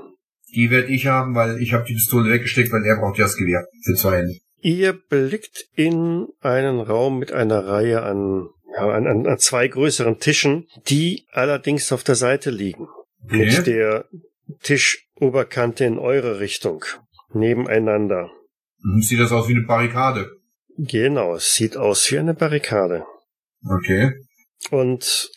Die 0.55 0.69
werde 0.69 0.87
ich 0.87 1.05
haben, 1.07 1.35
weil 1.35 1.61
ich 1.61 1.73
habe 1.73 1.85
die 1.85 1.93
Pistole 1.93 2.31
weggesteckt, 2.31 2.71
weil 2.71 2.85
er 2.85 2.97
braucht 2.97 3.17
ja 3.17 3.25
das 3.25 3.35
Gewehr 3.35 3.67
für 3.83 3.93
zwei 3.93 4.17
Hände. 4.19 4.35
Ihr 4.61 4.93
blickt 4.93 5.65
in 5.75 6.27
einen 6.41 6.79
Raum 6.79 7.19
mit 7.19 7.31
einer 7.31 7.67
Reihe 7.67 8.01
an, 8.03 8.47
ja, 8.73 8.89
an, 8.89 9.05
an, 9.05 9.27
an 9.27 9.37
zwei 9.37 9.67
größeren 9.67 10.19
Tischen, 10.19 10.67
die 10.87 11.27
allerdings 11.31 11.91
auf 11.91 12.03
der 12.03 12.15
Seite 12.15 12.49
liegen. 12.49 12.87
Mit 13.27 13.67
der 13.67 14.05
Tischoberkante 14.61 15.85
in 15.85 15.99
eure 15.99 16.39
Richtung. 16.39 16.85
Nebeneinander. 17.33 18.31
Hm, 18.81 19.01
Sieht 19.01 19.19
das 19.19 19.31
aus 19.31 19.47
wie 19.49 19.53
eine 19.55 19.65
Barrikade? 19.65 20.31
Genau, 20.77 21.35
es 21.35 21.53
sieht 21.53 21.77
aus 21.77 22.09
wie 22.11 22.19
eine 22.19 22.33
Barrikade. 22.33 23.03
Okay. 23.67 24.13
Und 24.71 25.31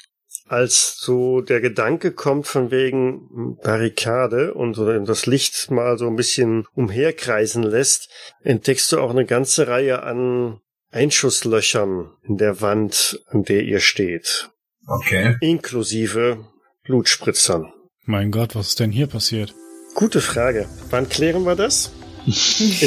als 0.49 0.99
so 0.99 1.41
der 1.41 1.61
Gedanke 1.61 2.13
kommt 2.13 2.47
von 2.47 2.71
wegen 2.71 3.57
Barrikade 3.63 4.55
und 4.55 4.75
so 4.75 4.91
das 5.01 5.27
Licht 5.27 5.71
mal 5.71 5.99
so 5.99 6.07
ein 6.09 6.17
bisschen 6.17 6.67
umherkreisen 6.75 7.63
lässt, 7.63 8.09
entdeckst 8.43 8.91
du 8.93 9.01
auch 9.01 9.11
eine 9.11 9.27
ganze 9.27 9.69
Reihe 9.69 10.03
an 10.03 10.61
Einschusslöchern 10.91 12.11
in 12.23 12.39
der 12.39 12.61
Wand, 12.61 13.21
an 13.29 13.45
der 13.45 13.63
ihr 13.63 13.81
steht. 13.81 14.51
Okay. 14.87 15.37
Inklusive 15.41 16.47
Blutspritzern. 16.85 17.73
Mein 18.05 18.31
Gott, 18.31 18.55
was 18.55 18.69
ist 18.69 18.81
denn 18.81 18.91
hier 18.91 19.07
passiert? 19.07 19.55
Gute 19.95 20.21
Frage. 20.21 20.67
Wann 20.91 21.09
klären 21.09 21.45
wir 21.45 21.57
das? 21.57 21.93
In 22.27 22.33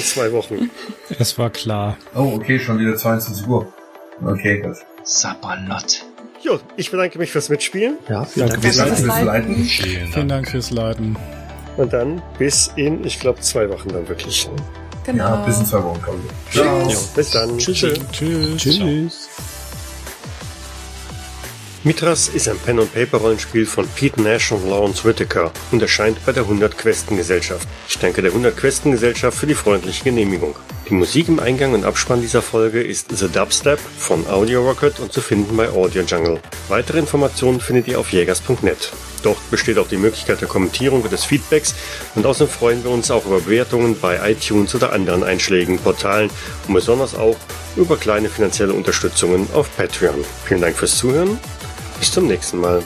zwei 0.03 0.31
Wochen. 0.31 0.69
Es 1.19 1.37
war 1.37 1.49
klar. 1.49 1.97
Oh, 2.15 2.33
okay, 2.35 2.59
schon 2.59 2.79
wieder 2.79 2.95
22 2.95 3.47
Uhr. 3.47 3.71
Okay, 4.23 4.61
gut. 4.61 4.77
Sabalot. 5.03 6.05
Jo, 6.43 6.59
ich 6.75 6.89
bedanke 6.91 7.19
mich 7.19 7.31
fürs 7.31 7.49
Mitspielen 7.49 7.97
Ja, 8.09 8.25
vielen 8.25 8.49
Danke 8.49 8.61
Dank. 8.71 8.97
fürs 8.97 8.99
Leiten. 9.05 9.25
Leiten. 9.25 9.55
Vielen 9.55 9.67
Vielen 9.67 10.11
Dank. 10.13 10.29
Dank 10.29 10.49
fürs 10.49 10.71
Leiten. 10.71 11.15
und 11.77 11.93
dann 11.93 12.21
bis 12.39 12.71
in, 12.75 13.03
ich 13.05 13.19
glaube, 13.19 13.39
zwei 13.41 13.69
Wochen 13.69 13.89
dann 13.89 14.07
wirklich. 14.09 14.49
Genau. 15.05 15.23
Ja, 15.23 15.35
bis 15.45 15.57
in 15.59 15.65
zwei 15.65 15.83
Wochen 15.83 16.01
kommen 16.01 16.23
wir. 16.23 16.61
Ciao. 16.63 16.89
Jo, 16.89 16.97
bis 17.15 17.31
dann. 17.31 17.57
Tschüssi. 17.57 17.93
Tschüss. 18.11 18.57
Tschüss. 18.57 19.29
Mitras 21.83 22.27
ist 22.27 22.47
ein 22.47 22.59
Pen-and-Paper-Rollenspiel 22.59 23.65
von 23.65 23.87
Pete 23.87 24.21
Nash 24.21 24.51
und 24.51 24.69
Lawrence 24.69 25.03
Whittaker 25.03 25.51
und 25.71 25.81
erscheint 25.81 26.23
bei 26.27 26.31
der 26.31 26.43
100 26.43 26.77
Questen 26.77 27.17
Gesellschaft. 27.17 27.67
Ich 27.89 27.97
danke 27.97 28.21
der 28.21 28.29
100 28.29 28.55
Questen 28.55 28.91
Gesellschaft 28.91 29.35
für 29.35 29.47
die 29.47 29.55
freundliche 29.55 30.03
Genehmigung. 30.03 30.55
Die 30.87 30.93
Musik 30.93 31.27
im 31.27 31.39
Eingang 31.39 31.73
und 31.73 31.83
Abspann 31.83 32.21
dieser 32.21 32.43
Folge 32.43 32.83
ist 32.83 33.07
The 33.17 33.29
Dubstep 33.29 33.79
von 33.79 34.27
Audio 34.27 34.61
Rocket 34.61 34.99
und 34.99 35.11
zu 35.11 35.21
finden 35.21 35.57
bei 35.57 35.69
Audio 35.69 36.03
Jungle. 36.03 36.39
Weitere 36.69 36.99
Informationen 36.99 37.59
findet 37.59 37.87
ihr 37.87 37.99
auf 37.99 38.13
jägers.net. 38.13 38.91
Dort 39.23 39.49
besteht 39.49 39.79
auch 39.79 39.87
die 39.87 39.97
Möglichkeit 39.97 40.39
der 40.39 40.47
Kommentierung 40.47 41.01
und 41.01 41.11
des 41.11 41.25
Feedbacks 41.25 41.73
und 42.13 42.27
außerdem 42.27 42.53
freuen 42.53 42.83
wir 42.83 42.91
uns 42.91 43.09
auch 43.09 43.25
über 43.25 43.39
Bewertungen 43.39 43.99
bei 43.99 44.19
iTunes 44.29 44.75
oder 44.75 44.93
anderen 44.93 45.23
einschlägigen 45.23 45.79
Portalen 45.79 46.29
und 46.67 46.75
besonders 46.75 47.15
auch 47.15 47.37
über 47.75 47.97
kleine 47.97 48.29
finanzielle 48.29 48.73
Unterstützungen 48.73 49.47
auf 49.53 49.75
Patreon. 49.75 50.23
Vielen 50.45 50.61
Dank 50.61 50.77
fürs 50.77 50.95
Zuhören 50.95 51.39
bis 52.01 52.11
zum 52.11 52.25
nächsten 52.25 52.57
Mal. 52.59 52.83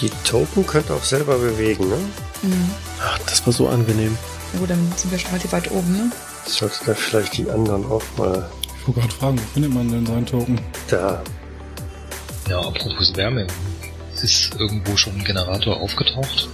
Die 0.00 0.08
Token 0.24 0.64
könnt 0.64 0.88
ihr 0.88 0.94
auch 0.94 1.02
selber 1.02 1.36
bewegen, 1.36 1.88
ne? 1.88 1.98
Ach, 3.02 3.18
das 3.26 3.44
war 3.44 3.52
so 3.52 3.68
angenehm. 3.68 4.16
Na 4.52 4.60
gut, 4.60 4.70
dann 4.70 4.92
sind 4.96 5.10
wir 5.10 5.18
schon 5.18 5.30
relativ 5.30 5.50
weit 5.52 5.68
oben, 5.72 5.92
ne? 5.92 6.12
Sollte 6.46 6.76
da 6.86 6.94
vielleicht 6.94 7.36
die 7.36 7.50
anderen 7.50 7.84
auch 7.90 8.02
mal 8.16 8.48
Ich 8.78 8.86
wollte 8.86 9.00
gerade 9.00 9.14
fragen, 9.14 9.38
wo 9.40 9.52
findet 9.52 9.74
man 9.74 9.90
denn 9.90 10.06
seinen 10.06 10.26
Token? 10.26 10.60
da. 10.88 11.22
Ja, 12.48 12.60
apropos 12.60 13.12
Wärme. 13.16 13.48
Ist 14.14 14.54
irgendwo 14.56 14.96
schon 14.96 15.14
ein 15.18 15.24
Generator 15.24 15.76
aufgetaucht? 15.80 16.48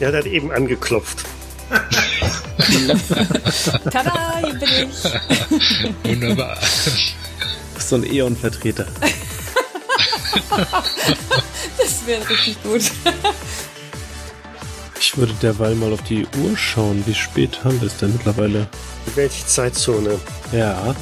Ja, 0.00 0.10
der 0.10 0.20
hat 0.20 0.26
eben 0.26 0.50
angeklopft. 0.50 1.26
Tada, 3.90 4.38
hier 4.44 4.54
bin 4.54 4.68
ich. 4.90 6.04
Wunderbar. 6.04 6.56
Das 6.56 7.84
ist 7.84 7.88
so 7.88 7.96
ein 7.96 8.04
Eon-Vertreter. 8.04 8.86
Das 11.78 12.06
wäre 12.06 12.28
richtig 12.28 12.62
gut. 12.62 12.82
Ich 15.00 15.16
würde 15.16 15.32
derweil 15.42 15.74
mal 15.74 15.92
auf 15.92 16.02
die 16.02 16.26
Uhr 16.38 16.56
schauen. 16.56 17.02
Wie 17.06 17.14
spät 17.14 17.62
haben 17.64 17.80
wir 17.80 17.88
es 17.88 17.96
denn 17.98 18.12
mittlerweile? 18.12 18.68
Welche 19.14 19.46
Zeitzone? 19.46 20.18
Ja. 20.52 20.94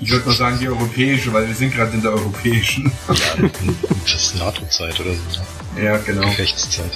Ich 0.00 0.10
würde 0.10 0.26
mal 0.26 0.34
sagen 0.34 0.58
die 0.58 0.68
europäische, 0.68 1.32
weil 1.32 1.46
wir 1.48 1.54
sind 1.54 1.74
gerade 1.74 1.92
in 1.92 2.02
der 2.02 2.12
europäischen. 2.12 2.90
Ja, 3.08 3.48
das 4.04 4.14
ist 4.14 4.36
NATO-Zeit 4.36 4.98
oder 5.00 5.12
so. 5.14 5.80
ja, 5.80 5.96
genau. 5.98 6.22
Gefechtszeit. 6.22 6.92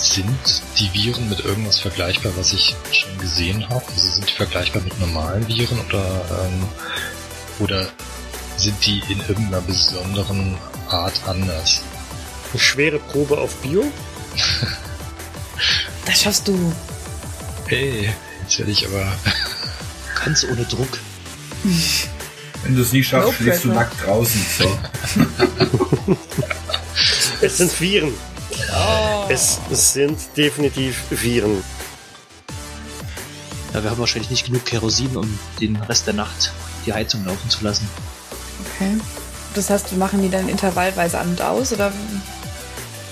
Sind 0.00 0.62
die 0.78 0.92
Viren 0.94 1.28
mit 1.28 1.40
irgendwas 1.40 1.80
vergleichbar, 1.80 2.32
was 2.36 2.52
ich 2.52 2.76
schon 2.92 3.18
gesehen 3.18 3.68
habe? 3.68 3.84
Also 3.94 4.10
sind 4.12 4.28
die 4.28 4.34
vergleichbar 4.34 4.80
mit 4.82 4.98
normalen 5.00 5.46
Viren 5.48 5.80
oder, 5.80 6.24
ähm, 6.44 6.68
oder 7.58 7.88
sind 8.56 8.86
die 8.86 9.02
in 9.08 9.18
irgendeiner 9.20 9.60
besonderen 9.60 10.56
Art 10.88 11.20
anders? 11.26 11.82
Eine 12.52 12.60
schwere 12.60 12.98
Probe 12.98 13.38
auf 13.38 13.54
Bio? 13.56 13.84
Das 16.06 16.22
schaffst 16.22 16.48
du. 16.48 16.72
Hey, 17.66 18.14
jetzt 18.42 18.58
werde 18.58 18.70
ich 18.72 18.86
aber 18.86 19.12
Ganz 20.24 20.44
ohne 20.44 20.64
Druck. 20.64 20.98
Wenn 22.62 22.76
du 22.76 22.82
es 22.82 22.92
nie 22.92 23.02
schaffst, 23.04 23.26
No 23.28 23.32
schläfst 23.36 23.64
du 23.64 23.68
nackt 23.68 24.06
draußen. 24.06 24.40
So. 24.58 24.78
Es 27.40 27.58
sind 27.58 27.78
Viren. 27.80 28.14
Es 29.28 29.60
sind 29.92 30.18
definitiv 30.36 31.04
Viren. 31.10 31.62
Ja, 33.74 33.82
wir 33.82 33.90
haben 33.90 33.98
wahrscheinlich 33.98 34.30
nicht 34.30 34.46
genug 34.46 34.64
Kerosin, 34.64 35.16
um 35.16 35.38
den 35.60 35.76
Rest 35.76 36.06
der 36.06 36.14
Nacht 36.14 36.52
die 36.86 36.92
Heizung 36.92 37.24
laufen 37.26 37.50
zu 37.50 37.62
lassen. 37.64 37.88
Okay. 38.74 38.96
Das 39.54 39.70
heißt, 39.70 39.90
wir 39.90 39.98
machen 39.98 40.22
die 40.22 40.30
dann 40.30 40.48
intervallweise 40.48 41.18
an 41.18 41.28
und 41.30 41.42
aus 41.42 41.72
oder 41.72 41.92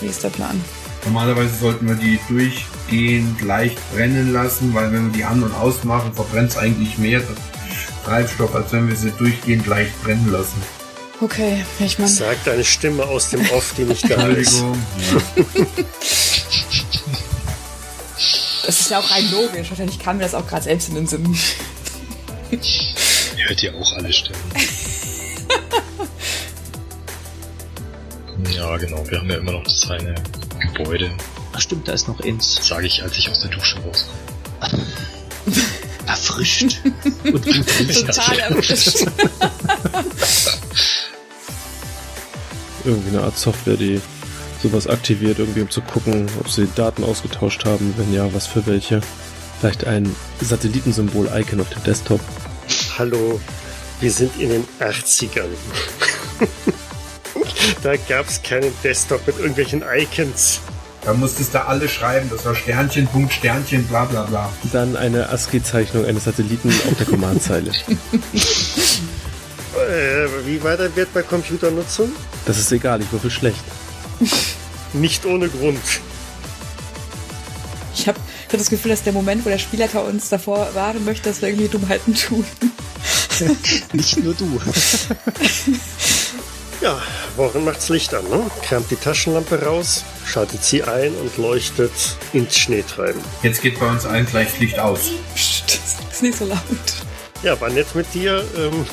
wie 0.00 0.06
ist 0.06 0.22
der 0.24 0.30
Plan? 0.30 0.62
Normalerweise 1.04 1.54
sollten 1.54 1.86
wir 1.86 1.94
die 1.94 2.18
durchgehend 2.28 3.40
leicht 3.42 3.78
brennen 3.94 4.32
lassen, 4.32 4.74
weil 4.74 4.92
wenn 4.92 5.06
wir 5.06 5.12
die 5.12 5.24
an- 5.24 5.42
und 5.42 5.54
ausmachen, 5.54 6.12
verbrennt 6.14 6.50
es 6.50 6.56
eigentlich 6.56 6.98
mehr 6.98 7.22
Treibstoff, 8.04 8.54
als 8.54 8.72
wenn 8.72 8.88
wir 8.88 8.96
sie 8.96 9.10
durchgehend 9.12 9.66
leicht 9.66 10.02
brennen 10.02 10.30
lassen. 10.32 10.60
Okay, 11.20 11.64
ich 11.78 11.98
meine, 11.98 12.10
Sagt 12.10 12.47
eine 12.48 12.64
Stimme 12.64 13.05
aus 13.05 13.30
dem 13.30 13.48
Off, 13.51 13.72
die 13.76 13.84
nicht 13.84 14.09
da 14.10 14.26
ist. 14.28 14.62
Das 18.66 18.80
ist 18.80 18.90
ja 18.90 18.98
auch 18.98 19.10
rein 19.10 19.30
logisch. 19.30 19.70
Wahrscheinlich 19.70 19.98
kam 19.98 20.18
mir 20.18 20.24
das 20.24 20.34
auch 20.34 20.47
gerade 20.47 20.64
selbst 20.64 20.88
in 20.90 20.97
den 20.97 21.06
Sinn. 21.06 21.38
ihr 22.51 23.48
hört 23.48 23.62
ja 23.62 23.72
auch 23.74 23.93
alle 23.94 24.12
Stimmen. 24.12 24.38
Ja, 28.55 28.76
genau. 28.76 29.02
Wir 29.09 29.18
haben 29.18 29.30
ja 29.30 29.36
immer 29.36 29.52
noch 29.52 29.64
das 29.64 29.90
eine 29.90 30.14
Gebäude, 30.74 31.10
Ach 31.52 31.60
stimmt, 31.60 31.88
da 31.88 31.93
ist 31.93 32.06
noch 32.09 32.20
eins. 32.20 32.59
sage 32.66 32.86
ich, 32.86 33.02
als 33.02 33.16
ich 33.16 33.30
aus 33.30 33.40
der 33.40 33.51
Dusche 33.51 33.76
rauskomme. 33.78 34.86
Erfrischt. 36.06 36.80
Und 37.24 37.44
gut. 37.44 37.66
Total 38.06 38.38
erwischt. 38.38 39.06
Irgendwie 42.86 43.16
eine 43.16 43.22
Art 43.22 43.36
Software, 43.36 43.76
die 43.76 44.00
sowas 44.62 44.86
aktiviert, 44.86 45.38
irgendwie 45.38 45.60
um 45.60 45.70
zu 45.70 45.80
gucken, 45.82 46.26
ob 46.40 46.48
sie 46.48 46.68
Daten 46.74 47.04
ausgetauscht 47.04 47.64
haben, 47.64 47.94
wenn 47.96 48.12
ja, 48.12 48.32
was 48.32 48.46
für 48.46 48.66
welche. 48.66 49.00
Vielleicht 49.60 49.86
ein 49.86 50.14
Satellitensymbol-Icon 50.40 51.60
auf 51.60 51.68
dem 51.70 51.82
Desktop. 51.84 52.20
Hallo, 52.98 53.40
wir 54.00 54.10
sind 54.10 54.38
in 54.40 54.50
den 54.50 54.64
80ern. 54.80 55.48
da 57.82 57.96
gab's 57.96 58.42
keinen 58.42 58.72
Desktop 58.84 59.26
mit 59.26 59.38
irgendwelchen 59.38 59.82
Icons. 59.82 60.60
Da 61.04 61.14
musstest 61.14 61.54
du 61.54 61.64
alle 61.64 61.88
schreiben, 61.88 62.28
das 62.30 62.44
war 62.44 62.54
Sternchen, 62.54 63.06
Punkt, 63.06 63.32
Sternchen, 63.32 63.86
bla 63.86 64.04
bla 64.04 64.24
bla. 64.24 64.52
Dann 64.72 64.96
eine 64.96 65.28
ASCII-Zeichnung 65.28 66.04
eines 66.04 66.24
Satelliten 66.24 66.68
auf 66.68 66.96
der 66.98 67.06
Command-Zeile. 67.06 67.70
Äh, 69.76 70.26
wie 70.46 70.64
weiter 70.64 70.96
wird 70.96 71.12
bei 71.12 71.22
Computernutzung? 71.22 72.10
Das 72.47 72.59
ist 72.59 72.73
egal, 72.73 73.02
ich 73.02 73.12
würfel 73.12 73.31
schlecht. 73.31 73.62
Nicht 74.93 75.27
ohne 75.27 75.48
Grund. 75.48 75.82
Ich 77.94 78.09
habe 78.09 78.18
hab 78.48 78.59
das 78.59 78.70
Gefühl, 78.70 78.90
dass 78.90 79.02
der 79.02 79.12
Moment, 79.12 79.44
wo 79.44 79.51
der 79.51 79.59
Spielleiter 79.59 80.05
uns 80.05 80.28
davor 80.28 80.68
warnen 80.74 81.05
möchte, 81.05 81.28
dass 81.28 81.43
wir 81.43 81.48
irgendwie 81.48 81.68
Dummheiten 81.68 82.14
tun. 82.14 82.44
Nicht 83.93 84.23
nur 84.23 84.35
du. 84.35 84.60
Ja, 86.81 87.01
Warren 87.36 87.64
macht's 87.64 87.89
Licht 87.89 88.14
an, 88.14 88.28
ne? 88.28 88.51
Kramt 88.62 88.90
die 88.90 88.97
Taschenlampe 88.97 89.62
raus, 89.62 90.05
schaltet 90.27 90.62
sie 90.62 90.82
ein 90.82 91.14
und 91.14 91.36
leuchtet 91.39 91.93
ins 92.32 92.56
Schneetreiben. 92.56 93.20
Jetzt 93.43 93.62
geht 93.62 93.81
bei 93.81 93.90
uns 93.90 94.05
allen 94.05 94.27
gleich 94.27 94.59
Licht 94.60 94.78
aus. 94.78 95.10
Psst, 95.35 95.81
ist 96.10 96.23
nicht 96.23 96.39
so 96.39 96.47
laut. 96.47 96.59
Ja, 97.43 97.59
war 97.60 97.70
nett 97.70 97.94
mit 97.94 98.12
dir. 98.14 98.44
Ähm, 98.56 98.86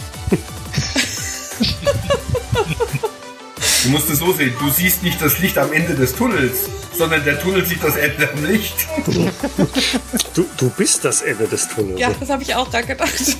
Du 3.83 3.89
musst 3.89 4.09
es 4.09 4.19
so 4.19 4.31
sehen, 4.31 4.53
du 4.59 4.69
siehst 4.69 5.03
nicht 5.03 5.21
das 5.21 5.39
Licht 5.39 5.57
am 5.57 5.73
Ende 5.73 5.93
des 5.93 6.15
Tunnels, 6.15 6.69
sondern 6.93 7.23
der 7.25 7.37
Tunnel 7.39 7.65
sieht 7.65 7.83
das 7.83 7.97
Ende 7.97 8.29
am 8.31 8.45
Licht. 8.45 8.87
du, 10.33 10.45
du 10.57 10.69
bist 10.69 11.03
das 11.03 11.21
Ende 11.21 11.47
des 11.47 11.67
Tunnels. 11.67 11.99
Ja, 11.99 12.11
das 12.17 12.29
habe 12.29 12.43
ich 12.43 12.55
auch 12.55 12.69
gerade 12.71 12.87
gedacht. 12.87 13.37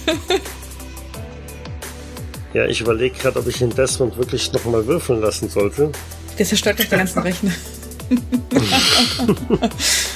Ja, 2.54 2.66
ich 2.66 2.82
überlege 2.82 3.18
gerade, 3.18 3.40
ob 3.40 3.48
ich 3.48 3.58
den 3.58 3.74
Desmond 3.74 4.18
wirklich 4.18 4.52
nochmal 4.52 4.86
würfeln 4.86 5.22
lassen 5.22 5.50
sollte. 5.50 5.92
Der 6.38 6.46
zerstört 6.46 6.80
doch 6.80 6.86
den 6.86 7.00
ganzen 7.00 7.20
Rechner. 7.20 7.52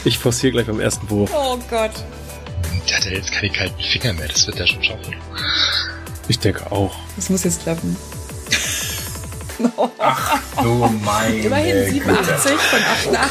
Ich 0.06 0.20
forciere 0.20 0.52
gleich 0.52 0.68
beim 0.68 0.80
ersten 0.80 1.10
Wurf. 1.10 1.32
Oh 1.34 1.58
Gott. 1.70 1.92
Der 2.88 2.98
hat 2.98 3.06
ja 3.06 3.12
jetzt 3.12 3.32
keine 3.32 3.52
kalten 3.52 3.82
Finger 3.82 4.14
mehr, 4.14 4.28
das 4.28 4.46
wird 4.46 4.60
er 4.60 4.68
schon 4.68 4.84
schaffen. 4.84 5.16
Ich 6.28 6.38
denke 6.38 6.72
auch. 6.72 6.96
Das 7.16 7.30
muss 7.30 7.44
jetzt 7.44 7.64
klappen. 7.64 7.96
Du 9.58 10.90
meine 11.04 11.36
Immerhin 11.36 11.94
87 11.94 12.52
Güte. 12.52 12.58
von 12.58 12.80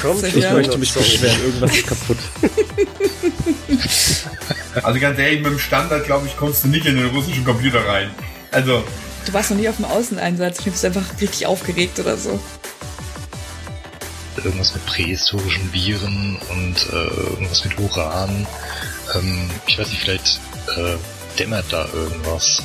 Komm, 0.02 0.18
88. 0.18 0.36
ich 0.36 0.42
ja. 0.42 0.52
möchte 0.52 0.78
möchte 0.78 0.78
mich 0.78 0.94
beschweren, 0.94 1.40
irgendwas 1.44 1.76
ist 1.76 1.86
kaputt. 1.86 2.18
Also 4.82 5.00
ganz 5.00 5.18
ehrlich, 5.18 5.40
mit 5.40 5.52
dem 5.52 5.58
Standard, 5.58 6.04
glaube 6.04 6.26
ich, 6.26 6.36
kommst 6.36 6.64
du 6.64 6.68
nicht 6.68 6.84
in 6.84 6.96
den 6.96 7.06
russischen 7.06 7.44
Computer 7.46 7.86
rein. 7.86 8.10
Also, 8.52 8.84
Du 9.24 9.32
warst 9.32 9.50
noch 9.50 9.56
nie 9.58 9.68
auf 9.68 9.76
dem 9.76 9.86
Außeneinsatz. 9.86 10.58
Du 10.58 10.70
bist 10.70 10.84
einfach 10.84 11.02
richtig 11.20 11.46
aufgeregt 11.46 11.98
oder 11.98 12.16
so. 12.16 12.38
Irgendwas 14.36 14.72
mit 14.74 14.86
prähistorischen 14.86 15.72
Viren 15.72 16.38
und 16.50 16.76
äh, 16.92 17.30
irgendwas 17.32 17.64
mit 17.64 17.76
Uran. 17.78 18.46
Ähm, 19.14 19.50
ich 19.66 19.78
weiß 19.78 19.88
nicht, 19.88 20.02
vielleicht 20.02 20.40
äh, 20.76 20.96
dämmert 21.38 21.64
da 21.70 21.88
irgendwas. 21.92 22.62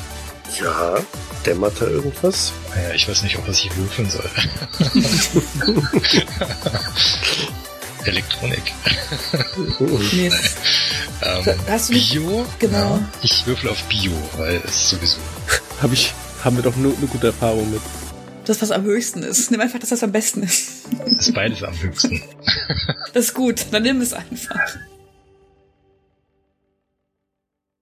Ja, 0.59 0.95
dämmert 1.45 1.79
da 1.79 1.87
irgendwas? 1.87 2.51
Naja, 2.75 2.93
ich 2.93 3.07
weiß 3.07 3.23
nicht, 3.23 3.37
auf 3.37 3.47
was 3.47 3.59
ich 3.63 3.75
würfeln 3.77 4.09
soll. 4.09 4.29
Elektronik. 8.05 8.73
Nee, 10.13 10.27
es- 10.27 10.55
Ähm, 11.23 11.45
Hast 11.67 11.89
du 11.89 11.93
Bio? 11.93 12.45
Genau. 12.57 12.97
Ja, 12.97 13.09
ich 13.21 13.45
würfel 13.45 13.69
auf 13.69 13.81
Bio, 13.83 14.11
weil 14.37 14.59
es 14.65 14.89
sowieso. 14.89 15.17
Hab 15.81 15.93
ich, 15.93 16.13
haben 16.43 16.55
wir 16.55 16.63
doch 16.63 16.75
nur 16.75 16.97
eine 16.97 17.05
gute 17.07 17.27
Erfahrung 17.27 17.69
mit. 17.71 17.81
das, 18.45 18.59
was 18.61 18.71
am 18.71 18.83
höchsten 18.83 19.21
ist. 19.21 19.51
Nimm 19.51 19.61
einfach 19.61 19.77
das, 19.79 19.91
was 19.91 20.01
am 20.03 20.11
besten 20.11 20.41
ist. 20.41 20.69
Ist 21.05 21.33
beides 21.35 21.61
am 21.63 21.79
höchsten. 21.79 22.23
Das 23.13 23.25
ist 23.25 23.33
gut. 23.35 23.67
Dann 23.69 23.83
nimm 23.83 24.01
es 24.01 24.13
einfach. 24.13 24.55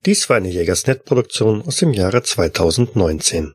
Dies 0.05 0.29
war 0.29 0.37
eine 0.37 0.49
Jägersnet-Produktion 0.49 1.61
aus 1.61 1.77
dem 1.77 1.91
Jahre 1.91 2.23
2019. 2.23 3.47